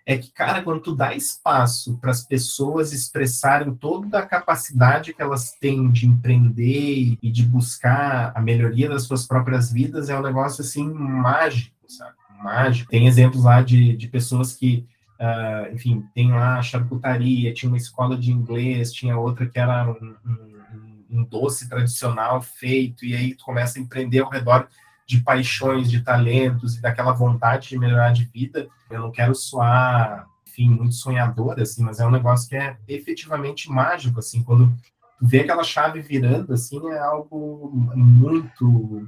é 0.05 0.17
que, 0.17 0.31
cara, 0.31 0.61
quando 0.63 0.81
tu 0.81 0.95
dá 0.95 1.15
espaço 1.15 1.97
para 1.99 2.11
as 2.11 2.23
pessoas 2.23 2.91
expressarem 2.91 3.73
toda 3.75 4.19
a 4.19 4.25
capacidade 4.25 5.13
que 5.13 5.21
elas 5.21 5.51
têm 5.59 5.89
de 5.91 6.07
empreender 6.07 7.17
e 7.21 7.31
de 7.31 7.43
buscar 7.43 8.31
a 8.35 8.41
melhoria 8.41 8.89
das 8.89 9.03
suas 9.03 9.27
próprias 9.27 9.71
vidas, 9.71 10.09
é 10.09 10.17
um 10.17 10.23
negócio, 10.23 10.61
assim, 10.61 10.91
mágico, 10.91 11.75
sabe? 11.87 12.15
Mágico. 12.43 12.89
Tem 12.89 13.05
exemplos 13.07 13.43
lá 13.43 13.61
de, 13.61 13.95
de 13.95 14.07
pessoas 14.07 14.53
que, 14.53 14.87
uh, 15.19 15.73
enfim, 15.73 16.03
tem 16.15 16.31
lá 16.31 16.57
a 16.57 16.63
charcutaria, 16.63 17.53
tinha 17.53 17.69
uma 17.69 17.77
escola 17.77 18.17
de 18.17 18.31
inglês, 18.31 18.91
tinha 18.91 19.17
outra 19.17 19.45
que 19.45 19.59
era 19.59 19.87
um, 19.91 20.15
um, 20.25 21.05
um 21.11 21.23
doce 21.23 21.69
tradicional 21.69 22.41
feito, 22.41 23.05
e 23.05 23.15
aí 23.15 23.35
tu 23.35 23.45
começa 23.45 23.77
a 23.77 23.81
empreender 23.81 24.19
ao 24.19 24.31
redor 24.31 24.67
de 25.11 25.19
paixões, 25.19 25.91
de 25.91 25.99
talentos 25.99 26.77
e 26.77 26.81
daquela 26.81 27.11
vontade 27.11 27.67
de 27.67 27.77
melhorar 27.77 28.13
de 28.13 28.23
vida. 28.23 28.69
Eu 28.89 29.01
não 29.01 29.11
quero 29.11 29.35
soar, 29.35 30.25
enfim, 30.47 30.69
muito 30.69 30.95
sonhador, 30.95 31.59
assim, 31.59 31.83
mas 31.83 31.99
é 31.99 32.07
um 32.07 32.11
negócio 32.11 32.47
que 32.47 32.55
é 32.55 32.77
efetivamente 32.87 33.69
mágico, 33.69 34.19
assim, 34.19 34.41
quando 34.41 34.73
vê 35.21 35.41
aquela 35.41 35.65
chave 35.65 35.99
virando, 35.99 36.53
assim, 36.53 36.79
é 36.91 36.99
algo 36.99 37.71
muito 37.93 39.05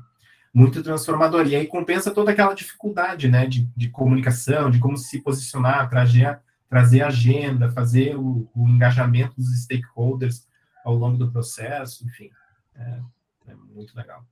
muito 0.53 0.83
transformador. 0.83 1.47
E 1.47 1.55
aí 1.55 1.65
compensa 1.65 2.11
toda 2.11 2.31
aquela 2.31 2.53
dificuldade, 2.53 3.29
né, 3.29 3.47
de, 3.47 3.65
de 3.75 3.89
comunicação, 3.89 4.69
de 4.69 4.79
como 4.79 4.97
se 4.97 5.21
posicionar, 5.21 5.89
trazer, 5.89 6.37
trazer 6.69 7.01
agenda, 7.01 7.71
fazer 7.71 8.17
o, 8.17 8.47
o 8.53 8.67
engajamento 8.67 9.35
dos 9.37 9.63
stakeholders 9.63 10.45
ao 10.83 10.95
longo 10.95 11.17
do 11.17 11.31
processo, 11.31 12.05
enfim, 12.05 12.29
é, 12.75 12.99
é 13.47 13.55
muito 13.55 13.95
legal. 13.95 14.23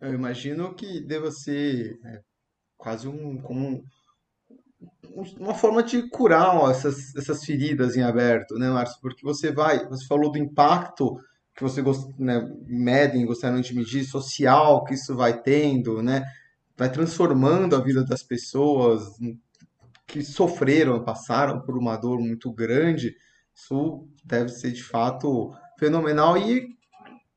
Eu 0.00 0.14
imagino 0.14 0.74
que 0.74 1.00
deva 1.00 1.30
ser 1.30 1.98
né, 2.02 2.20
quase 2.76 3.08
um, 3.08 3.38
como 3.38 3.82
um, 5.04 5.22
uma 5.38 5.54
forma 5.54 5.82
de 5.82 6.08
curar 6.08 6.56
ó, 6.56 6.70
essas, 6.70 7.14
essas 7.16 7.44
feridas 7.44 7.96
em 7.96 8.02
aberto, 8.02 8.56
né, 8.56 8.70
Márcio? 8.70 9.00
Porque 9.00 9.24
você 9.24 9.50
vai, 9.50 9.86
você 9.88 10.06
falou 10.06 10.30
do 10.30 10.38
impacto 10.38 11.18
que 11.56 11.62
você 11.64 11.82
gost, 11.82 12.08
né, 12.18 12.48
medem, 12.66 13.26
gostaram 13.26 13.60
de 13.60 13.74
medir, 13.74 14.04
social 14.04 14.84
que 14.84 14.94
isso 14.94 15.16
vai 15.16 15.42
tendo, 15.42 16.00
né? 16.00 16.24
Vai 16.76 16.90
transformando 16.90 17.74
a 17.74 17.80
vida 17.80 18.04
das 18.04 18.22
pessoas, 18.22 19.02
que 20.06 20.22
sofreram, 20.22 21.02
passaram 21.02 21.60
por 21.60 21.76
uma 21.76 21.96
dor 21.96 22.20
muito 22.20 22.52
grande, 22.52 23.16
isso 23.52 24.06
deve 24.24 24.50
ser 24.50 24.70
de 24.70 24.84
fato 24.84 25.52
fenomenal 25.76 26.38
e 26.38 26.77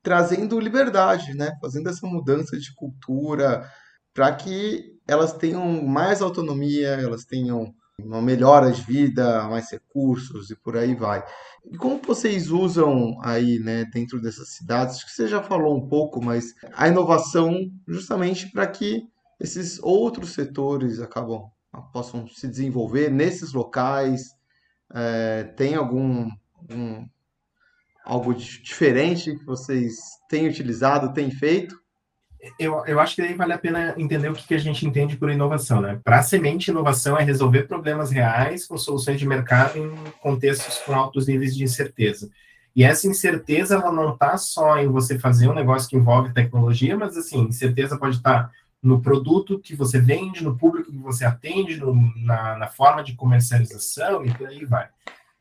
trazendo 0.01 0.59
liberdade, 0.59 1.33
né? 1.33 1.51
Fazendo 1.61 1.89
essa 1.89 2.05
mudança 2.07 2.57
de 2.57 2.73
cultura 2.75 3.69
para 4.13 4.33
que 4.33 4.97
elas 5.07 5.33
tenham 5.33 5.83
mais 5.83 6.21
autonomia, 6.21 6.89
elas 6.89 7.23
tenham 7.25 7.73
uma 7.99 8.21
melhora 8.21 8.71
de 8.71 8.81
vida, 8.81 9.47
mais 9.47 9.71
recursos 9.71 10.49
e 10.49 10.55
por 10.55 10.75
aí 10.75 10.95
vai. 10.95 11.23
E 11.71 11.77
como 11.77 12.01
vocês 12.01 12.49
usam 12.49 13.17
aí, 13.21 13.59
né, 13.59 13.85
dentro 13.85 14.19
dessas 14.19 14.55
cidades? 14.55 14.95
Acho 14.97 15.05
que 15.05 15.11
você 15.11 15.27
já 15.27 15.43
falou 15.43 15.77
um 15.77 15.87
pouco, 15.87 16.23
mas 16.23 16.53
a 16.73 16.87
inovação 16.87 17.53
justamente 17.87 18.49
para 18.51 18.65
que 18.67 19.03
esses 19.39 19.79
outros 19.81 20.33
setores 20.33 20.99
acabam 20.99 21.49
possam 21.93 22.27
se 22.27 22.47
desenvolver 22.47 23.09
nesses 23.09 23.53
locais. 23.53 24.23
É, 24.93 25.43
tem 25.55 25.75
algum, 25.75 26.29
algum 26.57 27.05
algo 28.05 28.33
diferente 28.33 29.35
que 29.35 29.45
vocês 29.45 29.95
têm 30.29 30.47
utilizado, 30.47 31.13
têm 31.13 31.31
feito? 31.31 31.79
Eu, 32.57 32.83
eu 32.87 32.99
acho 32.99 33.15
que 33.15 33.21
aí 33.21 33.35
vale 33.35 33.53
a 33.53 33.57
pena 33.57 33.93
entender 33.97 34.29
o 34.29 34.33
que, 34.33 34.47
que 34.47 34.55
a 34.55 34.59
gente 34.59 34.85
entende 34.85 35.15
por 35.15 35.29
inovação, 35.29 35.79
né? 35.79 35.99
Para 36.03 36.19
a 36.19 36.23
semente, 36.23 36.71
inovação 36.71 37.15
é 37.15 37.23
resolver 37.23 37.63
problemas 37.63 38.09
reais 38.09 38.65
com 38.65 38.77
soluções 38.77 39.19
de 39.19 39.27
mercado 39.27 39.77
em 39.77 39.93
contextos 40.19 40.79
com 40.79 40.93
altos 40.93 41.27
níveis 41.27 41.55
de 41.55 41.63
incerteza. 41.63 42.29
E 42.75 42.83
essa 42.83 43.05
incerteza, 43.05 43.75
ela 43.75 43.91
não 43.91 44.13
está 44.13 44.37
só 44.37 44.77
em 44.77 44.87
você 44.87 45.19
fazer 45.19 45.49
um 45.49 45.53
negócio 45.53 45.89
que 45.89 45.95
envolve 45.95 46.33
tecnologia, 46.33 46.97
mas, 46.97 47.15
assim, 47.15 47.41
incerteza 47.41 47.97
pode 47.97 48.17
estar 48.17 48.45
tá 48.45 48.51
no 48.81 49.01
produto 49.01 49.59
que 49.59 49.75
você 49.75 49.99
vende, 49.99 50.43
no 50.43 50.57
público 50.57 50.91
que 50.91 50.97
você 50.97 51.23
atende, 51.25 51.77
no, 51.77 51.93
na, 52.15 52.57
na 52.57 52.67
forma 52.67 53.03
de 53.03 53.13
comercialização 53.13 54.25
e 54.25 54.33
por 54.33 54.47
aí 54.47 54.65
vai. 54.65 54.89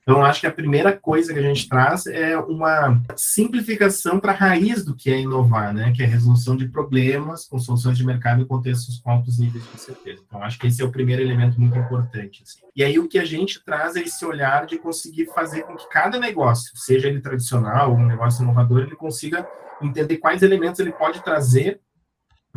Então, 0.03 0.25
acho 0.25 0.41
que 0.41 0.47
a 0.47 0.53
primeira 0.53 0.97
coisa 0.97 1.33
que 1.33 1.39
a 1.39 1.43
gente 1.43 1.69
traz 1.69 2.07
é 2.07 2.37
uma 2.37 3.01
simplificação 3.15 4.19
para 4.19 4.33
a 4.33 4.35
raiz 4.35 4.85
do 4.85 4.95
que 4.95 5.11
é 5.11 5.21
inovar, 5.21 5.75
né? 5.75 5.93
Que 5.93 6.03
é 6.03 6.07
a 6.07 6.09
resolução 6.09 6.57
de 6.57 6.67
problemas 6.69 7.47
com 7.47 7.59
soluções 7.59 7.99
de 7.99 8.05
mercado 8.05 8.41
em 8.41 8.47
contextos 8.47 8.99
com 8.99 9.11
altos 9.11 9.39
níveis 9.39 9.63
de 9.73 9.81
certeza. 9.81 10.23
Então, 10.27 10.43
acho 10.43 10.59
que 10.59 10.67
esse 10.67 10.81
é 10.81 10.85
o 10.85 10.91
primeiro 10.91 11.23
elemento 11.23 11.61
muito 11.61 11.79
importante. 11.79 12.43
Assim. 12.43 12.61
E 12.75 12.83
aí, 12.83 12.99
o 12.99 13.09
que 13.09 13.19
a 13.19 13.25
gente 13.25 13.63
traz 13.63 13.95
é 13.95 14.01
esse 14.01 14.25
olhar 14.25 14.67
de 14.67 14.79
conseguir 14.79 15.27
fazer 15.27 15.63
com 15.63 15.77
que 15.77 15.89
cada 15.89 16.19
negócio, 16.19 16.77
seja 16.77 17.07
ele 17.07 17.21
tradicional 17.21 17.91
ou 17.91 17.99
um 17.99 18.07
negócio 18.07 18.43
inovador, 18.43 18.81
ele 18.81 18.97
consiga 18.97 19.47
entender 19.83 20.17
quais 20.17 20.43
elementos 20.43 20.81
ele 20.81 20.93
pode 20.93 21.23
trazer 21.23 21.81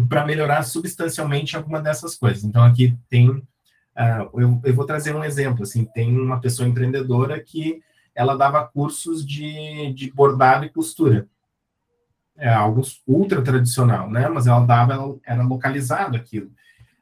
para 0.09 0.25
melhorar 0.25 0.63
substancialmente 0.63 1.55
alguma 1.55 1.81
dessas 1.81 2.15
coisas. 2.15 2.43
Então, 2.43 2.63
aqui 2.63 2.97
tem 3.09 3.43
Uh, 3.95 4.41
eu, 4.41 4.61
eu, 4.63 4.73
vou 4.73 4.85
trazer 4.85 5.15
um 5.15 5.23
exemplo, 5.23 5.63
assim, 5.63 5.85
tem 5.85 6.17
uma 6.17 6.39
pessoa 6.39 6.67
empreendedora 6.67 7.39
que 7.39 7.81
ela 8.15 8.35
dava 8.35 8.65
cursos 8.65 9.25
de, 9.25 9.93
de 9.93 10.11
bordado 10.11 10.65
e 10.65 10.69
costura. 10.69 11.27
É 12.35 12.51
algo 12.51 12.81
ultra 13.07 13.41
tradicional, 13.41 14.09
né? 14.09 14.27
Mas 14.27 14.47
ela 14.47 14.65
dava, 14.65 15.15
era 15.25 15.43
localizado 15.43 16.17
aquilo. 16.17 16.47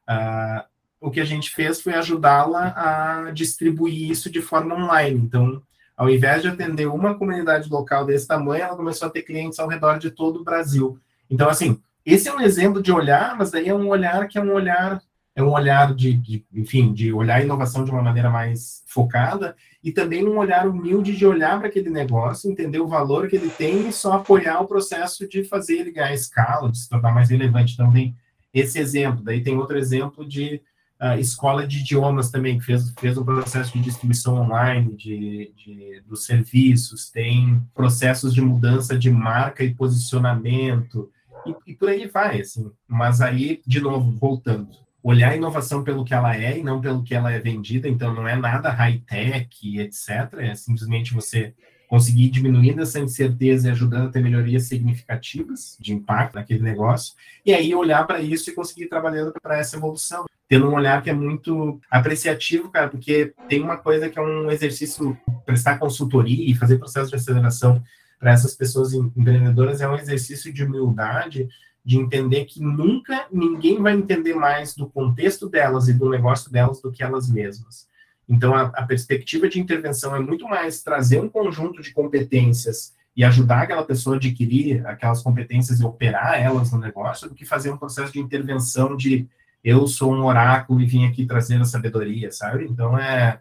Uh, 0.10 0.64
o 1.00 1.10
que 1.10 1.20
a 1.20 1.26
gente 1.26 1.50
fez 1.50 1.82
foi 1.82 1.94
ajudá-la 1.96 2.74
a 2.76 3.32
distribuir 3.32 4.12
isso 4.12 4.30
de 4.30 4.42
forma 4.42 4.76
online. 4.76 5.20
Então, 5.20 5.62
ao 5.98 6.10
invés 6.10 6.42
de 6.42 6.48
atender 6.48 6.88
uma 6.88 7.16
comunidade 7.16 7.70
local 7.70 8.06
desse 8.06 8.28
tamanho, 8.28 8.64
ela 8.64 8.76
começou 8.76 9.08
a 9.08 9.12
ter 9.12 9.24
clientes 9.24 9.60
ao 9.60 9.68
redor 9.68 9.98
de 9.98 10.12
todo 10.12 10.42
o 10.42 10.44
Brasil. 10.44 11.00
Então, 11.30 11.50
assim, 11.50 11.82
esse 12.06 12.28
é 12.28 12.34
um 12.34 12.42
exemplo 12.42 12.82
de 12.82 12.92
olhar, 12.92 13.38
mas 13.38 13.52
daí 13.52 13.70
é 13.70 13.74
um 13.74 13.88
olhar 13.88 14.28
que 14.28 14.38
é 14.38 14.42
um 14.42 14.52
olhar 14.52 15.02
é 15.42 15.46
um 15.46 15.52
olhar 15.52 15.94
de, 15.94 16.14
de, 16.14 16.46
enfim, 16.54 16.94
de 16.94 17.12
olhar 17.14 17.36
a 17.36 17.44
inovação 17.44 17.84
de 17.84 17.92
uma 17.92 18.02
maneira 18.02 18.30
mais 18.30 18.84
focada 18.88 19.56
e 19.84 19.92
também 19.92 20.28
um 20.28 20.38
olhar 20.38 20.68
humilde 20.68 21.16
de 21.16 21.26
olhar 21.26 21.58
para 21.60 21.68
aquele 21.68 21.90
negócio, 21.90 22.50
entender 22.50 22.80
o 22.80 22.88
valor 22.88 23.28
que 23.28 23.36
ele 23.36 23.50
tem 23.50 23.88
e 23.88 23.94
só 23.94 24.14
apoiar 24.14 24.62
o 24.62 24.68
processo 24.68 25.28
de 25.28 25.44
fazer 25.44 25.80
ele 25.80 25.92
ganhar 25.92 26.14
escala, 26.14 26.72
de 26.72 26.78
se 26.78 26.90
tornar 26.90 27.14
mais 27.14 27.30
relevante. 27.30 27.74
Então, 27.74 27.92
tem 27.92 28.16
esse 28.54 28.80
exemplo. 28.80 29.24
Daí 29.24 29.42
tem 29.42 29.58
outro 29.58 29.78
exemplo 29.78 30.28
de 30.28 30.62
uh, 31.02 31.20
escola 31.20 31.66
de 31.66 31.80
idiomas 31.80 32.30
também, 32.30 32.60
que 32.60 32.66
fez, 32.66 32.92
fez 33.00 33.18
um 33.18 33.26
processo 33.26 33.74
de 33.74 33.84
distribuição 33.84 34.36
online 34.36 34.96
de, 34.96 35.52
de, 35.56 36.02
dos 36.08 36.26
serviços, 36.26 37.10
tem 37.10 37.62
processos 37.74 38.34
de 38.34 38.42
mudança 38.42 38.98
de 38.98 39.10
marca 39.10 39.64
e 39.64 39.74
posicionamento, 39.74 41.10
e, 41.46 41.72
e 41.72 41.74
por 41.74 41.90
aí 41.90 42.08
vai, 42.08 42.42
assim. 42.42 42.72
Mas 42.88 43.20
aí, 43.20 43.62
de 43.66 43.82
novo, 43.82 44.12
voltando 44.12 44.82
olhar 45.04 45.32
a 45.32 45.36
inovação 45.36 45.84
pelo 45.84 46.06
que 46.06 46.14
ela 46.14 46.36
é 46.36 46.58
e 46.58 46.64
não 46.64 46.80
pelo 46.80 47.04
que 47.04 47.16
ela 47.16 47.32
é 47.32 47.40
vendida, 47.40 47.88
então 47.88 48.14
não 48.14 48.28
é 48.28 48.36
nada 48.36 48.70
high-tech, 48.70 49.80
etc. 49.80 50.34
É 50.38 50.56
simplesmente 50.56 51.14
você 51.14 51.54
conseguir 51.88 52.30
diminuir 52.30 52.80
essa 52.80 53.02
incerteza 53.02 53.68
e 53.68 53.72
ajudando 53.72 54.08
a 54.08 54.12
ter 54.12 54.22
melhorias 54.22 54.64
significativas 54.64 55.76
de 55.78 55.92
impacto 55.92 56.36
naquele 56.36 56.62
negócio, 56.62 57.16
e 57.46 57.54
aí 57.54 57.76
olhar 57.76 58.08
para 58.08 58.22
isso 58.22 58.50
e 58.50 58.54
conseguir 58.54 58.88
trabalhando 58.88 59.34
para 59.42 59.58
essa 59.58 59.76
evolução, 59.76 60.24
tendo 60.48 60.70
um 60.70 60.74
olhar 60.74 61.02
que 61.02 61.10
é 61.10 61.14
muito 61.14 61.82
apreciativo, 61.90 62.70
cara, 62.70 62.88
porque 62.88 63.34
tem 63.50 63.62
uma 63.62 63.76
coisa 63.76 64.10
que 64.10 64.18
é 64.18 64.22
um 64.22 64.50
exercício, 64.50 65.18
prestar 65.46 65.80
consultoria 65.80 66.50
e 66.50 66.56
fazer 66.56 66.78
processo 66.78 67.10
de 67.10 67.16
aceleração 67.16 67.84
para 68.18 68.32
essas 68.32 68.56
pessoas 68.56 68.94
empreendedoras 68.94 69.82
é 69.82 69.90
um 69.90 69.96
exercício 69.96 70.54
de 70.54 70.64
humildade, 70.64 71.50
de 71.84 71.98
entender 71.98 72.46
que 72.46 72.62
nunca 72.62 73.26
ninguém 73.32 73.82
vai 73.82 73.94
entender 73.94 74.36
mais 74.36 74.76
do 74.76 74.88
contexto 74.88 75.50
delas 75.50 75.88
e 75.88 75.94
do 75.94 76.10
negócio 76.10 76.52
delas 76.52 76.82
do 76.82 76.92
que 76.92 77.04
elas 77.04 77.30
mesmas. 77.30 77.88
Então, 78.30 78.56
a, 78.56 78.62
a, 78.62 78.84
perspectiva 78.84 79.50
de 79.50 79.60
intervenção 79.60 80.16
é 80.16 80.20
muito 80.20 80.48
mais 80.48 80.82
trazer 80.82 81.20
um 81.20 81.28
conjunto 81.28 81.82
de 81.82 81.92
competências 81.92 82.94
e 83.16 83.24
ajudar 83.26 83.64
aquela 83.64 83.84
pessoa 83.84 84.16
a 84.16 84.18
adquirir 84.18 84.86
aquelas 84.88 85.22
competências 85.22 85.82
e 85.82 85.86
operar 85.86 86.40
elas 86.40 86.72
no 86.72 86.80
negócio 86.80 87.28
do 87.28 87.36
que 87.36 87.44
fazer 87.44 87.72
um 87.72 87.78
processo 87.78 88.14
de 88.14 88.20
intervenção 88.20 88.96
de 88.96 89.28
eu 89.64 89.86
sou 89.88 90.14
um 90.14 90.26
oráculo 90.26 90.82
e 90.82 90.86
vim 90.86 91.06
aqui 91.06 91.26
trazer 91.26 91.60
a 91.60 91.66
sabedoria, 91.66 92.32
sabe? 92.32 92.66
Então, 92.66 92.98
é. 92.98 93.40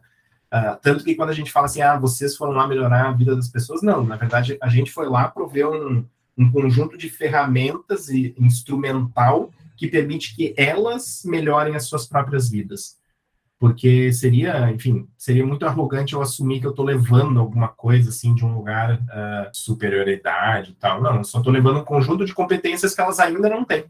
Uh, 0.53 0.77
tanto 0.83 1.05
que 1.05 1.15
quando 1.15 1.31
a 1.31 1.35
gente 1.35 1.53
fala 1.53 1.67
assim, 1.67 1.81
ah, 1.81 1.97
vocês 1.97 2.37
foram 2.37 2.53
lá 2.53 2.67
melhorar 2.67 3.09
a 3.09 3.13
vida 3.13 3.37
das 3.37 3.47
pessoas, 3.47 3.83
não, 3.83 4.03
na 4.03 4.17
verdade, 4.17 4.59
a 4.61 4.69
gente 4.69 4.91
foi 4.91 5.09
lá 5.09 5.29
prover 5.29 5.69
um, 5.69 6.05
um 6.41 6.51
conjunto 6.51 6.97
de 6.97 7.11
ferramentas 7.11 8.09
e 8.09 8.35
instrumental 8.39 9.51
que 9.77 9.87
permite 9.89 10.35
que 10.35 10.55
elas 10.57 11.23
melhorem 11.25 11.77
as 11.77 11.85
suas 11.85 12.07
próprias 12.07 12.49
vidas. 12.51 12.99
Porque 13.59 14.11
seria, 14.11 14.71
enfim, 14.71 15.07
seria 15.19 15.47
muito 15.47 15.67
arrogante 15.67 16.15
eu 16.15 16.23
assumir 16.23 16.61
que 16.61 16.67
eu 16.67 16.71
estou 16.71 16.85
levando 16.85 17.39
alguma 17.39 17.69
coisa 17.69 18.09
assim 18.09 18.35
de 18.35 18.43
um 18.43 18.55
lugar 18.55 18.95
uh, 18.95 19.51
superioridade 19.53 20.71
e 20.71 20.75
tal. 20.75 21.03
Não, 21.03 21.17
eu 21.17 21.25
só 21.25 21.39
estou 21.39 21.53
levando 21.53 21.81
um 21.81 21.85
conjunto 21.85 22.25
de 22.25 22.33
competências 22.33 22.95
que 22.95 23.03
elas 23.03 23.21
ainda 23.21 23.51
não 23.51 23.63
têm. 23.63 23.83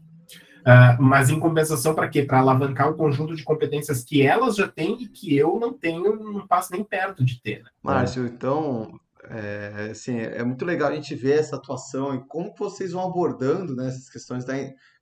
Uh, 0.61 1.01
mas 1.01 1.29
em 1.29 1.39
compensação 1.39 1.95
para 1.95 2.09
quê? 2.09 2.21
Para 2.21 2.39
alavancar 2.39 2.89
o 2.89 2.95
conjunto 2.95 3.33
de 3.33 3.43
competências 3.43 4.03
que 4.03 4.21
elas 4.21 4.57
já 4.57 4.67
têm 4.67 5.01
e 5.01 5.07
que 5.07 5.35
eu 5.37 5.57
não 5.57 5.71
tenho, 5.71 6.17
não 6.17 6.45
passo 6.45 6.73
nem 6.73 6.83
perto 6.83 7.23
de 7.23 7.41
ter. 7.41 7.63
Né? 7.63 7.69
Márcio, 7.81 8.25
então 8.25 8.99
é, 9.25 9.89
assim, 9.91 10.17
é 10.17 10.43
muito 10.43 10.65
legal 10.65 10.89
a 10.89 10.95
gente 10.95 11.13
ver 11.13 11.39
essa 11.39 11.55
atuação 11.55 12.15
e 12.15 12.25
como 12.25 12.53
vocês 12.57 12.91
vão 12.91 13.07
abordando 13.07 13.75
né, 13.75 13.87
essas 13.87 14.09
questões 14.09 14.43
da. 14.43 14.53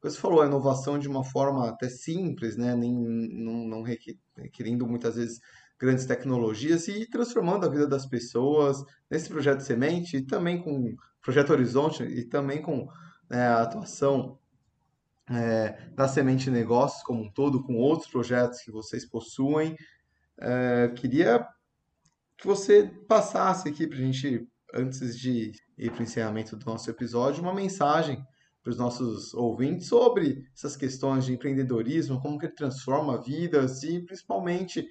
Você 0.01 0.17
falou, 0.17 0.41
a 0.41 0.45
inovação 0.45 0.99
de 0.99 1.07
uma 1.07 1.23
forma 1.23 1.69
até 1.69 1.89
simples, 1.89 2.57
né, 2.57 2.75
nem, 2.75 2.93
não, 2.93 3.65
não 3.65 3.81
requerindo 3.81 4.85
muitas 4.85 5.15
vezes 5.15 5.39
grandes 5.79 6.05
tecnologias 6.05 6.87
e 6.89 7.09
transformando 7.09 7.65
a 7.65 7.69
vida 7.69 7.87
das 7.87 8.05
pessoas 8.05 8.83
nesse 9.09 9.29
projeto 9.29 9.61
Semente 9.61 10.17
e 10.17 10.25
também 10.25 10.61
com 10.61 10.95
Projeto 11.21 11.51
Horizonte 11.51 12.03
e 12.03 12.25
também 12.25 12.61
com 12.61 12.87
né, 13.29 13.47
a 13.47 13.61
atuação 13.61 14.37
é, 15.29 15.89
da 15.95 16.07
Semente 16.07 16.49
Negócios 16.49 17.03
como 17.03 17.23
um 17.23 17.31
todo, 17.31 17.63
com 17.63 17.75
outros 17.75 18.11
projetos 18.11 18.61
que 18.61 18.71
vocês 18.71 19.05
possuem. 19.05 19.77
É, 20.37 20.89
queria 20.89 21.47
que 22.39 22.47
você 22.47 22.89
passasse 23.07 23.67
aqui 23.67 23.85
para 23.85 23.97
a 23.97 24.01
gente, 24.01 24.47
antes 24.73 25.17
de 25.17 25.51
ir 25.77 25.91
para 25.91 25.99
o 25.99 26.03
encerramento 26.03 26.55
do 26.55 26.65
nosso 26.65 26.89
episódio, 26.89 27.43
uma 27.43 27.53
mensagem 27.53 28.23
para 28.63 28.71
os 28.71 28.77
nossos 28.77 29.33
ouvintes 29.33 29.87
sobre 29.87 30.45
essas 30.53 30.75
questões 30.75 31.25
de 31.25 31.33
empreendedorismo, 31.33 32.21
como 32.21 32.37
que 32.37 32.45
ele 32.45 32.55
transforma 32.55 33.21
vidas 33.21 33.83
e 33.83 34.01
principalmente, 34.05 34.87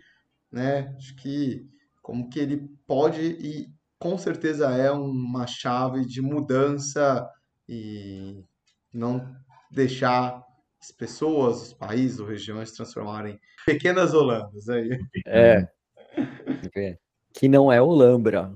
né, 0.52 0.94
acho 0.96 1.14
que 1.16 1.66
como 2.02 2.28
que 2.28 2.38
ele 2.38 2.68
pode 2.86 3.20
e 3.20 3.68
com 3.98 4.16
certeza 4.16 4.70
é 4.70 4.90
uma 4.90 5.46
chave 5.46 6.04
de 6.06 6.22
mudança 6.22 7.28
e 7.68 8.42
não 8.92 9.34
deixar 9.70 10.42
as 10.80 10.92
pessoas, 10.92 11.62
os 11.62 11.72
países, 11.72 12.20
as 12.20 12.28
regiões 12.28 12.70
se 12.70 12.76
transformarem 12.76 13.34
em 13.34 13.38
pequenas 13.66 14.14
Holandas 14.14 14.68
aí. 14.68 14.98
É. 15.26 15.68
é 16.76 17.07
que 17.38 17.46
não 17.46 17.72
é 17.72 17.80
Olambra. 17.80 18.50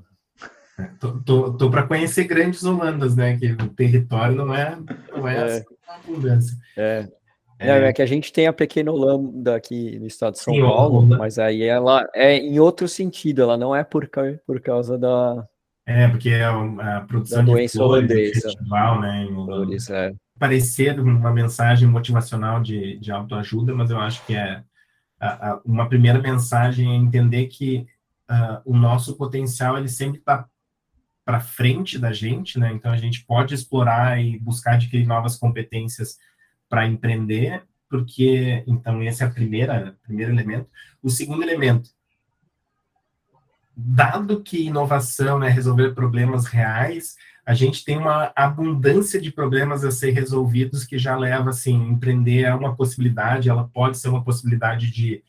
É, 0.76 0.82
tô, 0.98 1.12
tô, 1.20 1.52
tô 1.52 1.70
para 1.70 1.86
conhecer 1.86 2.24
grandes 2.24 2.64
Holandas, 2.64 3.14
né? 3.14 3.38
Que 3.38 3.52
o 3.52 3.68
território 3.68 4.34
não 4.34 4.52
é, 4.52 4.76
não 5.16 5.28
é, 5.28 5.36
é. 5.36 5.44
Assim, 5.44 5.64
abundância. 5.86 6.56
É. 6.76 7.08
É, 7.60 7.68
é 7.68 7.92
que 7.92 8.02
a 8.02 8.06
gente 8.06 8.32
tem 8.32 8.48
a 8.48 8.52
pequena 8.52 8.90
Holanda 8.90 9.54
aqui 9.54 9.96
no 10.00 10.06
estado 10.08 10.32
de 10.32 10.40
São 10.40 10.52
Sim, 10.52 10.62
Paulo, 10.62 10.96
Holanda. 10.96 11.16
mas 11.16 11.38
aí 11.38 11.62
ela 11.62 12.04
é 12.12 12.36
em 12.36 12.58
outro 12.58 12.88
sentido, 12.88 13.42
ela 13.42 13.56
não 13.56 13.74
é 13.74 13.84
por, 13.84 14.10
por 14.44 14.60
causa 14.60 14.98
da. 14.98 15.46
É, 15.86 16.08
porque 16.08 16.30
é 16.30 16.44
a, 16.44 17.04
produção 17.06 17.44
da 17.44 17.52
doença 17.52 17.78
de 17.78 17.78
flores, 17.78 18.10
holandesa. 18.10 18.40
festival, 18.40 19.00
né? 19.00 19.22
Em 19.22 19.32
flores, 19.32 19.90
é. 19.90 20.12
Parecer 20.40 20.98
uma 20.98 21.32
mensagem 21.32 21.86
motivacional 21.86 22.60
de, 22.60 22.98
de 22.98 23.12
autoajuda, 23.12 23.72
mas 23.72 23.90
eu 23.90 24.00
acho 24.00 24.26
que 24.26 24.34
é 24.34 24.60
a, 25.20 25.52
a, 25.52 25.60
uma 25.64 25.88
primeira 25.88 26.18
mensagem 26.20 26.90
é 26.90 26.96
entender 26.96 27.46
que 27.46 27.86
uh, 28.32 28.62
o 28.64 28.74
nosso 28.76 29.16
potencial 29.16 29.76
ele 29.76 29.88
sempre 29.88 30.18
está 30.18 30.46
para 31.24 31.40
frente 31.40 31.98
da 31.98 32.12
gente, 32.12 32.58
né? 32.58 32.72
Então 32.72 32.90
a 32.90 32.96
gente 32.96 33.24
pode 33.24 33.54
explorar 33.54 34.20
e 34.20 34.38
buscar 34.38 34.74
adquirir 34.74 35.06
novas 35.06 35.36
competências 35.36 36.18
para 36.68 36.86
empreender, 36.86 37.62
porque 37.88 38.64
então 38.66 39.02
esse 39.02 39.22
é 39.22 39.26
a 39.26 39.30
primeira 39.30 39.96
primeiro 40.02 40.32
elemento. 40.32 40.68
O 41.02 41.10
segundo 41.10 41.42
elemento, 41.42 41.90
dado 43.76 44.42
que 44.42 44.66
inovação 44.66 45.42
é 45.44 45.48
resolver 45.48 45.94
problemas 45.94 46.46
reais, 46.46 47.14
a 47.44 47.54
gente 47.54 47.84
tem 47.84 47.98
uma 47.98 48.32
abundância 48.34 49.20
de 49.20 49.30
problemas 49.30 49.84
a 49.84 49.90
ser 49.90 50.12
resolvidos 50.12 50.84
que 50.84 50.98
já 50.98 51.16
leva 51.16 51.50
assim, 51.50 51.74
empreender 51.74 52.42
é 52.42 52.54
uma 52.54 52.74
possibilidade, 52.74 53.48
ela 53.48 53.68
pode 53.68 53.98
ser 53.98 54.08
uma 54.08 54.24
possibilidade 54.24 54.90
de 54.90 55.22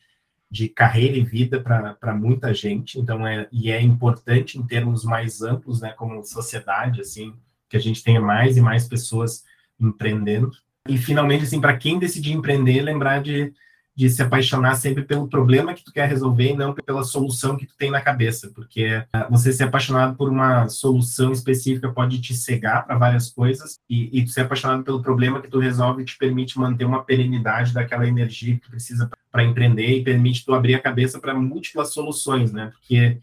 de 0.54 0.68
carreira 0.68 1.16
e 1.16 1.24
vida 1.24 1.60
para 1.60 2.14
muita 2.14 2.54
gente, 2.54 3.00
então 3.00 3.26
é 3.26 3.48
e 3.50 3.72
é 3.72 3.82
importante 3.82 4.56
em 4.56 4.62
termos 4.64 5.02
mais 5.02 5.42
amplos, 5.42 5.80
né, 5.80 5.90
como 5.90 6.22
sociedade, 6.22 7.00
assim, 7.00 7.34
que 7.68 7.76
a 7.76 7.80
gente 7.80 8.04
tenha 8.04 8.20
mais 8.20 8.56
e 8.56 8.60
mais 8.60 8.86
pessoas 8.86 9.42
empreendendo. 9.80 10.52
E 10.88 10.96
finalmente, 10.96 11.42
assim, 11.42 11.60
para 11.60 11.76
quem 11.76 11.98
decidir 11.98 12.34
empreender, 12.34 12.82
lembrar 12.82 13.20
de, 13.20 13.52
de 13.96 14.10
se 14.10 14.22
apaixonar 14.22 14.74
sempre 14.74 15.04
pelo 15.04 15.28
problema 15.28 15.72
que 15.72 15.84
tu 15.84 15.92
quer 15.92 16.08
resolver 16.08 16.50
e 16.50 16.56
não 16.56 16.74
pela 16.74 17.04
solução 17.04 17.56
que 17.56 17.66
tu 17.66 17.74
tem 17.76 17.90
na 17.90 18.00
cabeça, 18.00 18.50
porque 18.54 18.96
uh, 18.96 19.30
você 19.30 19.52
ser 19.52 19.64
apaixonado 19.64 20.16
por 20.16 20.28
uma 20.28 20.68
solução 20.68 21.32
específica 21.32 21.88
pode 21.90 22.20
te 22.20 22.34
cegar 22.34 22.84
para 22.86 22.98
várias 22.98 23.30
coisas 23.30 23.78
e, 23.88 24.18
e 24.18 24.24
tu 24.24 24.30
ser 24.30 24.42
apaixonado 24.42 24.82
pelo 24.82 25.02
problema 25.02 25.40
que 25.40 25.48
tu 25.48 25.58
resolve 25.58 26.04
te 26.04 26.18
permite 26.18 26.58
manter 26.58 26.84
uma 26.84 27.04
perenidade 27.04 27.72
daquela 27.72 28.06
energia 28.06 28.54
que 28.54 28.62
tu 28.62 28.70
precisa 28.70 29.08
para 29.30 29.44
empreender 29.44 29.98
e 29.98 30.04
permite 30.04 30.44
tu 30.44 30.54
abrir 30.54 30.74
a 30.74 30.80
cabeça 30.80 31.20
para 31.20 31.34
múltiplas 31.34 31.92
soluções, 31.92 32.52
né? 32.52 32.72
Porque 32.72 33.18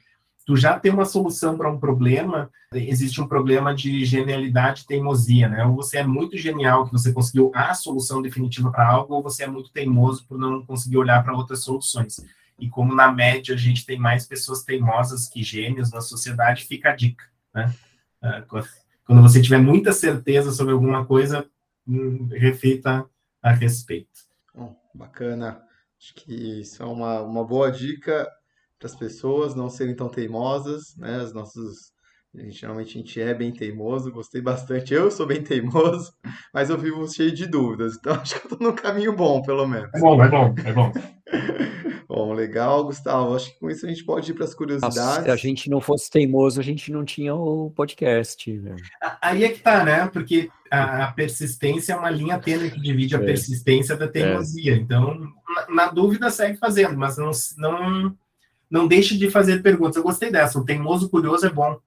tu 0.46 0.56
já 0.56 0.80
tem 0.80 0.92
uma 0.92 1.06
solução 1.06 1.58
para 1.58 1.72
um 1.72 1.80
problema, 1.80 2.50
existe 2.74 3.22
um 3.22 3.28
problema 3.28 3.74
de 3.74 4.04
genialidade 4.06 4.82
e 4.82 4.88
teimosia, 4.88 5.48
né? 5.48 5.66
Ou 5.66 5.76
você 5.76 6.00
é 6.00 6.04
muito 6.04 6.38
genial 6.38 6.86
que 6.86 6.92
você 6.92 7.14
conseguiu 7.14 7.52
a 7.54 7.74
solução 7.74 8.22
definitiva 8.22 8.72
para 8.72 8.88
algo, 8.88 9.14
ou 9.14 9.24
você 9.24 9.44
é 9.44 9.48
muito 9.48 9.72
teimoso 9.72 10.26
por 10.28 10.38
não 10.38 10.66
conseguir 10.66 10.98
olhar 10.98 11.24
para 11.24 11.36
outras 11.36 11.64
soluções. 11.64 12.26
E 12.60 12.70
como 12.70 12.96
na 12.96 13.12
média 13.12 13.56
a 13.56 13.58
gente 13.58 13.86
tem 13.86 14.00
mais 14.00 14.26
pessoas 14.26 14.64
teimosas 14.64 15.28
que 15.28 15.44
gênios 15.44 15.92
na 15.92 16.02
sociedade, 16.02 16.66
fica 16.66 16.92
a 16.92 16.96
dica, 16.96 17.26
né? 17.54 17.74
Ah, 18.22 18.44
quando 19.06 19.22
você 19.22 19.42
tiver 19.42 19.58
muita 19.58 19.92
certeza 19.94 20.52
sobre 20.52 20.74
alguma 20.74 21.06
coisa, 21.06 21.46
hum, 21.88 22.28
reflita 22.32 23.06
a 23.42 23.52
respeito. 23.52 24.10
bacana. 24.94 25.62
Acho 26.00 26.14
que 26.16 26.62
isso 26.62 26.82
é 26.82 26.86
uma, 26.86 27.22
uma 27.22 27.44
boa 27.44 27.72
dica 27.72 28.28
para 28.82 28.90
as 28.90 28.96
pessoas 28.96 29.54
não 29.54 29.70
serem 29.70 29.96
tão 29.96 30.10
teimosas, 30.10 30.96
né? 30.98 31.22
Os 31.22 31.32
nossos 31.32 31.92
a 32.34 32.42
gente, 32.42 32.60
geralmente 32.62 32.98
a 32.98 33.02
gente 33.02 33.22
é 33.22 33.34
bem 33.34 33.52
teimoso, 33.52 34.12
gostei 34.12 34.42
bastante. 34.42 34.94
Eu 34.94 35.12
sou 35.12 35.28
bem 35.28 35.44
teimoso, 35.44 36.14
mas 36.54 36.70
eu 36.70 36.78
vivo 36.78 37.08
cheio 37.08 37.32
de 37.32 37.46
dúvidas, 37.46 37.96
então 37.96 38.14
acho 38.20 38.40
que 38.40 38.48
eu 38.48 38.54
estou 38.54 38.68
no 38.68 38.74
caminho 38.74 39.16
bom, 39.16 39.42
pelo 39.42 39.68
menos. 39.68 39.90
É 39.94 40.00
bom, 40.00 40.24
é 40.24 40.30
bom, 40.30 40.56
é 40.66 40.74
bom. 40.74 40.92
bom, 42.08 42.34
legal, 42.34 42.86
Gustavo. 42.86 43.36
Acho 43.36 43.54
que 43.54 43.60
com 43.60 43.70
isso 43.70 43.86
a 43.86 43.90
gente 43.90 44.04
pode 44.04 44.32
ir 44.32 44.34
para 44.34 44.46
as 44.46 44.56
curiosidades. 44.56 44.98
Nossa, 44.98 45.24
se 45.24 45.30
a 45.30 45.36
gente 45.36 45.70
não 45.70 45.80
fosse 45.80 46.10
teimoso, 46.10 46.60
a 46.60 46.64
gente 46.64 46.92
não 46.92 47.06
tinha 47.06 47.36
o 47.36 47.70
podcast. 47.72 48.52
Né? 48.52 48.78
Aí 49.22 49.44
é 49.44 49.50
que 49.50 49.60
tá, 49.60 49.84
né? 49.84 50.08
Porque 50.08 50.50
a, 50.72 51.12
persistência 51.12 51.94
é 51.94 51.98
uma 51.98 52.10
linha 52.10 52.40
tênue 52.40 52.72
que 52.72 52.80
divide 52.80 53.14
a 53.14 53.20
é. 53.20 53.26
persistência 53.26 53.96
da 53.98 54.08
teimosia. 54.08 54.74
É. 54.74 54.78
Então, 54.78 55.20
na, 55.54 55.76
na, 55.76 55.92
dúvida, 55.92 56.30
segue 56.32 56.58
fazendo, 56.58 56.98
mas 56.98 57.18
não, 57.18 57.32
não, 57.58 58.18
não 58.72 58.88
deixe 58.88 59.18
de 59.18 59.30
fazer 59.30 59.62
perguntas. 59.62 59.98
Eu 59.98 60.04
gostei 60.04 60.32
dessa. 60.32 60.58
O 60.58 60.64
teimoso 60.64 61.10
curioso 61.10 61.46
é 61.46 61.50
bom. 61.50 61.78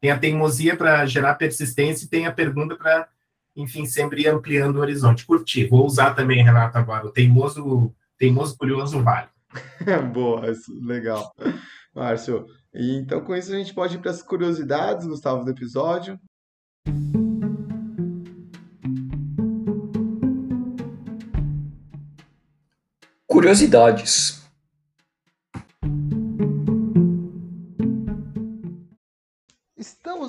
Tem 0.00 0.10
a 0.10 0.18
teimosia 0.18 0.74
para 0.74 1.04
gerar 1.04 1.34
persistência 1.34 2.06
e 2.06 2.08
tem 2.08 2.26
a 2.26 2.32
pergunta 2.32 2.74
para, 2.74 3.06
enfim, 3.54 3.84
sempre 3.84 4.22
ir 4.22 4.28
ampliando 4.28 4.76
o 4.76 4.80
horizonte. 4.80 5.26
Curti. 5.26 5.66
Vou 5.66 5.86
usar 5.86 6.14
também, 6.14 6.42
Renato, 6.42 6.78
agora. 6.78 7.06
O 7.06 7.10
teimoso, 7.10 7.94
teimoso 8.16 8.56
curioso 8.56 9.00
vale. 9.02 9.28
Boa, 10.12 10.50
isso, 10.50 10.72
legal. 10.82 11.34
Márcio, 11.94 12.46
e 12.72 12.96
então 12.96 13.20
com 13.20 13.36
isso 13.36 13.52
a 13.52 13.58
gente 13.58 13.74
pode 13.74 13.96
ir 13.96 13.98
para 13.98 14.10
as 14.10 14.22
curiosidades, 14.22 15.06
Gustavo, 15.06 15.44
do 15.44 15.50
episódio. 15.50 16.18
Curiosidades. 23.26 24.41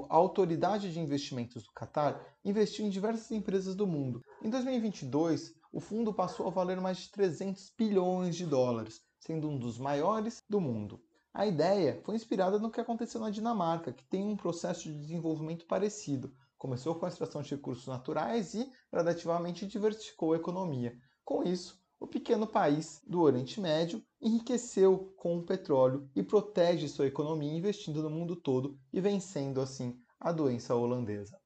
a 0.08 0.14
Autoridade 0.14 0.92
de 0.92 1.00
Investimentos 1.00 1.64
do 1.64 1.72
Catar 1.72 2.24
investiu 2.44 2.86
em 2.86 2.88
diversas 2.88 3.32
empresas 3.32 3.74
do 3.74 3.84
mundo. 3.84 4.22
Em 4.40 4.48
2022, 4.48 5.52
o 5.72 5.80
fundo 5.80 6.14
passou 6.14 6.46
a 6.46 6.50
valer 6.50 6.80
mais 6.80 6.98
de 6.98 7.10
300 7.10 7.74
bilhões 7.76 8.36
de 8.36 8.46
dólares, 8.46 9.00
sendo 9.18 9.48
um 9.48 9.58
dos 9.58 9.76
maiores 9.76 10.44
do 10.48 10.60
mundo. 10.60 11.02
A 11.34 11.48
ideia 11.48 12.00
foi 12.04 12.14
inspirada 12.14 12.60
no 12.60 12.70
que 12.70 12.80
aconteceu 12.80 13.20
na 13.20 13.30
Dinamarca, 13.30 13.92
que 13.92 14.04
tem 14.04 14.24
um 14.24 14.36
processo 14.36 14.84
de 14.84 14.94
desenvolvimento 14.94 15.66
parecido. 15.66 16.32
Começou 16.56 16.94
com 16.94 17.06
a 17.06 17.08
extração 17.08 17.42
de 17.42 17.50
recursos 17.50 17.88
naturais 17.88 18.54
e 18.54 18.70
gradativamente 18.88 19.66
diversificou 19.66 20.32
a 20.32 20.36
economia. 20.36 20.96
Com 21.28 21.42
isso, 21.42 21.77
o 22.00 22.06
pequeno 22.06 22.46
país 22.46 23.02
do 23.06 23.20
Oriente 23.20 23.60
Médio 23.60 24.02
enriqueceu 24.20 25.12
com 25.16 25.38
o 25.38 25.44
petróleo 25.44 26.08
e 26.14 26.22
protege 26.22 26.88
sua 26.88 27.06
economia 27.06 27.52
investindo 27.52 28.02
no 28.02 28.10
mundo 28.10 28.36
todo 28.36 28.78
e 28.92 29.00
vencendo 29.00 29.60
assim 29.60 29.98
a 30.20 30.32
doença 30.32 30.74
holandesa. 30.74 31.38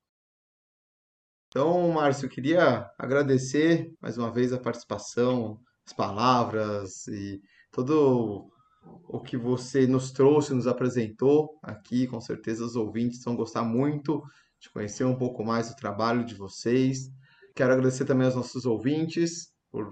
Então, 1.49 1.91
Márcio, 1.91 2.27
eu 2.27 2.31
queria 2.31 2.91
agradecer 2.99 3.93
mais 4.01 4.17
uma 4.17 4.31
vez 4.31 4.53
a 4.53 4.59
participação, 4.59 5.61
as 5.87 5.93
palavras 5.93 7.07
e 7.09 7.43
todo 7.71 8.51
o 8.85 9.21
que 9.21 9.37
você 9.37 9.87
nos 9.87 10.11
trouxe, 10.11 10.55
nos 10.55 10.67
apresentou 10.67 11.59
aqui. 11.63 12.07
Com 12.07 12.21
certeza 12.21 12.65
os 12.65 12.75
ouvintes 12.75 13.23
vão 13.23 13.37
gostar 13.37 13.63
muito 13.63 14.23
de 14.59 14.71
conhecer 14.71 15.05
um 15.05 15.17
pouco 15.17 15.45
mais 15.45 15.71
o 15.71 15.77
trabalho 15.77 16.25
de 16.25 16.35
vocês. 16.35 17.11
Quero 17.55 17.73
agradecer 17.73 18.07
também 18.07 18.27
aos 18.27 18.37
nossos 18.37 18.65
ouvintes 18.65 19.53
por 19.71 19.91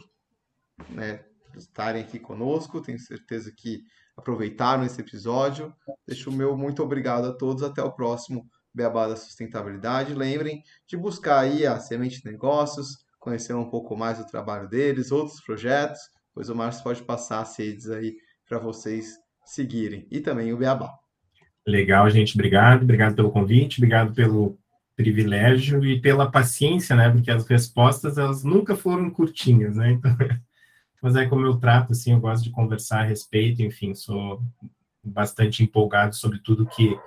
né, 0.89 1.21
estarem 1.57 2.03
aqui 2.03 2.19
conosco. 2.19 2.81
Tenho 2.81 2.99
certeza 2.99 3.53
que 3.55 3.85
aproveitaram 4.17 4.85
esse 4.85 5.01
episódio. 5.01 5.75
Deixo 6.07 6.31
o 6.31 6.33
meu 6.33 6.57
muito 6.57 6.83
obrigado 6.83 7.27
a 7.27 7.33
todos. 7.33 7.63
Até 7.63 7.83
o 7.83 7.93
próximo 7.93 8.49
Beabá 8.73 9.09
da 9.09 9.17
Sustentabilidade. 9.17 10.15
Lembrem 10.15 10.63
de 10.87 10.97
buscar 10.97 11.41
aí 11.41 11.67
a 11.67 11.79
Semente 11.79 12.23
de 12.23 12.31
Negócios, 12.31 13.05
conhecer 13.19 13.55
um 13.55 13.69
pouco 13.69 13.97
mais 13.97 14.19
do 14.19 14.27
trabalho 14.27 14.69
deles, 14.69 15.13
outros 15.13 15.41
projetos, 15.41 16.01
pois 16.33 16.49
o 16.49 16.55
Márcio 16.55 16.83
pode 16.83 17.03
passar 17.03 17.41
as 17.41 17.59
redes 17.59 17.91
aí 17.91 18.17
para 18.49 18.59
vocês 18.59 19.17
seguirem. 19.45 20.07
E 20.11 20.21
também 20.21 20.53
o 20.53 20.57
Beabá. 20.57 20.93
Legal, 21.67 22.09
gente. 22.11 22.35
Obrigado. 22.35 22.83
Obrigado 22.83 23.15
pelo 23.15 23.31
convite, 23.31 23.79
obrigado 23.79 24.15
pelo 24.15 24.59
privilégio 24.97 25.85
e 25.85 26.01
pela 26.01 26.31
paciência, 26.31 26.95
né? 26.95 27.11
Porque 27.11 27.31
as 27.31 27.47
respostas, 27.47 28.19
elas 28.19 28.45
nunca 28.45 28.77
foram 28.77 29.11
curtinhas, 29.11 29.77
né? 29.77 29.93
Então, 29.93 30.15
mas 31.03 31.17
é 31.17 31.27
como 31.27 31.47
eu 31.47 31.57
trato, 31.57 31.93
assim, 31.93 32.13
eu 32.13 32.21
gosto 32.21 32.45
de 32.45 32.51
conversar 32.51 33.01
a 33.01 33.05
respeito, 33.05 33.63
enfim, 33.63 33.95
sou 33.95 34.43
bastante 35.03 35.63
empolgado 35.63 36.15
sobre 36.15 36.39
tudo 36.39 36.67
que 36.67 36.99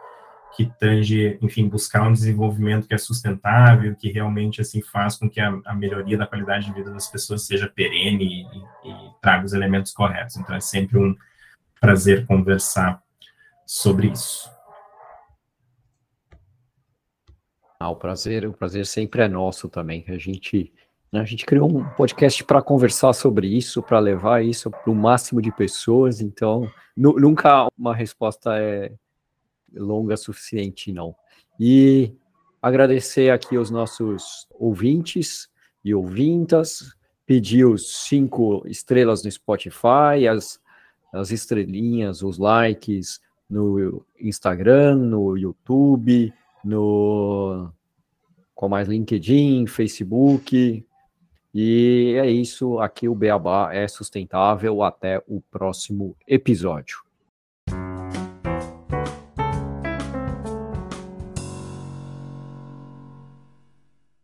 que 0.55 0.65
tange, 0.79 1.37
enfim, 1.41 1.67
buscar 1.67 2.07
um 2.07 2.13
desenvolvimento 2.13 2.87
que 2.87 2.93
é 2.93 2.97
sustentável, 2.97 3.95
que 3.95 4.11
realmente, 4.11 4.61
assim, 4.61 4.81
faz 4.81 5.15
com 5.15 5.29
que 5.29 5.39
a, 5.39 5.59
a 5.65 5.73
melhoria 5.73 6.17
da 6.17 6.27
qualidade 6.27 6.67
de 6.67 6.73
vida 6.73 6.91
das 6.91 7.07
pessoas 7.07 7.45
seja 7.45 7.67
perene 7.67 8.43
e, 8.43 8.89
e, 8.89 9.11
traga 9.21 9.45
os 9.45 9.53
elementos 9.53 9.91
corretos. 9.91 10.37
Então, 10.37 10.55
é 10.55 10.59
sempre 10.59 10.97
um 10.97 11.15
prazer 11.81 12.25
conversar 12.27 13.01
sobre 13.65 14.07
isso. 14.07 14.49
Ah, 17.79 17.89
o 17.89 17.95
prazer, 17.95 18.45
o 18.47 18.53
prazer 18.53 18.85
sempre 18.85 19.23
é 19.23 19.27
nosso 19.27 19.67
também. 19.67 20.05
A 20.07 20.17
gente, 20.17 20.71
a 21.21 21.25
gente 21.25 21.45
criou 21.45 21.69
um 21.69 21.83
podcast 21.89 22.43
para 22.43 22.61
conversar 22.61 23.13
sobre 23.13 23.47
isso, 23.47 23.83
para 23.83 23.99
levar 23.99 24.43
isso 24.43 24.71
para 24.71 24.89
o 24.89 24.95
máximo 24.95 25.41
de 25.41 25.51
pessoas. 25.51 26.21
Então, 26.21 26.67
nunca 26.95 27.67
uma 27.77 27.95
resposta 27.95 28.57
é 28.57 28.91
longa 29.71 30.17
suficiente, 30.17 30.91
não. 30.91 31.15
E 31.59 32.13
agradecer 32.61 33.29
aqui 33.29 33.55
aos 33.55 33.69
nossos 33.69 34.47
ouvintes 34.51 35.49
e 35.85 35.93
ouvintas, 35.93 36.95
pedir 37.25 37.65
os 37.65 38.05
cinco 38.07 38.63
estrelas 38.65 39.23
no 39.23 39.31
Spotify, 39.31 40.27
as, 40.29 40.59
as 41.13 41.29
estrelinhas, 41.29 42.23
os 42.23 42.37
likes 42.37 43.19
no 43.49 44.03
Instagram, 44.19 44.95
no 44.95 45.37
YouTube, 45.37 46.33
no 46.63 47.71
com 48.55 48.69
mais 48.69 48.87
LinkedIn, 48.87 49.67
Facebook. 49.67 50.85
E 51.53 52.15
é 52.17 52.29
isso, 52.29 52.79
aqui 52.79 53.07
o 53.07 53.13
Beabá 53.13 53.73
é 53.73 53.87
sustentável. 53.87 54.81
Até 54.81 55.21
o 55.27 55.41
próximo 55.41 56.15
episódio. 56.27 57.03